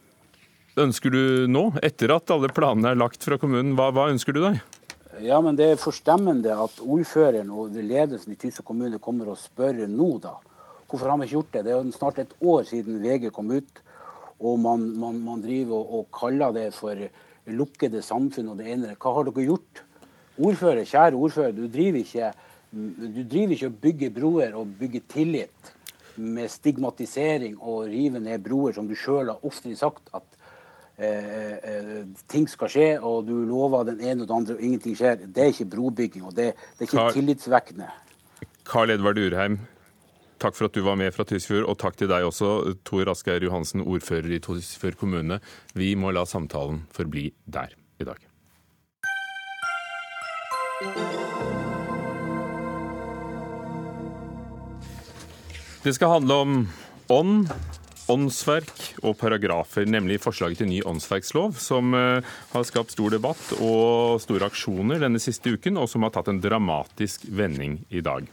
ønsker 0.79 1.13
du 1.13 1.51
nå, 1.51 1.67
etter 1.85 2.15
at 2.15 2.31
alle 2.33 2.49
planene 2.55 2.93
er 2.93 2.99
lagt 2.99 3.23
fra 3.27 3.37
kommunen? 3.41 3.75
Hva, 3.77 3.91
hva 3.95 4.09
ønsker 4.13 4.35
du 4.35 4.41
deg? 4.45 4.63
Ja, 5.21 5.37
men 5.45 5.55
Det 5.55 5.67
er 5.69 5.77
forstemmende 5.81 6.55
at 6.57 6.79
ordføreren 6.81 7.51
og 7.53 7.75
ledelsen 7.77 8.33
i 8.33 8.39
Tysø 8.39 8.63
kommune 8.65 8.97
kommer 8.99 9.29
og 9.29 9.37
spør 9.37 9.85
nå, 9.85 10.09
da. 10.23 10.39
Hvorfor 10.93 11.09
har 11.09 11.17
vi 11.17 11.25
ikke 11.25 11.39
gjort 11.39 11.53
det? 11.55 11.65
Det 11.65 11.73
er 11.73 11.79
jo 11.81 11.97
snart 11.97 12.21
et 12.21 12.33
år 12.45 12.67
siden 12.69 13.01
VG 13.01 13.31
kom 13.33 13.49
ut 13.49 13.81
og 14.43 14.59
man, 14.59 14.83
man, 14.99 15.19
man 15.23 15.43
driver 15.43 15.79
og, 15.79 15.93
og, 15.99 16.07
kaller 16.15 16.53
det 16.55 16.67
for 16.75 16.99
lukkede 17.53 18.01
samfunn 18.03 18.51
og 18.53 18.59
det 18.59 18.71
ene. 18.73 18.95
Hva 18.99 19.15
har 19.17 19.27
dere 19.27 19.47
gjort? 19.47 19.83
Ordfører, 20.33 20.83
kjære 20.89 21.19
ordfører, 21.19 21.53
du 21.53 21.67
driver 21.71 22.01
ikke, 22.01 22.31
du 22.73 23.21
driver 23.29 23.55
ikke 23.55 23.69
å 23.69 23.79
bygge 23.85 24.11
broer 24.15 24.55
og 24.57 24.71
bygge 24.79 25.03
tillit 25.13 25.73
med 26.15 26.49
stigmatisering 26.49 27.57
og 27.59 27.89
rive 27.89 28.21
ned 28.21 28.41
broer, 28.45 28.73
som 28.75 28.87
du 28.89 28.95
sjøl 28.97 29.31
har 29.31 29.45
ofte 29.45 29.73
sagt 29.77 30.09
at 30.17 30.25
eh, 30.97 31.53
eh, 31.57 32.01
ting 32.29 32.47
skal 32.49 32.71
skje, 32.73 32.87
og 33.01 33.29
du 33.29 33.35
lover 33.49 33.85
den 33.91 34.01
ene 34.01 34.25
og 34.25 34.29
den 34.29 34.35
andre, 34.39 34.57
og 34.57 34.65
ingenting 34.65 34.97
skjer. 34.97 35.21
Det 35.25 35.45
er 35.45 35.53
ikke 35.53 35.69
brobygging, 35.73 36.25
og 36.25 36.35
det, 36.37 36.51
det 36.53 36.85
er 36.85 36.89
ikke 36.89 36.99
Karl, 36.99 37.15
tillitsvekkende. 37.17 37.91
Karl 38.69 38.93
Edvard 38.93 39.21
Urheim, 39.21 39.61
takk 40.43 40.57
for 40.57 40.67
at 40.67 40.75
du 40.75 40.83
var 40.83 40.99
med 40.99 41.13
fra 41.15 41.25
Tysfjord, 41.27 41.67
og 41.69 41.79
takk 41.79 41.97
til 41.99 42.11
deg 42.11 42.27
også, 42.27 42.75
Tor 42.87 43.11
Asgeir 43.13 43.45
Johansen, 43.45 43.85
ordfører 43.85 44.35
i 44.35 44.41
Tysfjord 44.43 44.99
kommune. 44.99 45.39
Vi 45.77 45.93
må 45.95 46.11
la 46.11 46.25
samtalen 46.27 46.83
forbli 46.93 47.29
der 47.45 47.75
i 48.03 48.07
dag. 48.07 48.19
Det 55.83 55.91
skal 55.95 56.13
handle 56.13 56.35
om 56.39 56.59
ånd, 57.11 57.49
åndsverk 58.11 59.01
og 59.03 59.17
paragrafer, 59.19 59.87
nemlig 59.87 60.21
forslaget 60.23 60.61
til 60.61 60.69
ny 60.71 60.77
åndsverkslov, 60.87 61.57
som 61.59 61.91
eh, 61.95 62.35
har 62.53 62.67
skapt 62.67 62.95
stor 62.95 63.11
debatt 63.11 63.51
og 63.57 64.19
store 64.23 64.47
aksjoner 64.47 65.03
denne 65.03 65.19
siste 65.23 65.55
uken, 65.55 65.79
og 65.79 65.91
som 65.91 66.07
har 66.07 66.13
tatt 66.15 66.31
en 66.31 66.39
dramatisk 66.43 67.27
vending 67.27 67.81
i 67.91 68.03
dag. 68.03 68.27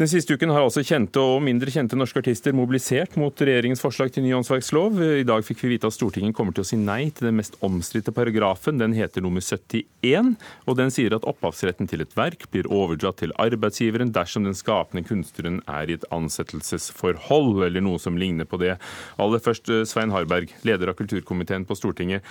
Den 0.00 0.08
siste 0.08 0.32
uken 0.32 0.48
har 0.48 0.64
altså 0.64 0.80
kjente 0.80 1.20
og 1.20 1.42
mindre 1.44 1.68
kjente 1.68 1.96
norske 1.98 2.22
artister 2.22 2.54
mobilisert 2.56 3.18
mot 3.20 3.36
regjeringens 3.36 3.82
forslag 3.84 4.08
til 4.14 4.24
ny 4.24 4.30
åndsverkslov. 4.38 4.96
I 5.20 5.26
dag 5.28 5.44
fikk 5.44 5.60
vi 5.60 5.74
vite 5.74 5.90
at 5.90 5.92
Stortinget 5.92 6.32
kommer 6.38 6.56
til 6.56 6.64
å 6.64 6.68
si 6.70 6.78
nei 6.80 7.10
til 7.12 7.28
den 7.28 7.36
mest 7.36 7.58
omstridte 7.60 8.14
paragrafen. 8.16 8.80
Den 8.80 8.96
heter 8.96 9.20
nummer 9.20 9.44
71, 9.44 10.32
og 10.64 10.80
den 10.80 10.94
sier 10.94 11.18
at 11.18 11.28
opphavsretten 11.28 11.90
til 11.92 12.00
et 12.06 12.16
verk 12.16 12.48
blir 12.48 12.70
overdratt 12.72 13.20
til 13.20 13.36
arbeidsgiveren 13.44 14.14
dersom 14.16 14.48
den 14.48 14.56
skapende 14.56 15.04
kunstneren 15.04 15.60
er 15.68 15.92
i 15.92 16.00
et 16.00 16.08
ansettelsesforhold, 16.16 17.66
eller 17.68 17.84
noe 17.84 18.00
som 18.00 18.16
ligner 18.16 18.48
på 18.48 18.64
det. 18.64 18.78
Aller 19.20 19.44
først 19.44 19.68
Svein 19.92 20.16
Harberg, 20.16 20.56
leder 20.64 20.94
av 20.94 20.96
kulturkomiteen 20.96 21.68
på 21.68 21.76
Stortinget. 21.76 22.24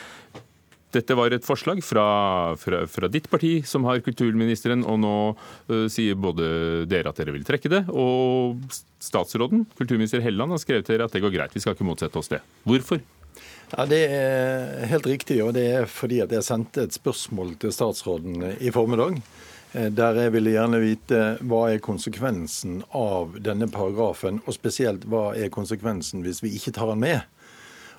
Dette 0.95 1.13
var 1.13 1.33
et 1.35 1.45
forslag 1.45 1.83
fra, 1.85 2.05
fra, 2.57 2.81
fra, 2.89 3.09
ditt 3.13 3.29
parti, 3.29 3.59
som 3.67 3.85
har 3.85 4.01
kulturministeren, 4.01 4.81
og 4.89 4.97
nå 5.03 5.15
uh, 5.69 5.85
sier 5.91 6.17
både 6.17 6.87
dere 6.89 7.11
at 7.11 7.21
dere 7.21 7.35
vil 7.35 7.45
trekke 7.45 7.69
det, 7.69 7.83
og 7.93 8.57
statsråden, 9.03 9.67
kulturminister 9.77 10.23
Helleland, 10.25 10.55
har 10.55 10.63
skrevet 10.63 10.87
til 10.87 10.97
dere 10.97 11.09
at 11.09 11.13
det 11.13 11.21
går 11.21 11.35
greit, 11.35 11.53
vi 11.53 11.61
skal 11.61 11.77
ikke 11.77 11.87
motsette 11.87 12.17
oss 12.17 12.31
det. 12.33 12.41
Hvorfor? 12.65 13.03
Ja, 13.69 13.85
Det 13.85 14.01
er 14.09 14.89
helt 14.89 15.05
riktig, 15.05 15.43
og 15.45 15.53
det 15.53 15.67
er 15.77 15.85
fordi 15.85 16.23
at 16.25 16.33
jeg 16.33 16.47
sendte 16.47 16.87
et 16.87 16.97
spørsmål 16.97 17.53
til 17.61 17.75
statsråden 17.75 18.57
i 18.57 18.73
formiddag. 18.73 19.21
Eh, 19.73 19.91
der 19.93 20.17
jeg 20.17 20.33
ville 20.33 20.55
gjerne 20.55 20.81
vite 20.81 21.19
hva 21.45 21.65
er 21.69 21.83
konsekvensen 21.83 22.81
av 22.97 23.37
denne 23.45 23.69
paragrafen, 23.69 24.41
og 24.45 24.55
spesielt 24.55 25.05
hva 25.09 25.29
er 25.37 25.53
konsekvensen 25.53 26.25
hvis 26.25 26.41
vi 26.41 26.55
ikke 26.57 26.73
tar 26.73 26.89
den 26.89 27.03
med. 27.03 27.21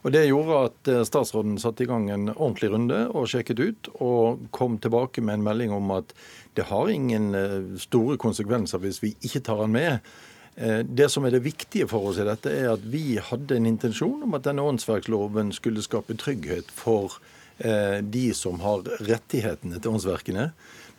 Og 0.00 0.12
Det 0.12 0.24
gjorde 0.26 0.60
at 0.64 0.88
eh, 0.88 1.02
statsråden 1.04 1.58
satte 1.60 1.84
i 1.84 1.88
gang 1.88 2.08
en 2.10 2.30
ordentlig 2.32 2.70
runde 2.72 3.00
og 3.12 3.28
sjekket 3.28 3.60
ut, 3.60 3.90
og 4.00 4.46
kom 4.56 4.78
tilbake 4.80 5.20
med 5.24 5.38
en 5.38 5.46
melding 5.50 5.74
om 5.76 5.92
at 5.98 6.14
det 6.56 6.68
har 6.70 6.88
ingen 6.88 7.34
eh, 7.36 7.58
store 7.80 8.16
konsekvenser 8.20 8.80
hvis 8.80 9.02
vi 9.04 9.12
ikke 9.20 9.44
tar 9.44 9.60
den 9.60 9.74
med. 9.76 10.12
Eh, 10.56 10.80
det 10.88 11.10
som 11.12 11.26
er 11.28 11.36
det 11.36 11.44
viktige 11.44 11.88
for 11.90 12.10
oss 12.10 12.20
i 12.20 12.28
dette, 12.28 12.52
er 12.52 12.72
at 12.72 12.86
vi 12.88 13.18
hadde 13.20 13.58
en 13.58 13.68
intensjon 13.68 14.24
om 14.24 14.38
at 14.38 14.46
denne 14.48 14.64
åndsverksloven 14.64 15.52
skulle 15.56 15.84
skape 15.84 16.16
trygghet 16.20 16.72
for 16.74 17.20
de 17.60 18.30
som 18.32 18.62
har 18.62 18.86
rettighetene 19.04 19.76
til 19.76 19.90
åndsverkene. 19.90 20.46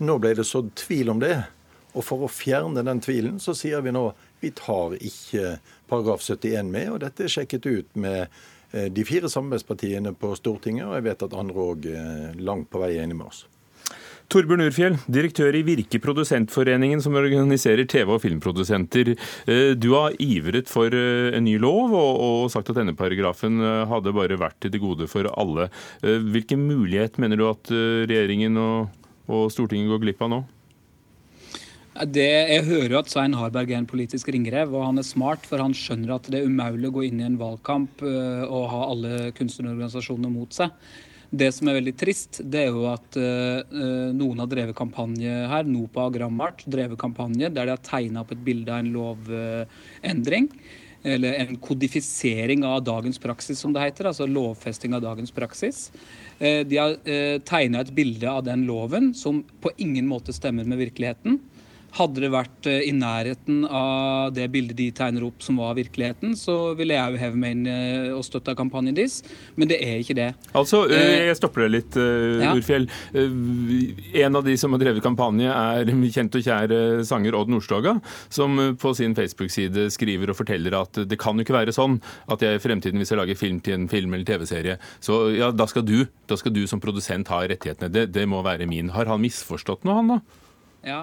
Nå 0.05 0.17
ble 0.21 0.35
det 0.37 0.43
sådd 0.45 0.67
tvil 0.77 1.09
om 1.09 1.17
det. 1.17 1.39
Og 1.97 2.05
for 2.05 2.21
å 2.21 2.29
fjerne 2.29 2.83
den 2.85 3.01
tvilen, 3.01 3.39
så 3.41 3.55
sier 3.57 3.81
vi 3.81 3.89
nå 3.95 4.11
vi 4.43 4.51
tar 4.53 4.93
ikke 5.01 5.55
paragraf 5.89 6.21
71 6.21 6.69
med. 6.69 6.91
Og 6.93 6.99
dette 7.01 7.25
er 7.25 7.33
sjekket 7.33 7.65
ut 7.65 7.97
med 7.97 8.29
de 8.71 9.05
fire 9.07 9.29
samarbeidspartiene 9.31 10.13
på 10.17 10.35
Stortinget, 10.39 10.87
og 10.87 10.97
jeg 10.97 11.07
vet 11.09 11.25
at 11.27 11.37
andre 11.37 11.65
òg 11.71 11.89
eh, 11.91 12.29
langt 12.39 12.69
på 12.71 12.81
vei 12.81 12.93
er 12.95 13.05
enig 13.05 13.17
med 13.19 13.31
oss. 13.31 13.43
Torbjørn 14.31 14.63
Urfjell, 14.63 14.95
direktør 15.11 15.57
i 15.59 15.63
Virke 15.67 15.99
Produsentforeningen, 15.99 17.01
som 17.03 17.17
organiserer 17.19 17.83
TV- 17.83 18.13
og 18.15 18.21
filmprodusenter. 18.23 19.11
Eh, 19.43 19.73
du 19.75 19.89
har 19.97 20.15
ivret 20.23 20.71
for 20.71 20.87
en 20.87 21.43
ny 21.43 21.57
lov, 21.59 21.91
og 21.97 22.47
sagt 22.53 22.71
at 22.71 22.79
denne 22.79 22.95
paragrafen 22.95 23.59
hadde 23.91 24.15
bare 24.15 24.39
vært 24.39 24.61
til 24.63 24.71
det 24.71 24.79
gode 24.83 25.09
for 25.11 25.27
alle. 25.35 25.67
Hvilken 25.99 26.63
mulighet 26.63 27.19
mener 27.19 27.39
du 27.39 27.49
at 27.49 27.75
regjeringen 28.07 28.55
og 28.61 29.51
Stortinget 29.51 29.91
går 29.91 30.03
glipp 30.05 30.23
av 30.23 30.31
nå? 30.31 30.43
Det, 31.91 32.23
jeg 32.23 32.63
hører 32.69 32.93
jo 32.93 32.99
at 33.01 33.09
Svein 33.11 33.33
Harberg 33.35 33.73
er 33.73 33.81
en 33.81 33.89
politisk 33.89 34.29
ringrev, 34.31 34.71
og 34.71 34.85
han 34.87 35.01
er 35.01 35.03
smart, 35.03 35.43
for 35.43 35.59
han 35.59 35.73
skjønner 35.75 36.13
at 36.15 36.29
det 36.31 36.39
er 36.39 36.47
umulig 36.47 36.87
å 36.87 36.93
gå 36.95 37.03
inn 37.09 37.19
i 37.19 37.25
en 37.27 37.35
valgkamp 37.39 38.03
uh, 38.07 38.45
og 38.47 38.69
ha 38.71 38.85
alle 38.93 39.31
kunstnerorganisasjonene 39.35 40.31
mot 40.31 40.55
seg. 40.55 40.71
Det 41.31 41.49
som 41.51 41.67
er 41.67 41.77
veldig 41.81 41.93
trist, 41.99 42.39
det 42.47 42.61
er 42.63 42.71
jo 42.71 42.85
at 42.87 43.19
uh, 43.19 43.75
noen 44.15 44.39
har 44.39 44.47
drevet 44.51 44.77
kampanje 44.77 45.35
her. 45.51 45.67
NOPA 45.67 46.07
og 46.07 46.15
Grammart 46.15 46.63
drevet 46.63 46.99
kampanje 46.99 47.51
der 47.51 47.67
de 47.67 47.75
har 47.75 47.83
tegna 47.83 48.23
opp 48.23 48.31
et 48.31 48.47
bilde 48.47 48.71
av 48.71 48.85
en 48.85 48.95
lovendring. 48.95 50.47
eller 51.03 51.33
en 51.33 51.55
kodifisering 51.57 52.63
av 52.63 52.83
dagens 52.85 53.17
praksis, 53.19 53.59
som 53.59 53.73
det 53.73 53.81
heter. 53.81 54.05
Altså 54.05 54.27
lovfesting 54.29 54.93
av 54.93 55.01
dagens 55.01 55.31
praksis. 55.33 55.89
De 56.37 56.77
har 56.77 56.93
tegna 57.41 57.81
et 57.81 57.89
bilde 57.89 58.29
av 58.29 58.43
den 58.45 58.67
loven 58.67 59.09
som 59.17 59.41
på 59.41 59.71
ingen 59.81 60.05
måte 60.05 60.29
stemmer 60.33 60.63
med 60.63 60.77
virkeligheten. 60.77 61.39
Hadde 61.97 62.21
det 62.23 62.29
vært 62.31 62.67
eh, 62.71 62.85
i 62.87 62.93
nærheten 62.95 63.65
av 63.67 64.31
det 64.35 64.45
bildet 64.53 64.77
de 64.79 64.87
tegner 64.95 65.25
opp 65.27 65.43
som 65.43 65.57
var 65.59 65.75
virkeligheten, 65.75 66.37
så 66.39 66.71
ville 66.79 66.95
jeg 66.95 67.15
jo 67.15 67.19
heve 67.19 67.41
meg 67.41 67.57
inn 67.57 67.65
eh, 67.67 68.07
og 68.15 68.23
støtta 68.23 68.55
kampanjen 68.55 68.95
deres, 68.95 69.19
men 69.59 69.67
det 69.67 69.81
er 69.83 69.99
ikke 69.99 70.15
det. 70.15 70.29
Altså, 70.55 70.85
eh, 70.87 71.27
jeg 71.27 71.39
stopper 71.41 71.65
deg 71.65 71.73
litt, 71.75 71.99
ja. 71.99 72.53
Urfjell. 72.55 72.87
En 74.23 74.39
av 74.39 74.47
de 74.47 74.55
som 74.59 74.71
har 74.71 74.83
drevet 74.85 75.03
kampanje, 75.03 75.51
er 75.51 75.91
kjent 76.15 76.39
og 76.39 76.47
kjær 76.47 76.75
sanger 77.07 77.35
Odd 77.35 77.51
Nordstoga, 77.51 77.97
som 78.31 78.55
på 78.79 78.95
sin 78.95 79.15
Facebook-side 79.17 79.89
skriver 79.91 80.31
og 80.31 80.39
forteller 80.39 80.79
at 80.79 81.03
det 81.07 81.19
kan 81.19 81.35
jo 81.35 81.43
ikke 81.43 81.59
være 81.59 81.75
sånn 81.75 81.99
at 82.31 82.43
jeg 82.45 82.55
i 82.55 82.63
fremtiden, 82.63 83.03
hvis 83.03 83.11
jeg 83.11 83.19
lager 83.19 83.39
film 83.39 83.59
til 83.63 83.81
en 83.81 83.89
film 83.91 84.15
eller 84.15 84.27
TV-serie, 84.27 84.79
så 85.03 85.25
ja, 85.35 85.51
da 85.51 85.67
skal 85.67 85.83
du, 85.87 86.05
da 86.31 86.39
skal 86.39 86.55
du 86.55 86.63
som 86.71 86.79
produsent 86.83 87.31
ha 87.33 87.43
rettighetene. 87.51 87.91
Det, 87.91 88.07
det 88.15 88.29
må 88.31 88.39
være 88.47 88.69
min. 88.69 88.93
Har 88.95 89.11
han 89.11 89.23
misforstått 89.23 89.83
noe, 89.87 89.99
han 89.99 90.15
da? 90.15 90.23
Ja, 90.87 91.01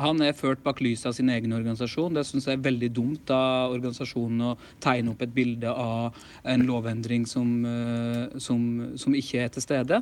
han 0.00 0.22
er 0.24 0.36
ført 0.36 0.62
bak 0.64 0.80
lyset 0.84 1.10
av 1.10 1.14
sin 1.16 1.30
egen 1.32 1.52
organisasjon. 1.56 2.14
Det 2.16 2.24
syns 2.28 2.48
jeg 2.48 2.58
er 2.58 2.64
veldig 2.64 2.90
dumt 2.96 3.32
av 3.34 3.74
organisasjonen 3.74 4.44
å 4.48 4.52
tegne 4.82 5.12
opp 5.12 5.24
et 5.24 5.34
bilde 5.34 5.70
av 5.70 6.16
en 6.48 6.64
lovendring 6.68 7.26
som, 7.28 7.50
eh, 7.68 8.38
som, 8.42 8.62
som 9.00 9.16
ikke 9.16 9.44
er 9.44 9.52
til 9.54 9.64
stede. 9.64 10.00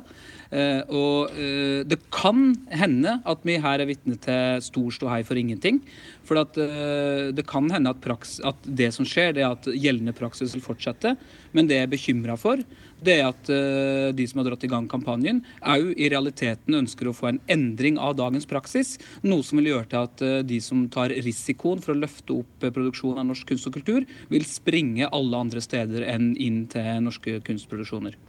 Eh, 0.51 0.81
og 0.87 1.35
eh, 1.35 1.81
det 1.87 1.99
kan 2.15 2.53
hende 2.71 3.19
at 3.29 3.43
vi 3.47 3.59
her 3.61 3.83
er 3.83 3.89
vitne 3.89 4.19
til 4.21 4.63
stor 4.65 4.95
ståhei 4.95 5.21
for 5.27 5.39
ingenting. 5.39 5.81
For 6.29 6.37
det 6.37 7.43
kan 7.49 7.71
hende 7.73 7.89
at, 7.89 8.01
praks, 8.03 8.35
at 8.45 8.59
det 8.63 8.91
som 8.93 9.07
skjer, 9.07 9.31
det 9.33 9.41
er 9.41 9.55
at 9.55 9.65
gjeldende 9.73 10.13
praksis 10.13 10.53
vil 10.53 10.61
fortsette. 10.61 11.15
Men 11.55 11.69
det 11.69 11.79
jeg 11.79 11.87
er 11.87 11.91
bekymra 11.91 12.35
for, 12.39 12.61
det 12.99 13.15
er 13.15 13.29
at 13.29 13.49
uh, 13.51 14.09
de 14.15 14.25
som 14.27 14.41
har 14.41 14.49
dratt 14.49 14.65
i 14.67 14.71
gang 14.71 14.87
kampanjen, 14.91 15.41
òg 15.63 15.93
i 15.95 16.09
realiteten 16.11 16.77
ønsker 16.81 17.09
å 17.09 17.15
få 17.15 17.31
en 17.31 17.41
endring 17.51 17.99
av 18.01 18.17
dagens 18.19 18.47
praksis. 18.49 18.97
Noe 19.23 19.45
som 19.45 19.61
vil 19.61 19.71
gjøre 19.71 19.89
til 19.91 20.01
at 20.03 20.23
uh, 20.25 20.35
de 20.45 20.59
som 20.63 20.85
tar 20.91 21.15
risikoen 21.15 21.83
for 21.83 21.95
å 21.95 22.01
løfte 22.01 22.41
opp 22.41 22.67
uh, 22.67 22.71
produksjonen 22.75 23.23
av 23.23 23.31
norsk 23.31 23.49
kunst 23.53 23.69
og 23.71 23.79
kultur, 23.79 24.07
vil 24.29 24.47
springe 24.47 25.09
alle 25.09 25.43
andre 25.47 25.63
steder 25.63 26.05
enn 26.11 26.33
inn 26.39 26.65
til 26.71 27.03
norske 27.05 27.39
kunstproduksjoner. 27.47 28.19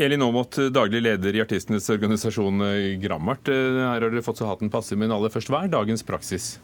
Elin 0.00 0.24
Aamodt, 0.24 0.56
daglig 0.72 1.02
leder 1.04 1.36
i 1.36 1.42
artistenes 1.42 1.84
organisasjon 1.92 2.64
Grammart. 3.02 3.50
Her 3.52 4.00
har 4.00 4.06
dere 4.08 4.24
fått 4.24 4.40
så 4.40 4.48
hatten 4.48 4.72
passe, 4.72 4.96
men 4.96 5.12
aller 5.12 5.30
først, 5.30 5.52
hva 5.52 5.66
er 5.66 5.74
dagens 5.74 6.00
praksis? 6.08 6.54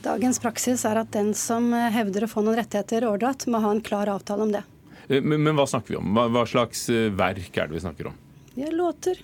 Dagens 0.00 0.40
praksis 0.40 0.84
er 0.88 1.02
at 1.02 1.10
den 1.12 1.34
som 1.36 1.72
hevder 1.72 2.24
å 2.24 2.30
få 2.30 2.44
noen 2.44 2.56
rettigheter 2.60 3.04
overdratt, 3.08 3.44
må 3.52 3.60
ha 3.60 3.72
en 3.74 3.82
klar 3.84 4.08
avtale 4.08 4.46
om 4.46 4.54
det. 4.54 4.62
Eh, 5.10 5.20
men, 5.20 5.42
men, 5.42 5.56
hva 5.58 5.66
snakker 5.68 5.94
vi 5.94 5.98
om? 6.00 6.14
Hva, 6.16 6.28
hva, 6.32 6.46
slags 6.48 6.86
eh, 6.92 7.10
verk 7.12 7.56
er 7.58 7.68
det 7.68 7.76
vi 7.76 7.82
snakker 7.84 8.12
om? 8.12 8.16
Det 8.54 8.68
er 8.68 8.76
låter. 8.76 9.20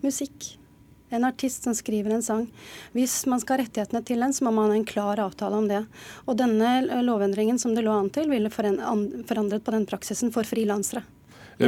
Musikk. 0.00 0.56
En 1.10 1.26
artist 1.26 1.66
som 1.66 1.74
skriver 1.74 2.14
en 2.14 2.22
sang. 2.22 2.44
Hvis 2.94 3.24
man 3.30 3.42
skal 3.42 3.58
ha 3.58 3.64
rettighetene 3.64 4.02
til 4.06 4.22
den, 4.22 4.34
så 4.34 4.46
må 4.46 4.54
man 4.54 4.70
ha 4.70 4.78
en 4.78 4.86
klar 4.86 5.20
avtale 5.22 5.58
om 5.58 5.66
det. 5.70 5.82
Og 6.30 6.38
denne 6.38 7.02
lovendringen 7.02 7.58
som 7.58 7.74
det 7.74 7.82
lå 7.86 7.94
an 7.94 8.12
til, 8.14 8.30
ville 8.30 8.50
forandret 8.50 9.64
på 9.66 9.74
den 9.74 9.88
praksisen 9.90 10.30
for 10.34 10.46
frilansere. 10.46 11.02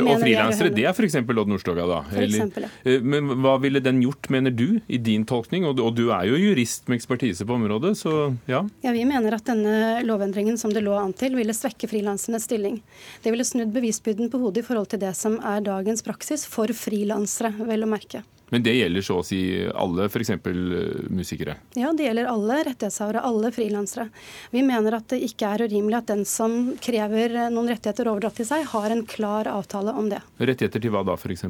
Og 0.00 0.22
frilansere, 0.22 0.72
det 0.72 0.86
er 0.88 0.94
f.eks. 0.94 1.18
Odd 1.20 1.50
Nordstoga, 1.50 1.84
da? 1.88 2.00
For 2.08 2.24
eksempel, 2.24 2.66
ja. 2.66 2.72
Eh, 2.88 3.04
men 3.04 3.28
hva 3.44 3.56
ville 3.62 3.82
den 3.84 4.00
gjort, 4.04 4.30
mener 4.32 4.54
du, 4.54 4.80
i 4.86 5.00
din 5.02 5.26
tolkning? 5.28 5.66
Og, 5.68 5.80
og 5.82 5.94
du 5.98 6.06
er 6.14 6.28
jo 6.30 6.40
jurist 6.40 6.88
med 6.88 7.00
ekspertise 7.00 7.46
på 7.48 7.56
området, 7.58 7.94
så 8.00 8.32
ja? 8.50 8.62
Ja, 8.84 8.94
Vi 8.96 9.04
mener 9.08 9.36
at 9.36 9.48
denne 9.48 10.02
lovendringen 10.06 10.58
som 10.60 10.72
det 10.72 10.84
lå 10.86 10.96
an 10.98 11.14
til, 11.16 11.36
ville 11.38 11.56
svekke 11.56 11.90
frilansernes 11.90 12.48
stilling. 12.48 12.80
Det 13.24 13.34
ville 13.34 13.46
snudd 13.46 13.74
bevisbyrden 13.74 14.32
på 14.32 14.40
hodet 14.42 14.64
i 14.64 14.68
forhold 14.68 14.92
til 14.92 15.02
det 15.02 15.14
som 15.18 15.38
er 15.40 15.64
dagens 15.66 16.04
praksis 16.06 16.46
for 16.48 16.72
frilansere, 16.76 17.52
vel 17.68 17.84
å 17.84 17.90
merke. 17.90 18.24
Men 18.52 18.64
det 18.66 18.74
gjelder 18.76 19.04
så 19.06 19.18
å 19.22 19.24
si 19.24 19.40
alle 19.64 20.06
f.eks. 20.10 20.30
Eh, 20.34 20.80
musikere? 21.08 21.56
Ja, 21.78 21.92
det 21.96 22.04
gjelder 22.04 22.28
alle 22.28 22.58
rettighetshavere, 22.68 23.22
alle 23.24 23.52
frilansere. 23.54 24.10
Vi 24.52 24.60
mener 24.66 24.98
at 24.98 25.08
det 25.14 25.22
ikke 25.24 25.54
er 25.54 25.64
urimelig 25.64 26.02
at 26.02 26.10
den 26.12 26.26
som 26.28 26.74
krever 26.84 27.38
noen 27.54 27.70
rettigheter 27.72 28.10
overdratt 28.12 28.36
til 28.42 28.48
seg, 28.50 28.66
har 28.74 28.92
en 28.92 29.06
klar 29.08 29.48
avtale 29.48 29.96
om 29.96 30.10
det. 30.12 30.20
Rettigheter 30.36 30.84
til 30.84 30.92
hva 30.92 31.00
da, 31.08 31.16
f.eks.? 31.16 31.48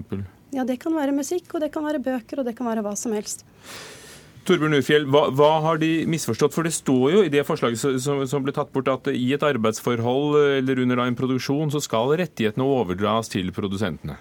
Ja, 0.52 0.62
Det 0.68 0.78
kan 0.78 0.94
være 0.94 1.16
musikk, 1.16 1.50
og 1.56 1.64
det 1.64 1.72
kan 1.74 1.84
være 1.88 2.02
bøker, 2.04 2.38
og 2.38 2.46
det 2.46 2.54
kan 2.54 2.70
være 2.70 2.86
hva 2.86 2.94
som 2.98 3.16
helst. 3.16 3.42
Torbjørn 4.46 4.74
Urfjell, 4.74 5.04
hva, 5.10 5.28
hva, 5.38 5.50
har 5.62 5.78
de 5.78 5.90
misforstått? 6.10 6.54
For 6.54 6.66
det 6.66 6.74
står 6.74 7.04
jo 7.14 7.20
i 7.22 7.30
det 7.30 7.44
forslaget 7.46 7.78
som, 7.78 8.24
som, 8.26 8.42
ble 8.42 8.54
tatt 8.54 8.72
bort 8.74 8.90
at 8.90 9.10
i 9.14 9.28
et 9.34 9.42
arbeidsforhold 9.46 10.38
eller 10.58 10.82
under 10.82 11.02
en 11.04 11.18
produksjon 11.18 11.70
så 11.70 11.82
skal 11.82 12.14
rettighetene 12.18 12.66
overdras 12.66 13.30
til 13.30 13.50
produsentene. 13.54 14.18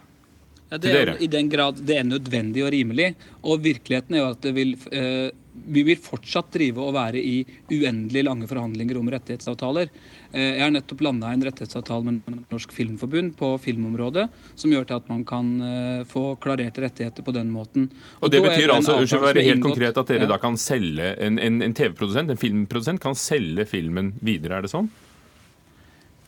Ja, 0.72 0.80
det 0.80 0.92
er 0.96 1.18
I 1.20 1.28
den 1.28 1.50
grad 1.52 1.82
det 1.84 1.98
er 2.00 2.08
nødvendig 2.08 2.64
og 2.64 2.72
rimelig. 2.72 3.12
Og 3.44 3.60
virkeligheten 3.60 4.16
er 4.16 4.22
jo 4.22 4.30
at 4.32 4.46
vil, 4.56 4.78
eh, 4.96 5.28
vi 5.52 5.84
vil 5.84 6.00
fortsatt 6.00 6.48
drive 6.54 6.80
og 6.80 6.94
være 6.96 7.20
i 7.20 7.42
uendelig 7.68 8.24
lange 8.24 8.48
forhandlinger 8.48 9.02
om 9.02 9.10
rettighetsavtaler. 9.12 9.92
Eh, 10.32 10.54
jeg 10.56 10.64
har 10.64 10.72
nettopp 10.72 11.04
landa 11.04 11.34
en 11.34 11.44
rettighetsavtale 11.44 12.08
med 12.08 12.40
Norsk 12.54 12.72
Filmforbund 12.72 13.36
på 13.36 13.52
filmområdet, 13.60 14.30
som 14.56 14.72
gjør 14.72 14.88
til 14.88 15.02
at 15.02 15.12
man 15.12 15.28
kan 15.28 15.52
eh, 15.60 16.08
få 16.08 16.38
klarerte 16.40 16.86
rettigheter 16.88 17.28
på 17.28 17.36
den 17.36 17.52
måten. 17.52 17.92
Og, 18.22 18.30
og 18.30 18.32
Det 18.32 18.44
betyr 18.48 18.72
altså, 18.72 18.96
unnskyld, 18.96 19.28
være 19.28 19.48
helt 19.52 19.68
konkret, 19.68 19.98
at 19.98 20.16
dere 20.16 20.24
ja. 20.24 20.32
da 20.32 20.40
kan 20.40 20.56
selge 20.56 21.18
en, 21.20 21.36
en, 21.36 21.62
en 21.68 21.76
TV-produsent, 21.76 22.32
en 22.32 22.40
filmprodusent, 22.40 23.04
kan 23.04 23.20
selge 23.20 23.68
filmen 23.68 24.16
videre, 24.24 24.62
er 24.62 24.70
det 24.70 24.72
sånn? 24.72 24.88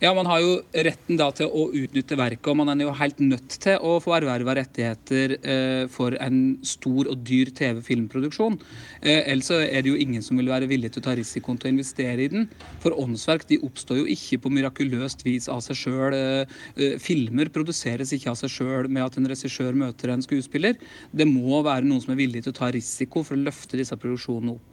Ja, 0.04 0.12
Man 0.14 0.28
har 0.28 0.41
jo 0.43 0.56
retten 0.84 1.16
da 1.16 1.30
til 1.32 1.47
å 1.47 1.70
utnytte 1.80 2.18
verket, 2.20 2.49
og 2.51 2.58
man 2.60 2.74
er 2.74 2.82
jo 2.84 2.95
helt 2.99 3.22
nødt 3.24 3.54
til 3.64 3.78
å 3.80 3.93
få 4.04 4.18
erverva 4.18 4.58
rettigheter 4.58 5.38
eh, 5.39 5.84
for 5.88 6.18
en 6.20 6.58
stor 6.68 7.08
og 7.08 7.22
dyr 7.24 7.54
TV-filmproduksjon. 7.56 8.58
Eh, 8.99 9.22
ellers 9.32 9.54
er 9.56 9.80
det 9.80 9.93
jo 9.93 10.01
ingen 10.04 10.26
som 10.26 10.41
vil 10.41 10.51
være 10.51 10.68
villig 10.68 10.91
til 10.91 10.99
å 10.99 11.06
ta 11.06 11.16
risikoen 11.16 11.56
til 11.56 11.70
å 11.70 11.74
investere 11.78 12.26
i 12.26 12.28
den. 12.34 12.49
For 12.84 12.99
åndsverk 12.99 13.47
de 13.54 13.62
oppstår 13.64 14.01
jo 14.01 14.12
ikke 14.12 14.41
på 14.43 14.51
mirakuløst 14.51 15.24
vis 15.24 15.47
av 15.47 15.64
seg 15.64 15.80
sjøl. 15.86 16.20
Eh, 16.20 16.60
eh, 16.76 16.99
filmer 16.99 17.54
produseres 17.56 18.12
ikke 18.12 18.34
av 18.34 18.41
seg 18.43 18.58
sjøl 18.58 18.91
med 18.91 19.08
at 19.08 19.16
en 19.22 19.32
regissør 19.32 19.72
møter 19.86 20.12
en 20.12 20.28
skuespiller. 20.28 20.76
Det 21.16 21.32
må 21.32 21.64
være 21.64 21.88
noen 21.88 22.04
som 22.04 22.12
er 22.12 22.26
villig 22.26 22.43
til 22.43 22.51
å 22.51 22.60
ta 22.60 22.74
risiko 22.76 23.24
for 23.24 23.39
å 23.39 23.45
løfte 23.47 23.80
disse 23.80 23.95
produksjonene 23.95 24.58
opp. 24.60 24.72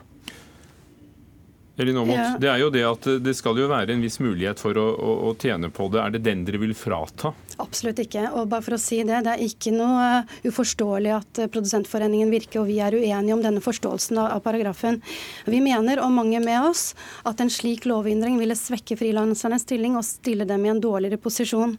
Elin 1.80 1.96
Aamodt, 1.96 2.18
ja. 2.18 2.32
det 2.40 2.50
er 2.52 2.60
jo 2.60 2.70
det 2.74 2.82
at 2.84 3.06
det 3.24 3.32
skal 3.38 3.58
jo 3.58 3.68
være 3.70 3.94
en 3.94 4.02
viss 4.04 4.18
mulighet 4.20 4.60
for 4.60 4.76
å, 4.76 4.84
å, 4.92 5.14
å, 5.30 5.32
tjene 5.40 5.70
på 5.72 5.88
det. 5.92 6.00
Er 6.02 6.14
det 6.14 6.22
den 6.26 6.44
dere 6.44 6.60
vil 6.60 6.74
frata? 6.76 7.32
Absolutt 7.62 8.02
ikke. 8.04 8.26
Og 8.36 8.50
bare 8.52 8.64
for 8.66 8.76
å 8.76 8.80
si 8.80 9.00
Det 9.06 9.22
det 9.24 9.32
er 9.32 9.44
ikke 9.44 9.72
noe 9.74 10.22
uforståelig 10.44 11.14
at 11.16 11.42
Produsentforeningen 11.52 12.32
virker 12.32 12.62
og 12.62 12.68
vi 12.68 12.78
er 12.84 12.96
uenige 12.96 13.36
om 13.36 13.44
denne 13.44 13.64
forståelsen 13.64 14.20
av, 14.20 14.36
av 14.36 14.44
paragrafen. 14.44 15.00
Vi 15.48 15.62
mener, 15.64 16.02
og 16.04 16.12
mange 16.14 16.40
med 16.44 16.68
oss, 16.68 16.90
at 17.24 17.40
en 17.40 17.52
slik 17.52 17.88
lovendring 17.88 18.38
ville 18.40 18.58
svekke 18.58 18.98
frilansernes 19.00 19.64
stilling 19.64 19.96
og 19.96 20.06
stille 20.06 20.48
dem 20.48 20.66
i 20.66 20.74
en 20.74 20.82
dårligere 20.82 21.20
posisjon. 21.20 21.78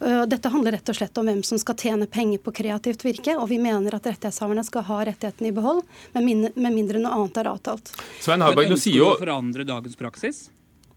Dette 0.00 0.48
handler 0.48 0.78
rett 0.78 0.88
og 0.88 0.96
slett 0.96 1.18
om 1.20 1.26
hvem 1.28 1.42
som 1.44 1.58
skal 1.60 1.76
tjene 1.76 2.06
penger 2.08 2.40
på 2.40 2.54
kreativt 2.56 3.02
virke, 3.04 3.34
og 3.36 3.50
vi 3.50 3.58
mener 3.60 3.98
at 3.98 4.06
rettighetshaverne 4.08 4.64
skal 4.64 4.86
ha 4.88 5.02
rettighetene 5.10 5.50
i 5.50 5.56
behold, 5.56 5.82
med 6.16 6.56
mindre 6.56 7.02
noe 7.02 7.18
annet 7.18 7.42
er 7.42 7.50
avtalt. 7.52 7.92
Svein 8.22 8.40
Harberg, 8.40 8.72
du 8.72 8.80
sier 8.80 9.02
jo... 9.02 9.10
forandre 9.20 9.68
dagens 9.68 10.00
praksis? 10.00 10.48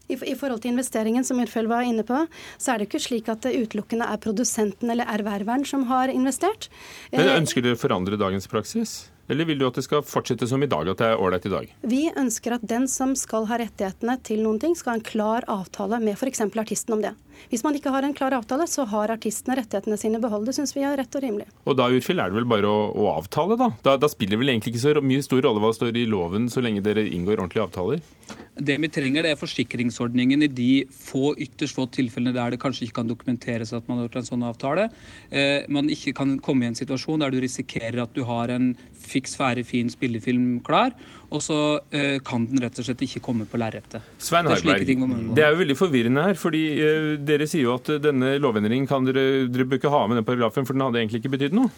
I, 0.08 0.16
I, 0.16 0.36
forhold 0.36 0.62
til 0.64 0.74
investeringen, 0.74 1.24
som 1.24 1.40
Urfeld 1.40 1.70
var 1.72 1.86
inne 1.88 2.04
på, 2.08 2.26
så 2.60 2.74
er 2.74 2.82
det 2.82 2.90
ikke 2.90 3.02
slik 3.06 3.30
at 3.32 3.46
det 3.46 3.56
utelukkende 3.56 4.08
er 4.12 4.20
produsenten 4.24 4.92
eller 4.92 5.08
erververen 5.12 5.64
som 5.68 5.88
har 5.92 6.12
investert. 6.12 6.68
Men 7.14 7.32
Ønsker 7.40 7.64
dere 7.64 7.80
å 7.80 7.80
forandre 7.80 8.20
dagens 8.20 8.50
praksis? 8.52 8.98
Eller 9.32 9.48
vil 9.48 9.60
du 9.60 9.68
at 9.70 9.78
det 9.80 9.86
skal 9.86 10.04
fortsette 10.04 10.48
som 10.50 10.64
i 10.64 10.68
dag, 10.68 10.90
at 10.92 11.00
det 11.00 11.10
er 11.14 11.22
ålreit 11.22 11.46
i 11.48 11.54
dag? 11.54 11.70
Vi 11.88 12.02
ønsker 12.20 12.58
at 12.58 12.66
den 12.68 12.90
som 12.92 13.14
skal 13.20 13.48
ha 13.48 13.60
rettighetene 13.62 14.18
til 14.28 14.44
noen 14.44 14.60
ting, 14.60 14.76
skal 14.76 14.96
ha 14.96 15.00
en 15.00 15.06
klar 15.08 15.48
avtale 15.52 16.02
med 16.04 16.18
f.eks. 16.18 16.44
artisten 16.52 16.98
om 16.98 17.06
det. 17.06 17.14
Hvis 17.52 17.64
man 17.66 17.76
ikke 17.78 17.92
har 17.94 18.06
en 18.06 18.14
klar 18.16 18.36
avtale, 18.36 18.68
så 18.70 18.86
har 18.90 19.12
artistene 19.14 19.58
rettighetene 19.60 19.98
sine 20.00 20.22
beholdt. 20.24 20.50
Det 20.50 20.58
syns 20.58 20.76
vi 20.76 20.86
er 20.86 20.98
rett 21.00 21.18
og 21.18 21.24
rimelig. 21.24 21.48
Og 21.68 21.78
da 21.80 21.90
Urfil, 21.92 22.22
er 22.22 22.32
det 22.32 22.40
vel 22.40 22.50
bare 22.50 22.70
å, 22.70 22.88
å 22.94 23.10
avtale, 23.18 23.58
da? 23.60 23.72
da? 23.86 23.98
da? 24.00 24.10
spiller 24.12 24.38
det 24.38 24.44
vel 24.44 24.54
egentlig 24.54 24.74
ikke 24.74 24.84
så 24.84 25.04
mye 25.04 25.26
stor 25.26 25.44
rolle 25.46 25.64
hva 25.64 25.74
det 25.74 25.80
står 25.80 26.00
i 26.00 26.08
loven, 26.10 26.50
så 26.52 26.64
lenge 26.64 26.84
dere 26.86 27.06
inngår 27.08 27.40
ordentlige 27.40 27.66
avtaler? 27.66 28.04
Det 28.54 28.76
vi 28.78 28.90
trenger, 28.94 29.26
det 29.26 29.34
er 29.34 29.40
forsikringsordningen 29.40 30.46
i 30.46 30.50
de 30.52 30.72
få, 30.94 31.34
ytterst 31.42 31.78
få 31.78 31.88
tilfellene 31.94 32.36
der 32.36 32.54
det 32.54 32.62
kanskje 32.62 32.86
ikke 32.86 33.00
kan 33.00 33.10
dokumenteres 33.10 33.74
at 33.74 33.88
man 33.90 34.00
har 34.00 34.08
gjort 34.08 34.20
en 34.22 34.30
sånn 34.30 34.46
avtale. 34.46 34.88
Eh, 35.34 35.66
man 35.74 35.90
ikke 35.90 36.14
kan 36.20 36.36
komme 36.44 36.68
i 36.68 36.70
en 36.70 36.78
situasjon 36.78 37.26
der 37.26 37.34
du 37.34 37.42
risikerer 37.42 38.04
at 38.06 38.14
du 38.14 38.22
har 38.30 38.54
en 38.54 38.74
fiks, 39.24 39.38
ferdig, 39.40 39.66
fin 39.66 39.90
spillefilm 39.90 40.60
klar, 40.66 40.94
og 41.34 41.42
så 41.42 41.80
uh, 41.80 42.20
kan 42.26 42.46
den 42.50 42.62
rett 42.62 42.78
og 42.80 42.86
slett 42.86 43.02
ikke 43.06 43.22
komme 43.24 43.46
på 43.50 43.58
lerretet. 43.58 44.04
Svein 44.22 44.48
Harberg, 44.48 44.86
det, 44.86 44.98
det 45.36 45.46
er 45.46 45.54
jo 45.54 45.62
veldig 45.64 45.78
forvirrende 45.80 46.26
her. 46.28 46.36
fordi 46.36 46.64
uh, 46.84 47.14
Dere 47.24 47.48
sier 47.48 47.68
jo 47.68 47.78
at 47.78 47.90
denne 48.04 48.36
lovendringen 48.42 48.88
kan 48.90 49.06
dere, 49.08 49.48
dere 49.50 49.66
bør 49.66 49.82
ikke 49.82 49.94
ha 49.94 50.04
med 50.08 50.20
den 50.20 50.28
paragrafen, 50.28 50.68
for 50.68 50.76
den 50.76 50.86
hadde 50.86 51.02
egentlig 51.02 51.24
ikke 51.24 51.36
betydd 51.38 51.56
noe? 51.58 51.72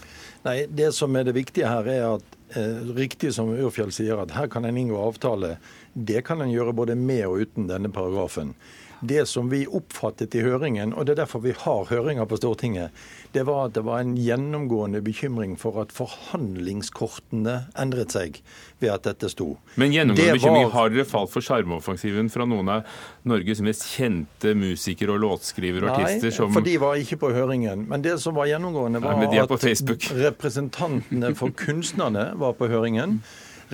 Nei, 0.46 0.66
Det 0.68 0.92
som 0.94 1.16
er 1.16 1.28
det 1.28 1.36
viktige 1.38 1.70
her, 1.70 1.88
er 1.88 2.08
at 2.16 2.40
uh, 2.58 2.96
riktig 2.98 3.34
som 3.36 3.54
Urfjell 3.54 3.94
sier, 3.96 4.20
at 4.26 4.34
her 4.36 4.50
kan 4.52 4.66
en 4.66 4.82
inngå 4.82 4.98
avtale. 5.00 5.56
Det 5.94 6.26
kan 6.26 6.42
en 6.42 6.52
gjøre 6.52 6.76
både 6.76 6.98
med 7.00 7.26
og 7.30 7.46
uten 7.46 7.70
denne 7.70 7.94
paragrafen. 7.94 8.56
Det 9.02 9.26
som 9.28 9.50
vi 9.52 9.66
oppfattet 9.68 10.36
i 10.36 10.44
høringen, 10.46 10.94
og 10.96 11.06
det 11.06 11.16
er 11.16 11.24
derfor 11.24 11.44
vi 11.44 11.54
har 11.58 11.88
høringer 11.90 12.28
på 12.30 12.38
Stortinget, 12.40 12.96
det 13.36 13.44
var 13.48 13.68
at 13.68 13.76
det 13.76 13.84
var 13.86 14.04
en 14.04 14.14
gjennomgående 14.16 15.02
bekymring 15.04 15.58
for 15.60 15.82
at 15.84 15.92
forhandlingskortene 15.96 17.56
endret 17.82 18.16
seg 18.16 18.40
ved 18.84 18.94
at 18.94 19.08
dette 19.08 19.30
sto. 19.34 19.56
Men 19.76 19.96
gjennomgående 19.96 20.38
bekymring, 20.40 20.70
har 20.74 20.94
dere 20.94 21.08
falt 21.10 21.34
for 21.34 21.46
sjarmoffensiven 21.46 22.32
fra 22.32 22.48
noen 22.48 22.72
av 22.78 23.00
Norges 23.28 23.64
mest 23.66 23.88
kjente 23.92 24.56
musikere 24.58 25.18
og 25.18 25.24
låtskrivere 25.26 25.90
og 25.90 25.98
artister? 25.98 26.32
Nei, 26.32 26.54
for 26.56 26.70
de 26.70 26.78
var 26.82 27.02
ikke 27.02 27.20
på 27.26 27.34
høringen. 27.36 27.88
Men 27.92 28.06
det 28.06 28.18
som 28.24 28.38
var 28.40 28.50
gjennomgående, 28.52 29.04
var 29.04 29.20
Nei, 29.20 29.42
at 29.42 30.14
representantene 30.26 31.36
for 31.36 31.56
kunstnerne 31.56 32.32
var 32.40 32.56
på 32.56 32.72
høringen 32.72 33.20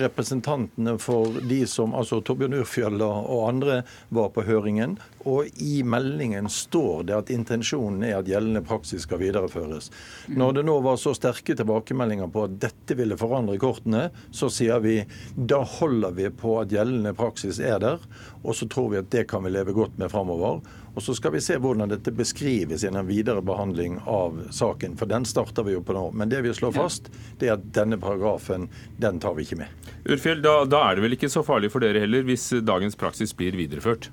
representantene 0.00 0.96
for 1.02 1.40
de 1.48 1.62
som, 1.68 1.94
altså 1.94 2.20
Torbjørn 2.24 2.58
Urfjell 2.62 3.02
og 3.04 3.42
andre, 3.48 3.82
var 4.14 4.30
på 4.34 4.44
høringen. 4.46 4.96
Og 5.28 5.50
i 5.62 5.82
meldingen 5.86 6.48
står 6.50 7.06
det 7.08 7.16
at 7.16 7.32
intensjonen 7.34 8.02
er 8.08 8.18
at 8.18 8.30
gjeldende 8.30 8.64
praksis 8.66 9.06
skal 9.06 9.20
videreføres. 9.22 9.90
Når 10.32 10.58
det 10.58 10.66
nå 10.66 10.78
var 10.84 10.98
så 11.00 11.14
sterke 11.16 11.56
tilbakemeldinger 11.58 12.30
på 12.32 12.46
at 12.48 12.58
dette 12.62 12.96
ville 12.98 13.18
forandre 13.20 13.58
kortene, 13.62 14.08
så 14.34 14.50
sier 14.52 14.82
vi 14.82 14.98
da 15.36 15.62
holder 15.78 16.16
vi 16.16 16.30
på 16.34 16.58
at 16.62 16.72
gjeldende 16.74 17.14
praksis 17.18 17.60
er 17.62 17.78
der, 17.82 18.02
og 18.42 18.56
så 18.56 18.68
tror 18.68 18.90
vi 18.90 19.00
at 19.00 19.10
det 19.10 19.26
kan 19.30 19.44
vi 19.44 19.52
leve 19.54 19.74
godt 19.76 19.98
med 19.98 20.10
framover. 20.10 20.60
Og 20.94 21.02
Så 21.02 21.14
skal 21.14 21.32
vi 21.32 21.40
se 21.40 21.56
hvordan 21.56 21.88
dette 21.88 22.12
beskrives 22.12 22.84
i 22.84 22.90
en 22.90 23.06
videre 23.06 23.42
behandling 23.42 24.00
av 24.06 24.42
saken. 24.50 24.96
For 25.00 25.06
den 25.06 25.24
starter 25.24 25.64
vi 25.64 25.76
jo 25.76 25.82
på 25.82 25.94
nå. 25.96 26.10
Men 26.12 26.28
det 26.28 26.42
vi 26.44 26.52
slår 26.54 26.74
fast, 26.76 27.08
det 27.38 27.48
er 27.48 27.54
at 27.56 27.70
denne 27.72 27.96
paragrafen, 27.98 28.68
den 29.00 29.20
tar 29.20 29.34
vi 29.38 29.46
ikke 29.46 29.62
med. 29.62 29.92
Urfjell, 30.04 30.42
da, 30.42 30.64
da 30.68 30.82
er 30.90 30.98
det 30.98 31.06
vel 31.06 31.16
ikke 31.16 31.32
så 31.32 31.44
farlig 31.46 31.72
for 31.72 31.84
dere 31.84 32.02
heller, 32.02 32.26
hvis 32.26 32.50
dagens 32.66 32.98
praksis 32.98 33.32
blir 33.36 33.56
videreført? 33.56 34.10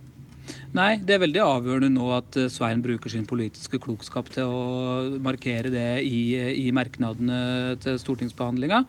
Nei, 0.69 0.99
det 1.01 1.15
er 1.15 1.21
veldig 1.23 1.39
avgjørende 1.41 1.89
nå 1.95 2.07
at 2.13 2.35
eh, 2.37 2.49
Svein 2.53 2.81
bruker 2.85 3.09
sin 3.09 3.25
politiske 3.25 3.79
klokskap 3.81 4.27
til 4.29 4.45
å 4.45 5.19
markere 5.25 5.71
det 5.73 5.85
i, 6.05 6.19
i 6.61 6.67
merknadene 6.75 7.77
til 7.81 7.97
stortingsbehandlinga. 7.97 8.83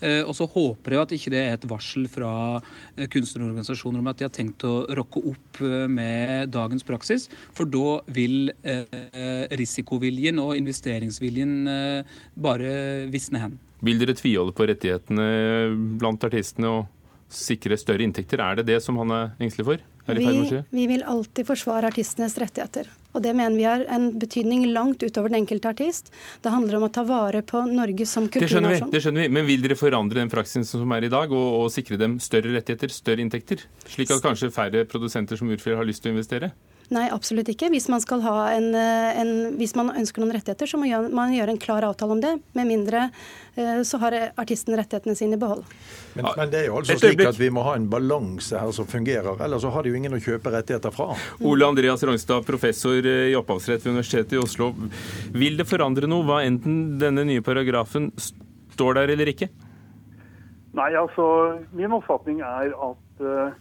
Eh, 0.00 0.22
og 0.22 0.32
så 0.38 0.46
håper 0.48 0.94
jeg 0.96 1.02
at 1.02 1.12
ikke 1.18 1.32
det 1.34 1.42
er 1.42 1.58
et 1.58 1.66
varsel 1.68 2.06
fra 2.08 2.30
eh, 2.56 3.04
kunstnerorganisasjoner 3.12 4.00
om 4.00 4.08
at 4.08 4.22
de 4.22 4.24
har 4.24 4.32
tenkt 4.32 4.64
å 4.64 4.86
rokke 4.96 5.20
opp 5.28 5.60
med 5.92 6.48
dagens 6.52 6.84
praksis. 6.86 7.26
For 7.56 7.68
da 7.68 7.98
vil 8.12 8.50
risikoviljen 9.56 10.38
og 10.42 10.54
investeringsviljen 10.58 11.54
bare 12.44 12.70
visne 13.12 13.40
hen. 13.40 13.56
Vil 13.84 14.00
dere 14.00 14.16
tviholde 14.16 14.54
på 14.56 14.68
rettighetene 14.68 15.26
blant 16.00 16.28
artistene 16.28 16.72
og 16.78 17.32
sikre 17.32 17.78
større 17.80 18.04
inntekter? 18.06 18.42
Er 18.44 18.60
det 18.60 18.68
det 18.70 18.80
som 18.84 19.00
han 19.00 19.14
er 19.16 19.36
engstelig 19.40 19.68
for? 19.70 19.86
Vi, 20.06 20.62
vi, 20.70 20.86
vil 20.86 21.02
alltid 21.02 21.46
forsvare 21.48 21.88
artistenes 21.90 22.36
rettigheter. 22.38 22.86
Og 23.16 23.22
det 23.24 23.32
mener 23.34 23.56
vi 23.56 23.64
har 23.66 23.82
en 23.90 24.10
betydning 24.20 24.68
langt 24.70 25.02
utover 25.02 25.32
den 25.32 25.40
enkelte 25.40 25.72
artist. 25.72 26.12
Det 26.44 26.52
handler 26.52 26.78
om 26.78 26.86
å 26.86 26.90
ta 26.92 27.02
vare 27.08 27.42
på 27.46 27.64
Norge 27.66 28.06
som 28.06 28.28
kulturnasjon. 28.30 28.90
Det, 28.90 28.98
det 28.98 29.02
skjønner 29.02 29.26
vi, 29.26 29.32
men 29.34 29.48
vil 29.48 29.64
dere 29.64 29.78
forandre 29.78 30.20
den 30.20 30.30
praksisen 30.30 30.68
som 30.68 30.94
er 30.94 31.08
i 31.08 31.12
dag, 31.12 31.34
og, 31.34 31.48
og 31.64 31.72
sikre 31.74 31.98
dem 31.98 32.20
større 32.22 32.54
rettigheter, 32.54 32.92
større 32.94 33.24
inntekter? 33.24 33.66
Slik 33.88 34.14
at 34.14 34.22
kanskje 34.22 34.52
færre 34.54 34.84
produsenter 34.86 35.40
som 35.40 35.50
Urfjell 35.50 35.80
har 35.80 35.88
lyst 35.88 36.04
til 36.04 36.12
å 36.12 36.18
investere? 36.18 36.52
Nei, 36.94 37.06
absolutt 37.10 37.48
ikke. 37.50 37.68
Hvis 37.72 37.88
man, 37.90 38.02
en, 38.52 38.68
eh, 38.78 39.18
en, 39.20 39.30
hvis 39.58 39.74
man 39.78 39.90
ønsker 39.90 40.22
noen 40.22 40.36
rettigheter, 40.36 40.68
så 40.70 40.78
må 40.78 40.86
man 41.14 41.34
gjøre 41.34 41.56
en 41.56 41.60
klar 41.60 41.86
avtale 41.86 42.14
om 42.14 42.22
det. 42.22 42.36
Med 42.54 42.68
mindre 42.68 43.08
eh, 43.56 43.80
så 43.86 43.98
har 44.02 44.14
artisten 44.38 44.76
rettighetene 44.78 45.16
sine 45.18 45.34
i 45.34 45.40
behold. 45.40 45.64
Men, 46.14 46.28
men, 46.36 46.52
det 46.52 46.60
er 46.60 46.70
jo 46.70 46.78
altså 46.78 46.98
slik 47.00 47.24
at 47.26 47.40
vi 47.40 47.50
må 47.50 47.66
ha 47.66 47.74
en 47.78 47.88
balanse 47.90 48.60
her 48.62 48.70
som 48.76 48.86
fungerer. 48.86 49.34
Ellers 49.42 49.66
så 49.66 49.74
har 49.74 49.82
de 49.82 49.92
jo 49.92 49.98
ingen 49.98 50.14
å 50.14 50.22
kjøpe 50.22 50.54
rettigheter 50.54 50.94
fra. 50.94 51.10
Ole 51.42 51.66
Andreas 51.66 52.06
Rangstad, 52.06 52.46
professor 52.46 53.02
i 53.02 53.34
opphavsrett 53.38 53.82
ved 53.82 53.96
Universitetet 53.96 54.38
i 54.38 54.42
Oslo. 54.42 54.70
Vil 55.34 55.58
det 55.58 55.66
forandre 55.66 56.06
noe 56.10 56.26
hva 56.28 56.42
enten 56.46 57.00
denne 57.02 57.26
nye 57.26 57.42
paragrafen 57.44 58.12
står 58.20 59.00
der 59.00 59.16
eller 59.16 59.34
ikke? 59.34 59.50
Nei, 60.76 60.90
altså 60.92 61.26
min 61.74 61.94
oppfatning 61.96 62.42
er 62.44 62.74
at 62.74 63.22
uh, 63.24 63.46
Eh, 63.46 63.52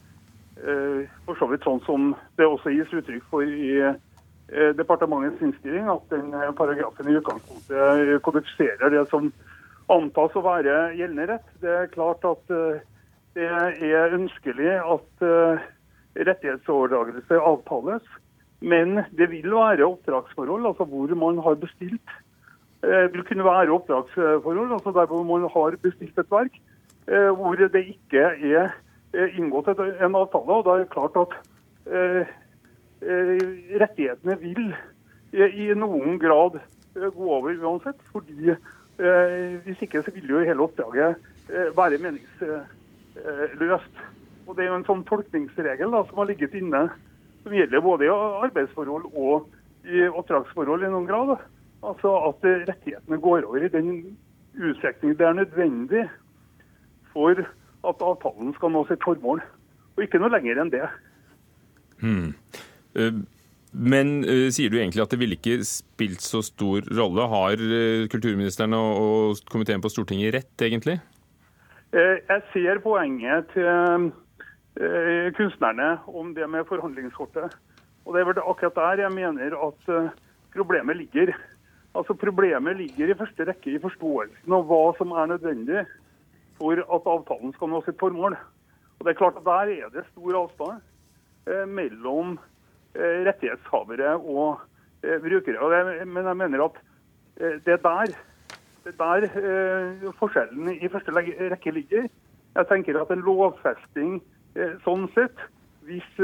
for 0.56 1.36
så 1.40 1.48
vidt 1.52 1.66
sånn 1.68 1.82
som 1.86 2.12
det 2.40 2.48
også 2.48 2.72
gis 2.74 2.94
uttrykk 2.96 3.26
for 3.32 3.44
i 3.44 3.72
eh, 3.84 4.72
departementets 4.78 5.44
innstilling, 5.44 5.90
at 5.92 6.06
den 6.14 6.34
eh, 6.34 6.52
paragrafen 6.56 7.10
i 7.12 7.18
utgangspunktet 7.20 8.22
kodifiserer 8.26 8.94
det 8.94 9.04
som 9.12 9.32
antas 9.92 10.36
å 10.38 10.46
være 10.46 10.96
gjeldende 10.98 11.28
rett. 11.34 11.50
Det 11.62 11.74
er 11.82 11.92
klart 11.92 12.24
at 12.26 12.54
det 13.36 13.46
er 13.46 14.16
ønskelig 14.16 14.72
at 14.80 15.26
rettighetsoverdragelse 16.16 17.38
avtales. 17.38 18.08
Men 18.66 19.04
det 19.14 19.28
vil 19.30 19.52
være 19.54 19.86
oppdragsforhold, 19.86 20.66
altså 20.66 20.88
hvor 20.90 21.14
man 21.20 21.38
har 21.46 21.60
bestilt. 21.62 22.16
Det 22.82 23.12
vil 23.14 23.28
kunne 23.28 23.46
være 23.46 23.76
oppdragsforhold, 23.76 24.74
altså 24.80 24.96
der 24.96 25.12
hvor 25.12 25.22
man 25.28 25.46
har 25.54 25.78
bestilt 25.84 26.18
et 26.18 26.34
verk, 26.34 26.58
hvor 27.38 27.62
det 27.62 27.84
ikke 27.92 28.24
er 28.56 28.74
Eh, 28.74 28.85
inngått 29.38 29.68
en 29.80 30.16
avtale. 30.16 30.52
og 30.52 30.66
da 30.66 30.76
er 30.76 30.84
det 30.84 30.90
klart 30.94 31.16
at 31.20 31.36
eh, 31.88 32.28
eh, 33.02 33.46
rettighetene 33.82 34.38
vil 34.42 34.76
i 35.36 35.74
noen 35.76 36.20
grad 36.20 36.60
gå 36.96 37.26
over 37.38 37.58
uansett. 37.60 38.00
fordi 38.12 38.56
Hvis 39.66 39.82
ikke 39.84 40.02
så 40.04 40.12
vil 40.16 40.30
jo 40.30 40.40
hele 40.40 40.64
oppdraget 40.64 41.16
være 41.76 41.98
meningsløst. 42.00 43.96
Og 44.48 44.56
Det 44.56 44.64
er 44.64 44.70
jo 44.70 44.78
en 44.78 44.86
sånn 44.88 45.04
tolkningsregel 45.04 45.92
da, 45.92 46.04
som 46.08 46.18
har 46.22 46.30
ligget 46.30 46.56
inne, 46.56 46.90
som 47.44 47.52
gjelder 47.52 47.82
både 47.84 48.06
i 48.06 48.14
arbeidsforhold 48.14 49.10
og 49.12 49.50
i 49.84 50.08
oppdragsforhold 50.08 50.86
i 50.86 50.94
noen 50.94 51.10
grad. 51.10 51.36
Altså 51.84 52.16
At 52.30 52.48
rettighetene 52.70 53.20
går 53.20 53.44
over 53.44 53.66
i 53.66 53.74
den 53.74 54.18
utstrekning 54.56 55.18
det 55.20 55.28
er 55.28 55.34
nødvendig 55.34 56.06
for 57.12 57.44
at 57.90 58.04
avtalen 58.04 58.54
skal 58.58 58.74
nå 58.74 58.84
sitt 58.90 59.04
formål. 59.06 59.42
Og 59.96 60.04
ikke 60.04 60.20
noe 60.22 60.34
lenger 60.34 60.60
enn 60.62 60.74
det. 60.74 60.84
Hmm. 62.02 62.34
Eh, 63.00 63.18
men 63.76 64.12
uh, 64.24 64.48
sier 64.56 64.72
du 64.72 64.78
egentlig 64.80 65.04
at 65.04 65.12
det 65.12 65.20
ville 65.20 65.38
ikke 65.40 65.60
spilt 65.68 66.24
så 66.24 66.42
stor 66.46 66.86
rolle? 66.96 67.28
Har 67.32 67.60
uh, 67.60 68.06
kulturministeren 68.12 68.76
og, 68.78 69.42
komiteen 69.52 69.84
på 69.84 69.92
Stortinget 69.92 70.36
rett, 70.36 70.56
egentlig? 70.64 71.00
Jeg 71.96 72.42
ser 72.52 72.82
poenget 72.84 73.54
til 73.54 74.10
kunstnerne 75.38 75.94
om 76.12 76.34
det 76.36 76.44
med 76.52 76.66
forhandlingskortet. 76.68 77.54
Og 78.04 78.12
det 78.12 78.20
er 78.20 78.28
vel 78.28 78.42
akkurat 78.42 78.76
der 78.76 79.04
jeg 79.06 79.14
mener 79.16 79.54
at 79.56 79.86
problemet 80.52 80.98
ligger. 81.00 81.32
Altså 81.96 82.14
Problemet 82.20 82.76
ligger 82.82 83.14
i 83.14 83.16
første 83.16 83.48
rekke 83.48 83.78
i 83.78 83.80
forståelsen 83.80 84.56
av 84.58 84.66
hva 84.68 84.82
som 84.98 85.14
er 85.16 85.32
nødvendig 85.32 85.86
for 86.58 86.80
at 86.80 87.10
avtalen 87.12 87.54
skal 87.56 87.72
nå 87.72 87.82
sitt 87.86 88.00
formål. 88.00 88.38
Og 89.00 89.06
det 89.06 89.14
er 89.14 89.20
klart 89.20 89.40
at 89.40 89.46
Der 89.46 89.72
er 89.86 89.90
det 89.94 90.06
stor 90.12 90.38
avstand 90.42 90.82
eh, 91.48 91.68
mellom 91.68 92.38
eh, 92.96 93.26
rettighetshavere 93.28 94.16
og 94.16 94.60
eh, 95.04 95.20
brukere. 95.22 95.60
Og 95.60 95.72
det, 95.72 96.08
men 96.08 96.26
jeg 96.26 96.38
mener 96.38 96.64
at 96.66 96.80
eh, 97.38 97.58
det 97.66 97.74
er 97.74 97.84
der, 97.84 98.16
det 98.86 98.96
der 99.00 99.28
eh, 99.42 100.14
forskjellen 100.20 100.72
i 100.80 100.90
første 100.90 101.12
rekke 101.52 101.72
ligger. 101.72 102.08
Jeg 102.56 102.68
tenker 102.68 103.02
at 103.02 103.12
en 103.12 103.26
lovfesting 103.26 104.22
eh, 104.56 104.78
sånn 104.88 105.10
sett, 105.14 105.38
hvis 105.86 106.18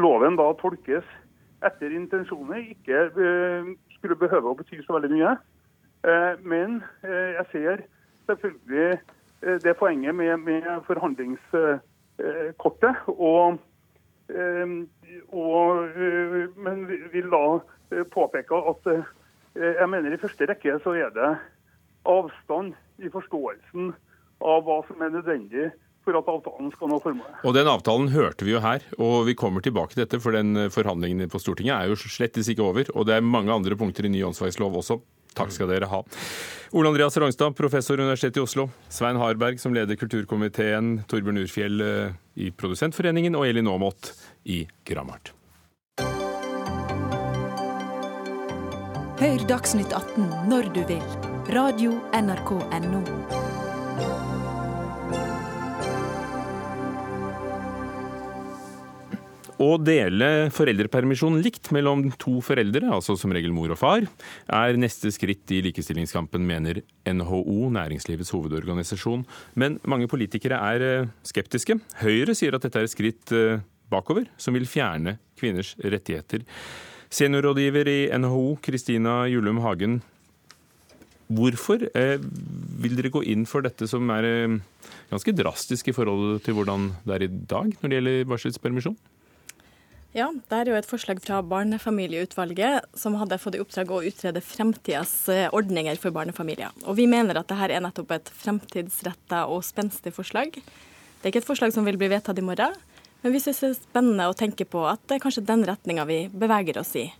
loven 0.00 0.38
da 0.38 0.46
tolkes 0.56 1.04
etter 1.66 1.92
intensjoner, 1.92 2.62
ikke 2.72 3.02
skulle 3.98 4.16
behøve 4.16 4.48
å 4.48 4.56
bety 4.56 4.78
så 4.80 4.96
veldig 4.96 5.10
mye. 5.12 5.34
Men 6.40 6.78
jeg 7.04 7.44
ser 7.52 7.82
selvfølgelig 8.26 8.98
eh, 9.42 9.60
det 9.62 9.76
poenget 9.78 10.14
med, 10.14 10.36
med 10.36 10.62
forhandlingskortet. 10.86 12.94
Og, 13.06 13.58
eh, 14.28 14.66
og, 15.28 15.88
eh, 15.88 16.48
men 16.56 16.86
vil 17.12 17.30
da 17.32 17.58
påpeke 18.12 18.54
at 18.72 19.04
jeg 19.56 19.88
mener 19.88 20.12
i 20.12 20.20
første 20.20 20.46
rekke 20.50 20.80
så 20.84 20.90
er 21.00 21.10
det 21.14 21.36
avstand 22.06 22.74
i 23.00 23.08
forståelsen 23.08 23.94
av 24.44 24.62
hva 24.66 24.82
som 24.84 25.00
er 25.00 25.10
nødvendig 25.14 25.70
for 26.04 26.12
at 26.18 26.28
avtalen 26.28 26.72
skal 26.74 26.88
nå 26.92 26.98
formålet. 27.02 27.38
Og 27.40 27.54
Den 27.56 27.70
avtalen 27.70 28.08
hørte 28.12 28.44
vi 28.44 28.52
jo 28.52 28.60
her, 28.60 28.80
og 29.00 29.26
vi 29.26 29.34
kommer 29.34 29.60
tilbake 29.64 29.94
til 29.94 30.02
dette, 30.04 30.20
for 30.20 30.30
den 30.36 30.70
forhandlingen 30.70 31.30
på 31.32 31.38
Stortinget 31.40 31.74
er 31.74 31.86
jo 31.88 31.96
slett 31.96 32.36
ikke 32.36 32.62
over. 32.62 32.84
Og 32.94 33.06
det 33.08 33.14
er 33.16 33.24
mange 33.24 33.54
andre 33.54 33.76
punkter 33.80 34.04
i 34.04 34.12
ny 34.12 34.20
åndsverkslov 34.28 34.76
også 34.76 35.00
Takk 35.36 35.52
skal 35.54 35.70
dere 35.70 35.88
ha. 35.90 36.02
Ole 36.76 36.90
Andreas 36.90 37.16
Rangstad, 37.16 37.54
professor 37.56 38.00
Universitetet 38.00 38.40
i 38.40 38.44
Oslo. 38.44 38.68
Svein 38.88 39.20
Harberg, 39.20 39.60
som 39.60 39.74
leder 39.76 39.96
kulturkomiteen. 40.00 41.02
Torbjørn 41.08 41.44
Urfjell 41.44 41.80
eh, 41.84 42.18
i 42.34 42.50
Produsentforeningen. 42.50 43.36
Og 43.38 43.48
Elin 43.48 43.70
Aamodt 43.70 44.12
i 44.44 44.64
Gramart. 44.88 45.32
Hør 49.16 49.48
Dagsnytt 49.48 49.94
18 49.96 50.50
når 50.50 50.72
du 50.76 50.82
vil. 50.90 51.04
Radio 51.56 51.96
NRK 52.12 52.56
Radio.nrk.no. 52.58 53.45
Å 59.56 59.78
dele 59.80 60.50
foreldrepermisjonen 60.52 61.40
likt 61.40 61.70
mellom 61.72 62.10
to 62.20 62.42
foreldre, 62.44 62.90
altså 62.92 63.14
som 63.16 63.32
regel 63.32 63.54
mor 63.56 63.72
og 63.72 63.78
far, 63.80 64.04
er 64.52 64.76
neste 64.76 65.08
skritt 65.14 65.48
i 65.56 65.62
likestillingskampen, 65.64 66.44
mener 66.44 66.82
NHO, 67.08 67.70
næringslivets 67.72 68.34
hovedorganisasjon. 68.36 69.24
Men 69.56 69.78
mange 69.88 70.10
politikere 70.12 70.60
er 70.74 70.84
eh, 70.84 71.08
skeptiske. 71.24 71.78
Høyre 72.02 72.36
sier 72.36 72.58
at 72.58 72.66
dette 72.66 72.82
er 72.82 72.90
et 72.90 72.92
skritt 72.92 73.32
eh, 73.32 73.64
bakover, 73.88 74.28
som 74.36 74.52
vil 74.58 74.68
fjerne 74.68 75.16
kvinners 75.40 75.72
rettigheter. 75.80 76.44
Seniorrådgiver 77.08 77.88
i 77.88 77.98
NHO, 78.12 78.58
Kristina 78.60 79.22
Julum 79.32 79.64
Hagen. 79.64 80.02
Hvorfor 81.32 81.88
eh, 81.96 82.20
vil 82.84 83.00
dere 83.00 83.14
gå 83.14 83.24
inn 83.24 83.48
for 83.48 83.64
dette 83.64 83.88
som 83.88 84.12
er 84.12 84.60
ganske 85.08 85.32
drastisk 85.32 85.88
i 85.88 85.96
forhold 85.96 86.42
til 86.44 86.60
hvordan 86.60 86.90
det 87.08 87.16
er 87.16 87.30
i 87.30 87.34
dag 87.56 87.72
når 87.72 87.88
det 87.88 88.02
gjelder 88.02 88.34
barselspermisjon? 88.36 89.04
Ja, 90.16 90.30
det 90.32 90.56
er 90.56 90.68
jo 90.70 90.76
et 90.78 90.86
forslag 90.88 91.18
fra 91.20 91.42
Barnefamilieutvalget 91.44 92.86
som 92.96 93.18
hadde 93.20 93.36
fått 93.36 93.58
i 93.58 93.60
oppdrag 93.60 93.90
å 93.92 93.98
utrede 94.08 94.40
fremtidas 94.40 95.10
eh, 95.28 95.50
ordninger 95.52 95.98
for 96.00 96.14
barnefamilier. 96.16 96.72
Og 96.88 96.96
vi 96.96 97.04
mener 97.04 97.36
at 97.36 97.50
dette 97.50 97.66
er 97.66 97.82
nettopp 97.84 98.14
et 98.16 98.30
fremtidsretta 98.32 99.42
og 99.52 99.60
spenstig 99.66 100.14
forslag. 100.16 100.56
Det 100.56 101.20
er 101.20 101.34
ikke 101.34 101.42
et 101.42 101.48
forslag 101.50 101.74
som 101.74 101.84
vil 101.84 101.98
bli 102.00 102.08
vedtatt 102.08 102.40
i 102.40 102.44
morgen, 102.46 102.72
men 103.20 103.34
vi 103.34 103.42
syns 103.44 103.60
det 103.60 103.68
er 103.68 103.76
spennende 103.76 104.30
å 104.30 104.36
tenke 104.40 104.64
på 104.64 104.86
at 104.88 105.02
det 105.04 105.18
er 105.18 105.24
kanskje 105.26 105.44
den 105.50 105.66
retninga 105.68 106.06
vi 106.08 106.18
beveger 106.32 106.80
oss 106.80 106.94
i. 106.96 107.10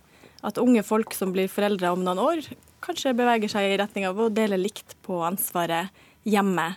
At 0.41 0.57
unge 0.57 0.81
folk 0.87 1.13
som 1.13 1.35
blir 1.35 1.51
foreldre 1.53 1.91
om 1.93 2.01
noen 2.01 2.23
år, 2.23 2.41
kanskje 2.81 3.13
beveger 3.19 3.53
seg 3.53 3.75
i 3.75 3.77
retning 3.77 4.07
av 4.09 4.17
å 4.17 4.31
dele 4.33 4.57
likt 4.57 4.97
på 5.05 5.21
ansvaret 5.27 5.93
hjemme 6.25 6.71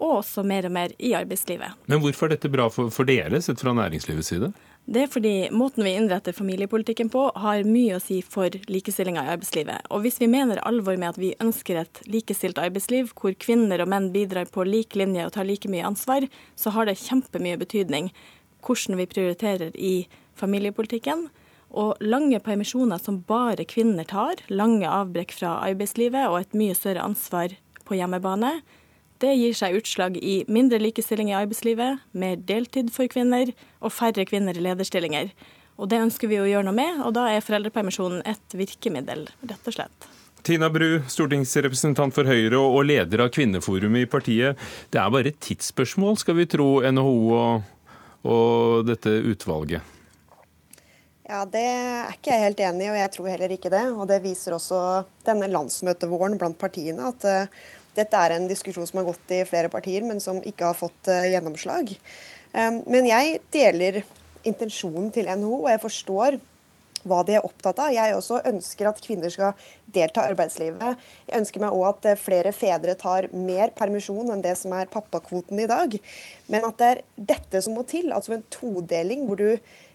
og 0.00 0.16
også 0.16 0.42
mer 0.42 0.66
og 0.66 0.74
mer 0.74 0.96
i 0.98 1.12
arbeidslivet. 1.14 1.78
Men 1.86 2.02
hvorfor 2.02 2.26
er 2.26 2.34
dette 2.34 2.50
bra 2.50 2.66
for, 2.72 2.90
for 2.90 3.06
dere, 3.06 3.38
sett 3.44 3.62
fra 3.62 3.76
næringslivets 3.76 4.32
side? 4.32 4.50
Det 4.88 5.02
er 5.04 5.10
fordi 5.12 5.34
måten 5.54 5.84
vi 5.84 5.92
innretter 5.94 6.34
familiepolitikken 6.34 7.10
på, 7.12 7.26
har 7.36 7.66
mye 7.68 7.98
å 7.98 8.02
si 8.02 8.20
for 8.26 8.54
likestillinga 8.72 9.22
i 9.26 9.32
arbeidslivet. 9.36 9.86
Og 9.92 10.02
hvis 10.06 10.18
vi 10.22 10.30
mener 10.30 10.62
alvor 10.66 10.96
med 10.98 11.12
at 11.12 11.20
vi 11.20 11.34
ønsker 11.42 11.82
et 11.82 12.00
likestilt 12.10 12.58
arbeidsliv, 12.58 13.12
hvor 13.14 13.36
kvinner 13.38 13.84
og 13.84 13.90
menn 13.92 14.08
bidrar 14.14 14.50
på 14.50 14.64
lik 14.66 14.96
linje 14.98 15.26
og 15.28 15.34
tar 15.36 15.46
like 15.46 15.70
mye 15.70 15.86
ansvar, 15.86 16.26
så 16.58 16.72
har 16.74 16.88
det 16.88 16.98
kjempemye 17.04 17.60
betydning 17.60 18.10
hvordan 18.66 18.98
vi 18.98 19.08
prioriterer 19.12 19.76
i 19.76 19.94
familiepolitikken. 20.40 21.28
Og 21.70 22.00
lange 22.02 22.40
permisjoner 22.42 22.98
som 22.98 23.20
bare 23.28 23.68
kvinner 23.68 24.08
tar, 24.08 24.42
lange 24.50 24.88
avbrekk 24.90 25.36
fra 25.38 25.60
arbeidslivet 25.68 26.32
og 26.32 26.40
et 26.40 26.56
mye 26.58 26.74
større 26.74 27.04
ansvar 27.04 27.54
på 27.86 28.00
hjemmebane, 28.00 28.56
det 29.20 29.34
gir 29.36 29.56
seg 29.56 29.76
utslag 29.78 30.16
i 30.16 30.40
mindre 30.48 30.80
likestilling 30.80 31.30
i 31.30 31.36
arbeidslivet, 31.38 32.00
mer 32.12 32.38
deltid 32.48 32.92
for 32.94 33.10
kvinner 33.12 33.52
og 33.80 33.92
færre 33.92 34.24
kvinner 34.28 34.56
i 34.56 34.64
lederstillinger. 34.64 35.32
Og 35.80 35.88
Det 35.88 36.00
ønsker 36.00 36.28
vi 36.28 36.40
å 36.40 36.48
gjøre 36.48 36.66
noe 36.68 36.76
med, 36.76 37.00
og 37.04 37.14
da 37.16 37.28
er 37.32 37.44
foreldrepermisjonen 37.44 38.24
et 38.28 38.56
virkemiddel, 38.56 39.28
rett 39.48 39.70
og 39.70 39.76
slett. 39.76 40.08
Tina 40.44 40.70
Bru, 40.72 41.02
stortingsrepresentant 41.08 42.16
for 42.16 42.28
Høyre 42.28 42.60
og 42.60 42.84
leder 42.88 43.26
av 43.26 43.32
Kvinneforumet 43.32 44.06
i 44.06 44.08
partiet. 44.08 44.60
Det 44.92 45.00
er 45.00 45.12
bare 45.12 45.32
et 45.32 45.40
tidsspørsmål, 45.44 46.16
skal 46.20 46.36
vi 46.38 46.48
tro 46.48 46.68
NHO 46.80 47.16
og, 47.36 47.72
og 48.24 48.86
dette 48.88 49.12
utvalget? 49.32 49.96
Ja, 51.30 51.44
Det 51.46 51.60
er 51.62 52.08
ikke 52.16 52.32
jeg 52.32 52.44
helt 52.48 52.62
enig 52.66 52.88
i, 52.88 52.90
og 52.90 52.96
jeg 52.98 53.10
tror 53.14 53.28
heller 53.30 53.52
ikke 53.54 53.70
det. 53.70 53.84
Og 53.92 54.08
Det 54.10 54.22
viser 54.24 54.56
også 54.56 54.80
denne 55.28 55.46
landsmøtevåren 55.52 56.40
blant 56.40 56.58
partiene, 56.58 57.12
at 57.12 57.28
uh, 57.28 57.68
dette 58.00 58.20
er 58.20 58.36
en 58.36 58.48
diskusjon 58.50 58.88
som 58.88 59.00
har 59.00 59.10
gått 59.10 59.34
i 59.36 59.44
flere 59.48 59.70
partier, 59.72 60.04
men 60.06 60.22
som 60.22 60.40
ikke 60.42 60.72
har 60.72 60.78
fått 60.78 61.10
uh, 61.12 61.26
gjennomslag. 61.28 61.92
Um, 62.52 62.80
men 62.90 63.08
jeg 63.08 63.40
deler 63.54 64.02
intensjonen 64.48 65.10
til 65.14 65.28
NHO, 65.28 65.64
og 65.64 65.70
jeg 65.70 65.84
forstår 65.84 66.40
hva 67.08 67.20
de 67.24 67.36
er 67.38 67.46
opptatt 67.46 67.78
av. 67.80 67.92
Jeg 67.94 68.16
også 68.16 68.40
ønsker 68.50 68.90
at 68.90 69.00
kvinner 69.04 69.32
skal 69.32 69.68
delta 69.92 70.24
i 70.24 70.32
arbeidslivet. 70.32 71.04
Jeg 71.28 71.40
ønsker 71.40 71.62
meg 71.62 71.76
òg 71.76 71.86
at 71.88 72.08
eh, 72.10 72.20
flere 72.20 72.52
fedre 72.56 72.96
tar 73.00 73.30
mer 73.32 73.72
permisjon 73.76 74.32
enn 74.34 74.44
det 74.44 74.56
som 74.60 74.74
er 74.76 74.90
pappakvoten 74.92 75.60
i 75.62 75.68
dag. 75.70 75.96
Men 76.52 76.66
at 76.68 76.80
det 76.80 76.90
er 76.90 77.04
dette 77.32 77.62
som 77.64 77.76
må 77.78 77.86
til, 77.88 78.12
altså 78.12 78.36
en 78.36 78.46
todeling 78.52 79.24
hvor 79.28 79.40
du 79.40 79.48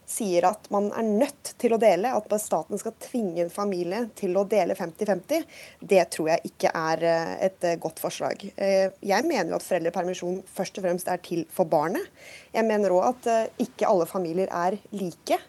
sier 0.10 0.48
at 0.50 0.70
man 0.74 0.92
er 0.96 1.06
nødt 1.06 1.54
til 1.62 1.76
å 1.76 1.80
dele, 1.82 2.14
at 2.16 2.36
staten 2.42 2.80
skal 2.82 2.96
tvinge 3.02 3.46
en 3.46 3.54
familie 3.54 4.06
til 4.18 4.38
å 4.38 4.46
dele 4.50 4.78
50-50, 4.78 5.48
det 5.82 6.04
tror 6.14 6.32
jeg 6.34 6.52
ikke 6.52 6.74
er 6.76 7.08
eh, 7.10 7.34
et 7.50 7.68
eh, 7.68 7.80
godt 7.82 8.02
forslag. 8.04 8.48
Jeg 8.56 9.28
mener 9.28 9.58
at 9.58 9.66
foreldrepermisjon 9.66 10.44
først 10.56 10.80
og 10.80 10.88
fremst 10.88 11.10
er 11.12 11.22
til 11.26 11.44
for 11.54 11.70
barnet. 11.70 12.08
Jeg 12.56 12.68
mener 12.68 12.94
òg 12.94 13.12
at 13.12 13.60
ikke 13.62 13.90
alle 13.90 14.08
familier 14.10 14.52
er 14.54 14.80
like. 14.96 15.42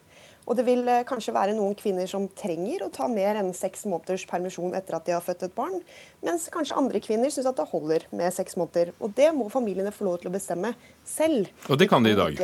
Og 0.47 0.55
det 0.55 0.67
vil 0.67 0.87
eh, 0.89 1.03
kanskje 1.07 1.35
være 1.35 1.57
noen 1.57 1.75
kvinner 1.79 2.07
som 2.11 2.29
trenger 2.39 2.87
å 2.87 2.93
ta 2.95 3.09
mer 3.11 3.39
enn 3.41 3.51
seks 3.57 3.85
måneders 3.91 4.27
permisjon 4.31 4.77
etter 4.79 4.99
at 4.99 5.09
de 5.09 5.17
har 5.17 5.25
født 5.25 5.49
et 5.49 5.57
barn, 5.57 5.81
mens 6.27 6.47
kanskje 6.55 6.79
andre 6.79 7.03
kvinner 7.03 7.33
syns 7.35 7.51
at 7.51 7.59
det 7.59 7.67
holder 7.73 8.07
med 8.15 8.35
seks 8.35 8.59
måneder. 8.61 8.95
Og 9.03 9.15
det 9.19 9.33
må 9.35 9.51
familiene 9.53 9.95
få 9.95 10.07
lov 10.07 10.23
til 10.23 10.31
å 10.31 10.37
bestemme 10.37 10.73
selv. 11.07 11.51
Og 11.67 11.83
det 11.83 11.91
kan 11.91 12.07
de 12.07 12.15
i 12.15 12.19
dag? 12.19 12.41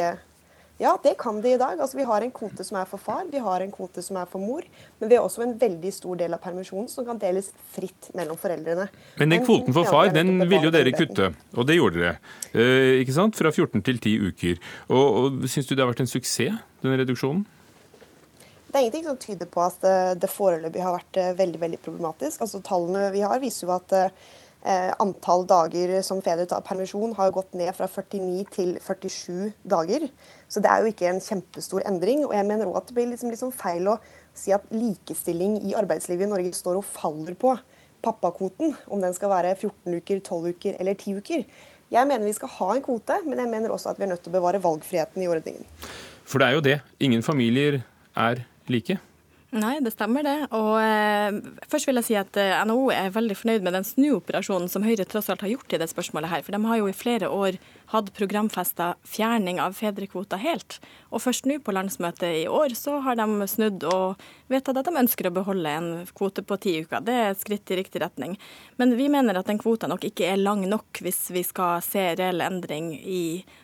Ja, 0.80 0.96
det 1.02 1.14
kan 1.18 1.40
de 1.40 1.52
i 1.52 1.58
dag. 1.60 1.80
Altså, 1.80 1.96
vi 1.96 2.06
har 2.08 2.24
en 2.24 2.32
kvote 2.34 2.64
som 2.66 2.78
er 2.80 2.88
for 2.90 2.98
far, 2.98 3.26
vi 3.30 3.38
har 3.42 3.62
en 3.62 3.70
kvote 3.70 4.02
som 4.02 4.16
er 4.18 4.26
for 4.30 4.42
mor. 4.42 4.64
Men 4.98 5.10
vi 5.10 5.18
har 5.18 5.26
også 5.26 5.44
en 5.44 5.54
veldig 5.60 5.92
stor 5.94 6.18
del 6.18 6.34
av 6.34 6.42
permisjonen 6.42 6.88
som 6.90 7.06
kan 7.06 7.20
deles 7.22 7.52
fritt 7.74 8.10
mellom 8.18 8.40
foreldrene. 8.40 8.88
Men 9.20 9.34
den 9.36 9.44
kvoten 9.46 9.76
for 9.76 9.86
far, 9.86 10.10
den 10.14 10.40
ville 10.42 10.64
jo 10.66 10.74
dere 10.74 10.94
kutte, 10.96 11.32
og 11.54 11.68
det 11.68 11.78
gjorde 11.78 12.00
dere. 12.00 12.16
Eh, 12.50 13.00
ikke 13.04 13.16
sant? 13.18 13.38
Fra 13.38 13.52
14 13.52 13.84
til 13.84 14.00
10 14.00 14.32
uker. 14.32 14.62
Og, 14.90 15.02
og 15.22 15.50
Syns 15.52 15.68
du 15.68 15.76
det 15.76 15.84
har 15.84 15.92
vært 15.92 16.06
en 16.06 16.10
suksess, 16.10 16.62
denne 16.82 16.98
reduksjonen? 17.02 17.44
Det 18.72 18.78
er 18.78 18.86
ingenting 18.86 19.04
som 19.04 19.18
tyder 19.20 19.48
på 19.52 19.60
at 19.60 19.82
det, 19.84 19.96
det 20.22 20.30
foreløpig 20.32 20.80
har 20.80 20.94
vært 20.96 21.18
eh, 21.20 21.34
veldig 21.36 21.58
veldig 21.60 21.82
problematisk. 21.84 22.40
Altså 22.40 22.62
Tallene 22.64 23.10
vi 23.12 23.20
har, 23.20 23.36
viser 23.42 23.68
jo 23.68 23.74
at 23.74 23.92
eh, 23.98 24.92
antall 24.96 25.44
dager 25.44 25.98
som 26.06 26.22
fedre 26.24 26.46
tar 26.48 26.64
permisjon, 26.64 27.12
har 27.18 27.34
gått 27.36 27.52
ned 27.58 27.68
fra 27.76 27.84
49 27.90 28.46
til 28.54 28.78
47 28.80 29.52
dager. 29.68 30.08
Så 30.52 30.60
det 30.60 30.68
er 30.68 30.82
jo 30.82 30.92
ikke 30.92 31.08
en 31.08 31.22
kjempestor 31.24 31.84
endring. 31.88 32.26
Og 32.26 32.34
jeg 32.36 32.48
mener 32.48 32.68
òg 32.68 32.82
at 32.82 32.90
det 32.90 32.96
blir 32.98 33.08
liksom, 33.08 33.32
liksom 33.32 33.52
feil 33.56 33.88
å 33.88 33.98
si 34.36 34.52
at 34.52 34.66
likestilling 34.74 35.58
i 35.64 35.76
arbeidslivet 35.78 36.26
i 36.26 36.32
Norge 36.32 36.52
står 36.56 36.80
og 36.80 36.88
faller 36.88 37.36
på 37.40 37.54
pappakvoten. 38.04 38.74
Om 38.92 39.04
den 39.04 39.16
skal 39.16 39.32
være 39.32 39.54
14 39.56 39.96
uker, 39.96 40.20
12 40.20 40.56
uker 40.56 40.80
eller 40.82 40.98
10 40.98 41.22
uker. 41.22 41.46
Jeg 41.92 42.08
mener 42.08 42.24
vi 42.24 42.36
skal 42.36 42.52
ha 42.58 42.68
en 42.74 42.84
kvote, 42.84 43.18
men 43.28 43.40
jeg 43.40 43.52
mener 43.52 43.72
også 43.72 43.92
at 43.92 44.00
vi 44.00 44.06
er 44.06 44.12
nødt 44.14 44.22
til 44.24 44.32
å 44.32 44.38
bevare 44.38 44.60
valgfriheten 44.64 45.24
i 45.24 45.28
ordningen. 45.28 45.64
For 46.24 46.40
det 46.40 46.48
er 46.48 46.56
jo 46.56 46.64
det. 46.64 46.76
Ingen 47.04 47.24
familier 47.24 47.82
er 48.16 48.44
like? 48.72 48.98
Nei, 49.52 49.74
det 49.84 49.92
stemmer 49.92 50.24
det. 50.24 50.38
Og 50.56 50.78
eh, 50.80 51.40
først 51.68 51.88
vil 51.88 52.00
jeg 52.00 52.06
si 52.06 52.16
at 52.16 52.38
eh, 52.40 52.56
NHO 52.64 52.86
er 52.94 53.12
veldig 53.12 53.36
fornøyd 53.36 53.66
med 53.66 53.76
den 53.76 53.84
snuoperasjonen 53.84 54.70
som 54.72 54.84
Høyre 54.86 55.04
tross 55.04 55.28
alt 55.32 55.44
har 55.44 55.52
gjort 55.52 55.76
i 55.76 55.80
det 55.82 55.90
spørsmålet 55.92 56.32
her. 56.32 56.44
For 56.46 56.56
de 56.56 56.62
har 56.64 56.80
jo 56.80 56.88
i 56.88 56.96
flere 56.96 57.28
år 57.28 57.58
hatt 57.92 58.12
programfesta 58.16 58.94
fjerning 59.04 59.60
av 59.60 59.76
fedrekvota 59.76 60.38
helt. 60.40 60.78
Og 61.12 61.22
først 61.24 61.46
nå 61.48 61.58
på 61.62 61.74
landsmøtet 61.76 62.42
i 62.42 62.46
år 62.48 62.74
så 62.78 62.98
har 63.04 63.18
de 63.20 63.48
snudd 63.50 63.84
og 63.88 64.22
vedtatt 64.52 64.80
at 64.80 64.88
de 64.88 65.02
ønsker 65.02 65.28
å 65.28 65.34
beholde 65.34 65.74
en 65.76 65.90
kvote 66.16 66.44
på 66.46 66.58
ti 66.62 66.74
uker. 66.82 67.04
Det 67.04 67.16
er 67.16 67.32
et 67.32 67.42
skritt 67.42 67.72
i 67.72 67.78
riktig 67.82 68.02
retning. 68.02 68.38
Men 68.80 68.96
vi 68.98 69.10
mener 69.12 69.38
at 69.38 69.50
den 69.50 69.60
kvota 69.60 69.90
nok 69.90 70.06
ikke 70.08 70.30
er 70.32 70.40
lang 70.40 70.64
nok 70.70 71.02
hvis 71.04 71.20
vi 71.34 71.44
skal 71.46 71.82
se 71.84 72.06
reell 72.18 72.44
endring 72.44 72.92
i 72.96 73.22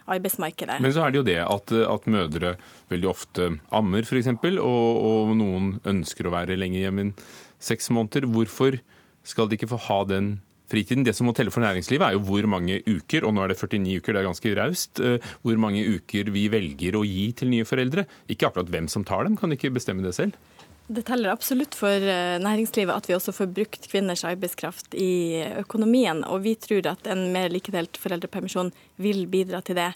arbeidsmarkedet. 0.09 0.81
Men 0.85 0.95
så 0.95 1.07
er 1.07 1.15
det 1.15 1.23
jo 1.23 1.29
det 1.29 1.41
at, 1.45 1.75
at 1.97 2.11
mødre 2.11 2.57
veldig 2.93 3.11
ofte 3.11 3.53
ammer 3.75 4.05
f.eks., 4.05 4.31
og, 4.59 4.61
og 4.61 5.35
noen 5.39 5.77
ønsker 5.89 6.29
å 6.29 6.35
være 6.35 6.59
lenge 6.59 6.83
hjemme 6.83 7.09
i 7.09 7.13
seks 7.63 7.91
måneder. 7.95 8.29
Hvorfor 8.29 8.79
skal 9.27 9.49
de 9.49 9.59
ikke 9.59 9.71
få 9.73 9.81
ha 9.89 10.03
den 10.09 10.37
fritiden. 10.71 11.07
Det 11.07 11.15
som 11.17 11.29
må 11.29 11.35
telle 11.37 11.53
for 11.55 11.65
næringslivet, 11.65 12.07
er 12.07 12.17
jo 12.17 12.25
hvor 12.29 12.49
mange 12.51 12.81
uker, 12.87 13.27
og 13.27 13.35
nå 13.35 13.45
er 13.45 13.53
det 13.53 13.61
49 13.61 13.99
uker, 13.99 14.15
det 14.15 14.23
er 14.23 14.29
ganske 14.29 14.55
raust, 14.59 15.01
eh, 15.01 15.33
hvor 15.43 15.61
mange 15.61 15.85
uker 15.97 16.31
vi 16.35 16.47
velger 16.53 16.99
å 16.99 17.07
gi 17.07 17.31
til 17.37 17.53
nye 17.53 17.69
foreldre. 17.69 18.07
Ikke 18.29 18.51
akkurat 18.51 18.71
hvem 18.73 18.89
som 18.91 19.07
tar 19.09 19.27
dem, 19.29 19.37
kan 19.39 19.53
ikke 19.55 19.75
bestemme 19.75 20.05
det 20.07 20.15
selv? 20.19 20.37
Det 20.89 21.03
teller 21.05 21.35
absolutt 21.35 21.77
for 21.77 21.93
eh, 21.93 22.39
næringslivet 22.41 22.95
at 22.95 23.09
vi 23.11 23.17
også 23.17 23.35
får 23.37 23.51
brukt 23.53 23.91
kvinners 23.93 24.25
arbeidskraft 24.25 24.97
i 24.97 25.45
økonomien. 25.61 26.23
Og 26.25 26.47
vi 26.47 26.55
tror 26.57 26.89
at 26.95 27.11
en 27.13 27.27
mer 27.35 27.53
likedelt 27.53 28.01
foreldrepermisjon 28.01 28.73
vil 28.97 29.27
bidra 29.29 29.61
til 29.61 29.77
det. 29.77 29.91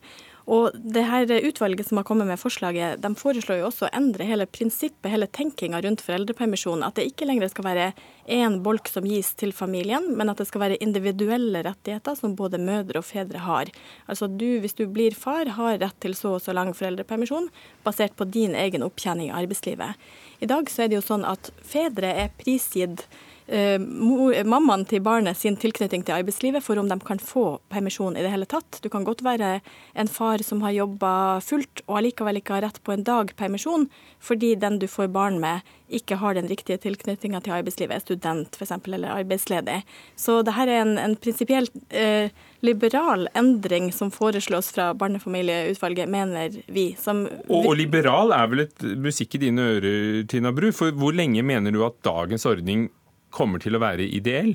Og 0.51 0.74
det 0.74 1.05
her 1.07 1.30
Utvalget 1.47 1.88
som 1.88 2.01
har 2.01 2.07
kommet 2.07 2.26
med 2.26 2.40
forslaget, 2.40 3.01
de 3.03 3.11
foreslår 3.18 3.61
jo 3.61 3.68
også 3.68 3.86
å 3.86 3.93
endre 3.95 4.26
hele 4.26 4.47
prinsippet, 4.51 5.11
hele 5.12 5.28
tenkinga 5.30 5.80
rundt 5.84 6.03
foreldrepermisjon. 6.03 6.82
At 6.86 6.99
det 6.99 7.07
ikke 7.11 7.28
lenger 7.28 7.51
skal 7.53 7.66
være 7.68 7.86
én 8.26 8.59
bolk 8.64 8.90
som 8.90 9.07
gis 9.07 9.32
til 9.38 9.55
familien, 9.55 10.11
men 10.18 10.32
at 10.32 10.43
det 10.43 10.49
skal 10.51 10.64
være 10.64 10.80
individuelle 10.84 11.62
rettigheter 11.66 12.18
som 12.18 12.36
både 12.38 12.61
mødre 12.62 13.03
og 13.03 13.07
fedre 13.07 13.45
har. 13.47 13.70
Altså 14.07 14.26
du, 14.26 14.61
Hvis 14.62 14.76
du 14.78 14.86
blir 14.86 15.14
far, 15.14 15.47
har 15.47 15.78
rett 15.78 15.99
til 16.01 16.14
så 16.18 16.36
og 16.36 16.43
så 16.43 16.55
lang 16.55 16.72
foreldrepermisjon 16.74 17.49
basert 17.84 18.16
på 18.16 18.28
din 18.30 18.55
egen 18.55 18.82
opptjening 18.82 19.30
i 19.30 19.36
arbeidslivet. 19.43 19.99
I 20.40 20.47
dag 20.51 20.70
så 20.70 20.84
er 20.84 20.90
det 20.90 20.99
jo 20.99 21.07
sånn 21.07 21.26
at 21.28 21.53
fedre 21.62 22.11
er 22.24 22.34
prisgitt 22.38 23.07
mammaen 23.53 24.84
til 24.88 25.03
barnet 25.05 25.36
sin 25.36 25.59
tilknytning 25.61 26.05
til 26.07 26.16
arbeidslivet 26.16 26.64
for 26.64 26.80
om 26.80 26.88
de 26.88 26.96
kan 27.05 27.20
få 27.20 27.59
permisjon 27.72 28.16
i 28.16 28.24
det 28.24 28.30
hele 28.32 28.48
tatt. 28.48 28.80
Du 28.82 28.88
kan 28.92 29.05
godt 29.05 29.24
være 29.26 29.61
en 29.98 30.09
far 30.09 30.42
som 30.46 30.62
har 30.64 30.74
jobba 30.76 31.12
fullt 31.44 31.84
og 31.86 32.00
allikevel 32.00 32.40
ikke 32.40 32.57
har 32.57 32.66
rett 32.66 32.80
på 32.84 32.94
en 32.94 33.05
dag 33.07 33.34
permisjon, 33.36 33.88
fordi 34.20 34.55
den 34.57 34.78
du 34.82 34.88
får 34.88 35.12
barn 35.12 35.40
med 35.42 35.61
ikke 35.92 36.16
har 36.16 36.36
den 36.38 36.48
riktige 36.48 36.80
tilknytninga 36.80 37.42
til 37.44 37.57
arbeidslivet, 37.59 37.94
er 37.96 38.05
student 38.05 38.57
f.eks. 38.57 38.72
eller 38.88 39.12
arbeidsledig. 39.12 39.82
Så 40.16 40.38
dette 40.46 40.64
er 40.64 40.80
en, 40.80 40.94
en 41.00 41.16
prinsipielt 41.20 41.74
eh, 41.90 42.32
liberal 42.64 43.28
endring 43.38 43.90
som 43.92 44.12
foreslås 44.14 44.72
fra 44.72 44.92
Barnefamilieutvalget, 44.96 46.09
mener 46.09 46.57
vi. 46.72 46.92
Som 46.98 47.26
og, 47.48 47.59
og 47.59 47.76
liberal 47.76 48.32
er 48.36 48.48
vel 48.53 48.64
et 48.66 48.88
musikk 49.05 49.36
i 49.36 49.44
dine 49.46 49.68
ører, 49.76 50.00
Tina 50.30 50.55
Bru. 50.55 50.70
For 50.72 50.94
hvor 50.96 51.14
lenge 51.16 51.44
mener 51.44 51.74
du 51.74 51.82
at 51.86 52.00
dagens 52.07 52.48
ordning 52.48 52.88
kommer 53.35 53.62
til 53.62 53.76
å 53.76 53.83
være 53.83 54.07
ideell? 54.07 54.55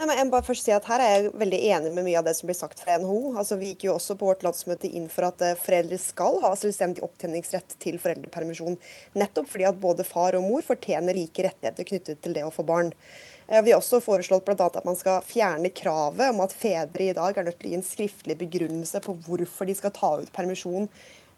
Nei, 0.00 0.06
men 0.08 0.16
jeg 0.16 0.28
må 0.30 0.32
bare 0.32 0.46
først 0.46 0.64
si 0.64 0.72
at 0.72 0.86
Her 0.88 1.02
er 1.04 1.10
jeg 1.12 1.32
veldig 1.36 1.58
enig 1.74 1.90
med 1.92 2.06
mye 2.06 2.16
av 2.16 2.24
det 2.24 2.32
som 2.38 2.48
blir 2.48 2.56
sagt 2.56 2.78
fra 2.80 2.94
NHO. 3.02 3.34
Altså, 3.36 3.58
vi 3.60 3.74
gikk 3.74 3.82
jo 3.84 3.96
også 3.98 4.14
på 4.16 4.30
vårt 4.30 4.46
landsmøte 4.46 4.88
inn 4.88 5.10
for 5.12 5.26
at 5.28 5.42
eh, 5.44 5.58
foreldre 5.60 5.98
skal 6.00 6.38
ha 6.40 6.54
selvstendig 6.56 7.04
opptjeningsrett 7.04 7.76
til 7.84 7.98
foreldrepermisjon. 8.00 8.78
Nettopp 9.20 9.50
fordi 9.52 9.66
at 9.68 9.82
både 9.82 10.06
far 10.08 10.38
og 10.38 10.46
mor 10.46 10.64
fortjener 10.64 11.18
like 11.18 11.44
rettigheter 11.44 11.88
knyttet 11.90 12.22
til 12.24 12.38
det 12.38 12.46
å 12.46 12.54
få 12.54 12.64
barn. 12.64 12.94
Eh, 13.50 13.60
vi 13.60 13.74
har 13.74 13.82
også 13.82 14.00
foreslått 14.00 14.48
bl.a. 14.48 14.70
at 14.70 14.88
man 14.88 14.96
skal 14.96 15.20
fjerne 15.26 15.68
kravet 15.82 16.32
om 16.32 16.40
at 16.46 16.56
fedre 16.56 17.10
i 17.10 17.16
dag 17.20 17.36
er 17.36 17.50
nødt 17.50 17.60
til 17.60 17.68
å 17.68 17.74
gi 17.74 17.80
en 17.82 17.88
skriftlig 17.92 18.40
begrunnelse 18.40 19.04
for 19.04 19.20
hvorfor 19.28 19.68
de 19.68 19.76
skal 19.76 19.92
ta 20.00 20.14
ut 20.22 20.32
permisjon 20.32 20.88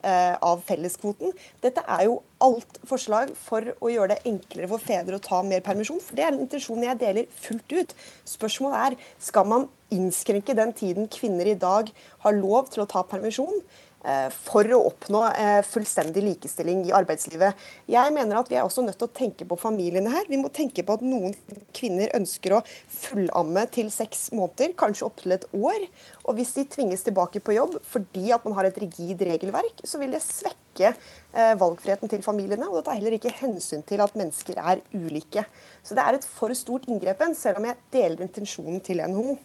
av 0.02 0.62
felleskvoten. 0.66 1.30
Dette 1.62 1.84
er 1.86 2.06
jo 2.08 2.16
alt 2.42 2.80
forslag 2.88 3.30
for 3.38 3.72
å 3.78 3.90
gjøre 3.92 4.16
det 4.16 4.32
enklere 4.32 4.70
for 4.72 4.82
fedre 4.82 5.18
å 5.18 5.22
ta 5.22 5.42
mer 5.46 5.62
permisjon. 5.62 6.00
for 6.02 6.18
Det 6.18 6.24
er 6.24 6.32
en 6.32 6.42
intensjon 6.42 6.82
jeg 6.82 6.98
deler 6.98 7.30
fullt 7.44 7.76
ut. 7.76 7.94
Spørsmålet 8.26 8.82
er 8.88 9.14
skal 9.22 9.46
man 9.46 9.68
innskrenke 9.92 10.56
den 10.58 10.72
tiden 10.72 11.08
kvinner 11.12 11.46
i 11.46 11.54
dag 11.54 11.92
har 12.24 12.38
lov 12.38 12.72
til 12.72 12.82
å 12.82 12.90
ta 12.90 13.04
permisjon, 13.06 13.60
Eh, 13.60 13.91
for 14.34 14.66
å 14.74 14.80
oppnå 14.88 15.20
eh, 15.30 15.60
fullstendig 15.66 16.24
likestilling 16.26 16.80
i 16.88 16.94
arbeidslivet. 16.96 17.58
Jeg 17.90 18.14
mener 18.14 18.40
at 18.40 18.48
Vi 18.50 18.56
er 18.58 18.66
også 18.66 18.82
nødt 18.82 18.98
til 18.98 19.06
å 19.06 19.14
tenke 19.14 19.46
på 19.48 19.58
familiene 19.60 20.10
her. 20.10 20.26
Vi 20.28 20.40
må 20.40 20.50
tenke 20.52 20.82
på 20.82 20.96
at 20.98 21.04
noen 21.06 21.36
kvinner 21.76 22.10
ønsker 22.18 22.56
å 22.56 22.62
fullamme 22.90 23.62
til 23.74 23.92
seks 23.94 24.30
måneder, 24.34 24.74
kanskje 24.78 25.06
opptil 25.06 25.36
et 25.36 25.46
år. 25.54 25.86
Og 26.26 26.34
Hvis 26.38 26.54
de 26.56 26.66
tvinges 26.72 27.06
tilbake 27.06 27.42
på 27.44 27.54
jobb 27.54 27.78
fordi 27.92 28.32
at 28.34 28.42
man 28.48 28.56
har 28.58 28.66
et 28.68 28.80
rigid 28.82 29.22
regelverk, 29.28 29.84
så 29.86 30.02
vil 30.02 30.16
det 30.16 30.24
svekke 30.24 30.90
eh, 30.90 31.54
valgfriheten 31.60 32.10
til 32.10 32.26
familiene. 32.26 32.66
Og 32.70 32.80
det 32.80 32.84
tar 32.88 32.98
heller 32.98 33.16
ikke 33.18 33.36
hensyn 33.38 33.86
til 33.86 34.02
at 34.02 34.18
mennesker 34.18 34.58
er 34.58 34.82
ulike. 34.96 35.46
Så 35.86 35.94
det 35.94 36.02
er 36.02 36.18
et 36.18 36.26
for 36.26 36.50
stort 36.58 36.90
inngrepen, 36.90 37.38
selv 37.38 37.62
om 37.62 37.70
jeg 37.70 37.78
deler 37.94 38.26
intensjonen 38.26 38.82
til 38.82 39.04
NHO. 39.06 39.38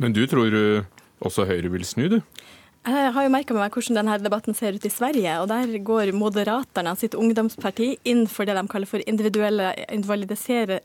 Men 0.00 0.16
du 0.16 0.24
tror 0.26 0.56
også 1.22 1.44
Høyre 1.46 1.68
vil 1.70 1.84
snu, 1.86 2.08
du? 2.08 2.20
Jeg 2.82 3.12
har 3.14 3.22
jo 3.22 3.30
merka 3.30 3.54
meg 3.54 3.76
hvordan 3.76 3.94
denne 4.00 4.16
debatten 4.18 4.56
ser 4.58 4.74
ut 4.74 4.82
i 4.82 4.90
Sverige. 4.90 5.36
og 5.38 5.46
Der 5.52 5.70
går 5.86 6.10
Moderaterna, 6.18 6.96
sitt 6.98 7.14
ungdomsparti, 7.14 7.92
inn 8.10 8.24
for 8.26 8.42
det 8.48 8.56
de 8.58 8.64
kaller 8.66 8.90
for 8.90 9.04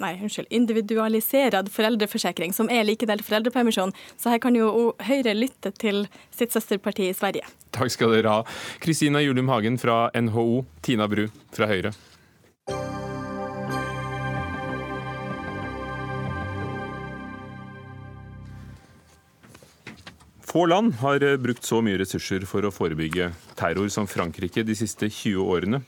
nei, 0.04 0.12
unnskyld, 0.22 0.46
individualisert 0.54 1.58
foreldreforsikring, 1.74 2.54
som 2.54 2.70
er 2.70 2.86
likedelt 2.86 3.26
foreldrepermisjon. 3.26 3.96
Så 4.14 4.30
her 4.30 4.38
kan 4.44 4.54
jo 4.54 4.94
Høyre 5.08 5.34
lytte 5.34 5.72
til 5.74 6.06
sitt 6.30 6.54
søsterparti 6.54 7.10
i 7.10 7.16
Sverige. 7.18 7.50
Takk 7.74 7.90
skal 7.90 8.14
dere 8.14 8.30
ha. 8.30 8.46
Kristina 8.84 9.24
Julum 9.26 9.50
Hagen 9.50 9.82
fra 9.82 10.12
NHO, 10.14 10.68
Tina 10.86 11.10
Bru 11.10 11.26
fra 11.58 11.66
Høyre. 11.66 11.96
Få 20.58 20.64
land 20.66 20.96
har 21.04 21.22
eh, 21.22 21.36
brukt 21.38 21.68
så 21.68 21.84
mye 21.86 22.00
ressurser 22.02 22.42
for 22.50 22.66
å 22.66 22.72
forebygge 22.74 23.28
terror 23.60 23.92
som 23.94 24.08
Frankrike 24.10 24.64
de 24.66 24.74
siste 24.74 25.06
20 25.06 25.44
årene. 25.54 25.80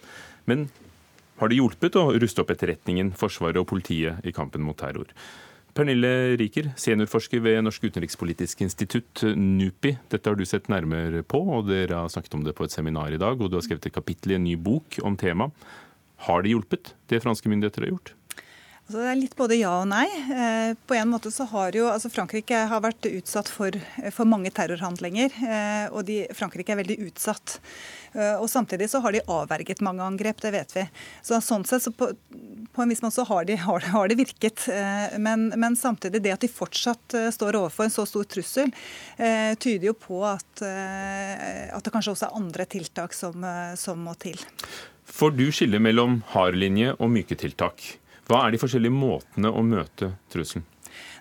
Men 0.46 0.68
har 1.40 1.50
det 1.50 1.58
hjulpet 1.58 1.98
å 1.98 2.04
ruste 2.22 2.44
opp 2.44 2.52
etterretningen, 2.54 3.10
Forsvaret 3.18 3.58
og 3.58 3.66
politiet 3.72 4.22
i 4.22 4.34
kampen 4.36 4.62
mot 4.62 4.78
terror? 4.78 5.10
Pernille 5.74 6.36
Riker, 6.38 6.70
seniorforsker 6.78 7.42
ved 7.42 7.64
Norsk 7.66 7.88
utenrikspolitisk 7.90 8.62
institutt, 8.68 9.24
NUPI. 9.26 9.96
Dette 10.14 10.30
har 10.30 10.38
du 10.38 10.46
sett 10.46 10.70
nærmere 10.70 11.24
på, 11.26 11.42
og 11.58 11.66
dere 11.72 12.04
har 12.04 12.14
snakket 12.14 12.38
om 12.38 12.46
det 12.46 12.54
på 12.60 12.70
et 12.70 12.76
seminar 12.76 13.16
i 13.16 13.22
dag. 13.26 13.42
Og 13.42 13.50
du 13.50 13.58
har 13.58 13.66
skrevet 13.66 13.90
et 13.90 13.98
kapittel 13.98 14.36
i 14.36 14.38
en 14.38 14.46
ny 14.52 14.54
bok 14.70 15.02
om 15.02 15.18
temaet. 15.18 15.66
Har 16.30 16.46
det 16.46 16.54
hjulpet, 16.54 16.94
det 17.10 17.24
franske 17.26 17.50
myndigheter 17.50 17.88
har 17.88 17.96
gjort? 17.96 18.14
Altså 18.90 19.04
det 19.04 19.10
er 19.12 19.18
litt 19.20 19.36
både 19.38 19.54
ja 19.60 19.72
og 19.84 19.84
nei. 19.86 20.08
Eh, 20.34 20.72
på 20.90 20.96
en 20.98 21.12
måte 21.12 21.30
så 21.30 21.46
har 21.52 21.76
jo, 21.78 21.84
altså 21.92 22.10
Frankrike 22.10 22.64
har 22.72 22.80
vært 22.82 23.06
utsatt 23.06 23.52
for, 23.54 23.76
for 24.16 24.26
mange 24.26 24.50
terrorhandlinger. 24.50 25.36
Eh, 25.46 25.94
og 25.94 26.08
de, 26.08 26.24
Frankrike 26.34 26.74
er 26.74 26.80
veldig 26.80 26.96
utsatt. 27.06 27.60
Eh, 28.16 28.40
og 28.40 28.48
Samtidig 28.50 28.88
så 28.90 29.04
har 29.06 29.14
de 29.14 29.22
avverget 29.30 29.86
mange 29.86 30.02
angrep, 30.02 30.42
det 30.42 30.54
vet 30.58 30.74
vi. 30.74 30.88
Så 31.22 31.38
Sånn 31.38 31.68
sett 31.70 31.86
så 31.86 31.94
på, 31.94 32.10
på 32.74 32.82
en 32.82 32.90
viss 32.90 33.06
måte 33.06 33.20
så 33.20 33.28
har, 33.30 33.46
de, 33.46 33.60
har, 33.62 34.10
det 34.10 34.18
virket. 34.24 34.66
Men, 35.22 35.52
men, 35.54 35.78
samtidig, 35.78 36.24
det 36.26 36.34
at 36.40 36.50
de 36.50 36.50
fortsatt 36.50 37.20
står 37.38 37.62
overfor 37.62 37.86
en 37.86 37.94
så 37.94 38.10
stor 38.10 38.26
trussel, 38.26 38.74
tyder 39.22 39.92
jo 39.92 39.98
på 40.02 40.24
at, 40.26 40.66
at 40.66 41.86
det 41.86 41.94
kanskje 41.94 42.18
også 42.18 42.32
er 42.32 42.42
andre 42.42 42.66
tiltak 42.74 43.14
som, 43.14 43.46
som 43.78 44.02
må 44.02 44.18
til. 44.18 44.42
For 45.06 45.30
du 45.30 45.52
skiller 45.54 45.78
mellom 45.78 46.24
hardlinje 46.34 46.98
og 46.98 47.14
myke 47.14 47.38
tiltak. 47.38 48.00
Hva 48.30 48.44
er 48.46 48.54
de 48.54 48.60
forskjellige 48.62 48.94
måtene 48.94 49.50
å 49.50 49.62
møte 49.66 50.12
trusselen? 50.30 50.68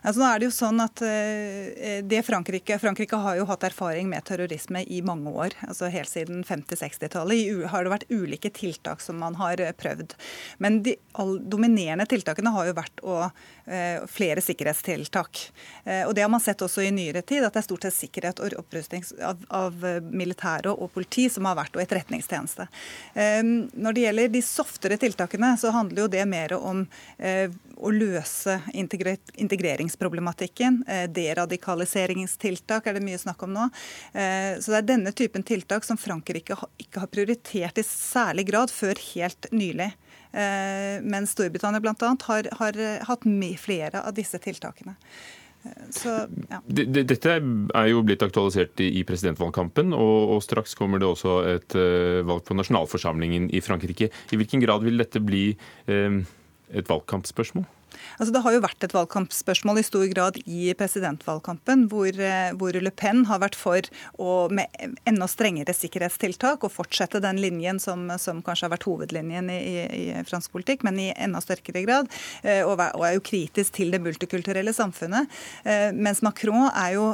Altså, 0.03 0.20
nå 0.20 0.28
er 0.28 0.40
det 0.40 0.49
jo 0.49 0.55
sånn 0.55 0.82
at 0.82 1.03
uh, 1.03 1.99
det 2.07 2.22
Frankrike, 2.26 2.78
Frankrike 2.82 3.18
har 3.18 3.38
jo 3.38 3.46
hatt 3.49 3.66
erfaring 3.68 4.09
med 4.11 4.24
terrorisme 4.28 4.84
i 4.86 5.01
mange 5.05 5.32
år. 5.32 5.57
altså 5.66 5.90
Helt 5.92 6.11
siden 6.11 6.44
50-60-tallet 6.46 7.66
har 7.72 7.84
det 7.84 7.92
vært 7.92 8.09
ulike 8.12 8.51
tiltak 8.55 9.03
som 9.03 9.18
man 9.20 9.36
har 9.38 9.61
eh, 9.62 9.74
prøvd. 9.76 10.14
Men 10.62 10.80
de 10.86 10.94
dominerende 11.51 12.07
tiltakene 12.09 12.53
har 12.55 12.68
jo 12.68 12.76
vært 12.76 13.03
å, 13.03 13.16
flere 14.09 14.40
sikkerhetstiltak. 14.40 15.40
Og 16.07 16.12
Det 16.16 16.22
har 16.22 16.30
man 16.32 16.40
sett 16.40 16.62
også 16.64 16.80
i 16.86 16.92
nyere 16.94 17.20
tid, 17.26 17.44
at 17.44 17.53
det 17.53 17.61
er 17.61 17.66
stort 17.66 17.84
sett 17.84 17.96
sikkerhet 17.96 18.40
og 18.40 18.55
opprustning 18.62 19.05
av, 19.26 19.42
av 19.53 19.84
militære 20.09 20.72
og 20.72 20.88
politi 20.94 21.26
som 21.32 21.44
har 21.49 21.59
vært, 21.59 21.76
og 21.76 21.82
etterretningstjeneste. 21.82 22.68
Når 23.12 23.96
det 23.96 24.07
gjelder 24.07 24.32
de 24.32 24.42
softere 24.46 24.96
tiltakene, 25.03 25.53
så 25.61 25.74
handler 25.74 26.07
jo 26.07 26.12
det 26.16 26.24
mer 26.30 26.57
om 26.57 26.86
å 27.18 27.92
løse 27.92 28.57
integreringsproblematikken. 29.89 30.84
Eh, 30.86 31.09
deradikaliseringstiltak 31.09 32.86
er 32.86 32.95
det 32.95 33.05
mye 33.05 33.18
snakk 33.18 33.43
om 33.43 33.53
nå. 33.53 33.68
Eh, 34.12 34.61
så 34.61 34.72
det 34.72 34.78
er 34.78 34.89
denne 34.97 35.12
typen 35.12 35.43
tiltak 35.43 35.84
som 35.84 35.97
Frankrike 35.97 36.57
ikke 36.78 37.01
har 37.01 37.09
prioritert 37.09 37.78
i 37.78 37.82
særlig 37.82 38.47
grad 38.51 38.70
før 38.70 38.95
helt 39.14 39.51
nylig. 39.53 39.93
Men 40.28 41.24
Storbritannia 41.24 41.80
bl.a. 41.80 41.95
Har, 42.28 42.49
har 42.59 42.76
hatt 43.09 43.22
flere 43.57 44.03
av 44.05 44.12
disse 44.12 44.36
tiltakene. 44.39 44.95
Så, 45.91 46.28
ja. 46.51 46.61
Dette 46.68 47.32
er 47.32 47.86
jo 47.89 48.03
blitt 48.05 48.22
aktualisert 48.22 48.78
i 48.78 49.03
presidentvalgkampen, 49.09 49.95
og, 49.97 50.34
og 50.36 50.43
straks 50.45 50.76
kommer 50.76 51.01
det 51.01 51.09
også 51.09 51.39
et 51.49 51.78
valg 52.28 52.45
på 52.45 52.55
nasjonalforsamlingen 52.55 53.49
i 53.49 53.64
Frankrike. 53.64 54.11
I 54.12 54.36
hvilken 54.36 54.61
grad 54.61 54.84
vil 54.84 55.01
dette 55.01 55.24
bli 55.24 55.57
et 55.89 56.93
valgkampspørsmål? 56.93 57.64
Altså, 58.18 58.32
det 58.34 58.43
har 58.45 58.55
jo 58.55 58.62
vært 58.64 58.84
et 58.84 58.95
valgkampspørsmål 58.95 59.80
i 59.80 59.86
stor 59.86 60.07
grad 60.11 60.39
i 60.45 60.72
presidentvalgkampen, 60.78 61.86
hvor, 61.93 62.11
eh, 62.11 62.51
hvor 62.59 62.74
Le 62.74 62.91
Pen 62.91 63.24
har 63.30 63.41
vært 63.43 63.59
for 63.59 63.89
å 64.18 64.49
med 64.51 64.99
enda 65.09 65.28
strengere 65.30 65.74
sikkerhetstiltak 65.74 66.64
og 66.66 66.74
fortsette 66.74 67.22
den 67.22 67.41
linjen 67.43 67.78
som, 67.82 68.07
som 68.18 68.43
kanskje 68.45 68.66
har 68.66 68.74
vært 68.74 68.89
hovedlinjen 68.89 69.51
i, 69.55 69.59
i, 69.59 69.76
i, 70.01 70.24
fransk 70.28 70.53
politikk, 70.55 70.84
men 70.86 70.99
i 71.01 71.09
enda 71.14 71.43
sterkere 71.45 71.84
grad. 71.86 72.11
Eh, 72.43 72.64
og, 72.64 72.78
og, 72.78 73.07
er 73.07 73.16
jo 73.16 73.24
kritisk 73.24 73.76
til 73.78 73.95
det 73.95 74.03
multikulturelle 74.05 74.74
samfunnet. 74.74 75.30
Eh, 75.64 75.89
mens 75.95 76.22
Macron 76.26 76.68
jo, 76.93 77.09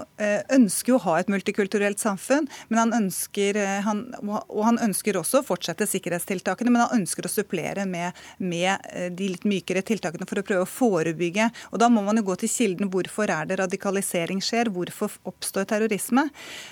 ønsker 0.55 0.95
jo 0.95 0.99
å 0.99 1.05
ha 1.05 1.19
et 1.21 1.31
multikulturelt 1.33 2.01
samfunn, 2.01 2.47
men 2.71 2.81
han 2.81 2.95
ønsker, 2.97 3.59
han, 3.85 4.05
og 4.25 4.63
han 4.67 4.81
ønsker 4.83 5.19
også 5.19 5.41
å 5.41 5.47
fortsette 5.47 5.87
sikkerhetstiltakene, 5.89 6.73
men 6.73 6.85
han 6.85 7.03
ønsker 7.03 7.27
å 7.27 7.33
supplere 7.33 7.85
med, 7.89 8.17
med 8.39 8.81
de 9.19 9.31
litt 9.35 9.47
mykere 9.49 9.85
tiltakene 9.87 10.27
for 10.29 10.41
å 10.41 10.47
prøve 10.47 10.64
å 10.65 10.71
forebygge. 10.71 11.51
Og 11.73 11.81
Da 11.83 11.91
må 11.93 12.03
man 12.05 12.19
jo 12.19 12.27
gå 12.31 12.39
til 12.41 12.53
kilden. 12.53 12.91
Hvorfor 12.91 13.31
er 13.31 13.49
det 13.49 13.61
radikalisering 13.61 14.41
skjer? 14.45 14.73
Hvorfor 14.73 15.13
oppstår 15.29 15.69
terrorisme? 15.71 16.29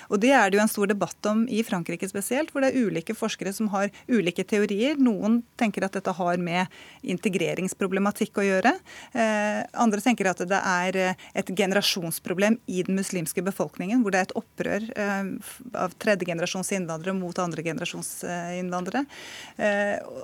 Og 0.09 0.19
Det 0.23 0.31
er 0.33 0.49
det 0.49 0.57
jo 0.57 0.63
en 0.63 0.71
stor 0.71 0.89
debatt 0.89 1.29
om 1.29 1.45
i 1.47 1.63
Frankrike 1.63 2.09
spesielt, 2.09 2.51
hvor 2.51 2.63
det 2.63 2.73
er 2.73 2.87
ulike 2.87 3.15
forskere 3.15 3.53
som 3.53 3.69
har 3.73 3.91
ulike 4.07 4.43
teorier. 4.43 4.97
Noen 4.97 5.41
tenker 5.59 5.85
at 5.85 5.95
dette 5.95 6.13
har 6.13 6.37
med 6.37 6.67
integreringsproblematikk 7.03 8.39
å 8.39 8.45
gjøre. 8.47 8.73
Eh, 9.13 9.61
andre 9.83 10.03
tenker 10.03 10.29
at 10.31 10.43
det 10.47 10.59
er 10.59 10.99
eh, 10.99 11.25
et 11.37 11.51
generasjonsproblem 11.55 12.57
i 12.67 12.83
den 12.87 12.97
muslimske 12.99 13.43
befolkningen, 13.45 14.03
hvor 14.03 14.13
det 14.13 14.21
er 14.21 14.29
et 14.29 14.35
opprør 14.39 14.87
eh, 14.95 15.31
av 15.79 15.95
tredjegenerasjons 16.01 16.73
innvandrere 16.77 17.15
mot 17.17 17.39
andregenerasjons 17.39 18.11
innvandrere. 18.57 19.03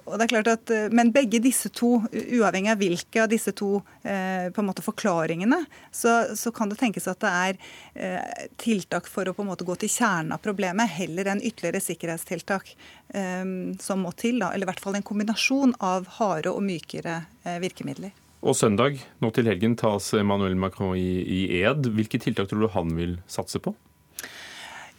Og 0.05 0.15
det 0.17 0.25
er 0.25 0.31
klart 0.31 0.49
at, 0.51 0.71
Men 0.93 1.11
begge 1.13 1.41
disse 1.43 1.69
to, 1.73 1.99
uavhengig 2.11 2.71
av 2.73 2.81
hvilke 2.81 3.23
av 3.23 3.29
disse 3.31 3.53
to 3.59 3.71
eh, 4.03 4.47
på 4.53 4.63
en 4.63 4.69
måte 4.69 4.85
forklaringene, 4.85 5.61
så, 5.91 6.35
så, 6.39 6.53
kan 6.55 6.71
det 6.71 6.79
tenkes 6.79 7.09
at 7.11 7.21
det 7.23 7.33
er 7.33 7.59
eh, 7.95 8.47
tiltak 8.61 9.09
for 9.11 9.27
å 9.27 9.35
på 9.35 9.45
en 9.45 9.51
måte 9.51 9.67
gå 9.67 9.75
til 9.79 9.91
kjernen 9.91 10.33
av 10.35 10.43
problemet, 10.43 10.91
heller 10.99 11.33
enn 11.33 11.43
ytterligere 11.43 11.83
sikkerhetstiltak 11.83 12.73
eh, 13.13 13.43
som 13.83 14.05
må 14.05 14.15
til. 14.17 14.41
Da. 14.41 14.53
Eller 14.53 14.67
i 14.67 14.71
hvert 14.71 14.83
fall 14.83 14.99
en 14.99 15.05
kombinasjon 15.05 15.75
av 15.83 16.09
harde 16.19 16.53
og 16.53 16.63
mykere 16.65 17.21
eh, 17.43 17.59
virkemidler. 17.63 18.15
Og 18.39 18.55
søndag, 18.55 19.01
nå 19.19 19.33
til 19.35 19.49
helgen, 19.51 19.75
tas 19.79 20.13
Emmanuel 20.15 20.55
Macron 20.55 20.95
i, 20.95 21.19
i 21.27 21.39
ed. 21.59 21.89
Hvilke 21.91 22.21
tiltak 22.23 22.47
tror 22.47 22.63
du 22.63 22.71
han 22.71 22.95
vil 22.95 23.17
satse 23.27 23.59
på? 23.59 23.75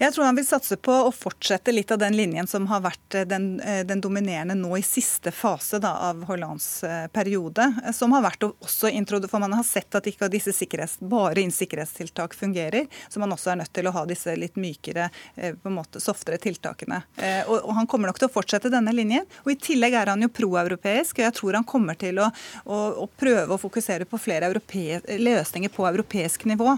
Jeg 0.00 0.14
tror 0.14 0.24
han 0.24 0.36
vil 0.38 0.46
satse 0.48 0.78
på 0.80 0.94
å 1.04 1.10
fortsette 1.12 1.74
litt 1.74 1.90
av 1.92 1.98
den 2.00 2.14
linjen 2.16 2.46
som 2.48 2.64
har 2.70 2.80
vært 2.80 3.14
eh, 3.18 3.26
den, 3.28 3.58
eh, 3.60 3.82
den 3.84 4.00
dominerende 4.00 4.54
nå 4.56 4.70
i 4.78 4.82
siste 4.82 5.28
fase 5.28 5.76
da, 5.76 5.90
av 6.08 6.22
Hollands 6.24 6.68
eh, 6.88 7.02
periode. 7.12 7.66
Som 7.92 8.14
har 8.16 8.24
vært 8.24 8.46
også 8.48 8.88
For 9.28 9.38
man 9.38 9.52
har 9.52 9.66
sett 9.66 9.94
at 9.94 10.06
ikke 10.08 10.30
disse 10.32 10.54
sikkerhets, 10.56 10.96
bare 11.04 11.42
inn 11.42 11.52
sikkerhetstiltak 11.52 12.32
fungerer. 12.34 12.86
Så 13.12 13.20
man 13.20 13.32
også 13.32 13.50
er 13.52 13.60
nødt 13.60 13.74
til 13.76 13.90
å 13.90 13.92
ha 13.92 14.06
disse 14.08 14.32
litt 14.40 14.56
mykere, 14.56 15.10
på 15.36 15.68
en 15.68 15.76
måte 15.76 16.00
softere 16.00 16.38
tiltakene. 16.40 17.02
Og, 17.46 17.58
og 17.58 17.74
Han 17.76 17.86
kommer 17.86 18.08
nok 18.08 18.18
til 18.22 18.30
å 18.30 18.32
fortsette 18.32 18.72
denne 18.72 18.94
linjen. 18.96 19.28
Og 19.44 19.52
I 19.52 19.58
tillegg 19.60 19.98
er 20.00 20.12
han 20.12 20.24
jo 20.24 20.30
proeuropeisk. 20.32 21.18
og 21.18 21.26
Jeg 21.26 21.36
tror 21.36 21.58
han 21.58 21.68
kommer 21.68 21.98
til 22.00 22.22
å, 22.24 22.30
å, 22.64 22.80
å 23.04 23.06
prøve 23.20 23.56
å 23.56 23.60
fokusere 23.60 24.08
på 24.08 24.20
flere 24.20 24.48
løsninger 24.48 25.72
på 25.74 25.86
europeisk 25.90 26.48
nivå. 26.48 26.72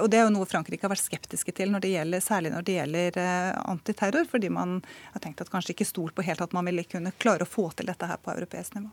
Og 0.00 0.10
Det 0.10 0.18
er 0.20 0.26
jo 0.26 0.34
noe 0.34 0.50
Frankrike 0.50 0.86
har 0.86 0.94
vært 0.96 1.06
skeptiske 1.06 1.54
til 1.54 1.70
når 1.70 1.86
det 1.86 1.94
gjelder 1.94 2.24
særlig 2.24 2.55
når 2.56 2.66
det 2.66 2.78
gjelder 2.78 3.20
eh, 3.22 3.52
antiterror, 3.70 4.26
fordi 4.30 4.50
man 4.52 4.78
har 5.12 5.24
tenkt 5.24 5.44
at 5.44 5.52
kanskje 5.52 5.76
ikke 5.76 5.88
stolt 5.88 6.16
på 6.16 6.24
helt 6.26 6.42
at 6.42 6.56
man 6.56 6.66
ville 6.68 6.86
kunne 6.88 7.14
klare 7.20 7.46
å 7.46 7.50
få 7.50 7.68
til 7.76 7.90
dette 7.92 8.08
her 8.08 8.20
på 8.22 8.32
europeisk 8.34 8.78
nivå. 8.78 8.90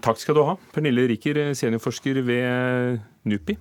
Takk 0.00 0.20
skal 0.20 0.36
du 0.38 0.44
ha, 0.48 0.54
Pernille 0.72 1.04
Riker, 1.10 1.42
seniorforsker 1.56 2.22
ved 2.24 3.02
NUPI 3.28 3.58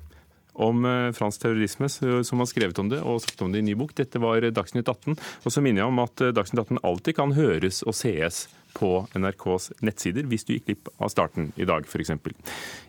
om 0.60 0.86
eh, 0.86 1.10
fransk 1.16 1.42
terrorisme, 1.44 1.90
som 1.90 2.42
har 2.42 2.50
skrevet 2.50 2.80
om 2.80 2.90
det 2.92 3.02
og 3.04 3.22
sagt 3.24 3.42
om 3.44 3.52
det 3.52 3.62
i 3.62 3.68
ny 3.70 3.76
bok. 3.80 3.94
Dette 3.96 4.20
var 4.22 4.44
Dagsnytt 4.44 4.90
18. 4.90 5.16
Og 5.16 5.54
så 5.54 5.64
minner 5.64 5.84
jeg 5.84 5.92
om 5.92 6.02
at 6.04 6.24
eh, 6.24 6.34
Dagsnytt 6.36 6.66
18 6.66 6.82
alltid 6.84 7.20
kan 7.20 7.36
høres 7.38 7.84
og 7.88 7.96
sees 7.98 8.48
på 8.78 8.92
NRKs 9.18 9.72
nettsider 9.86 10.28
hvis 10.30 10.46
du 10.48 10.56
gikk 10.56 10.68
glipp 10.70 10.92
av 11.00 11.14
starten 11.14 11.52
i 11.60 11.68
dag, 11.70 11.88
f.eks. 11.88 12.16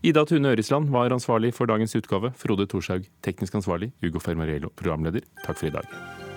Ida 0.06 0.24
Tune 0.28 0.54
Ørisland 0.54 0.90
var 0.94 1.12
ansvarlig 1.14 1.54
for 1.56 1.70
dagens 1.70 1.96
utgave. 1.98 2.32
Frode 2.40 2.68
Thorshaug 2.70 3.08
teknisk 3.26 3.60
ansvarlig. 3.60 3.92
Ugo 4.04 4.22
Fermarello, 4.22 4.72
programleder. 4.76 5.26
Takk 5.44 5.60
for 5.60 5.70
i 5.70 5.76
dag. 5.78 6.29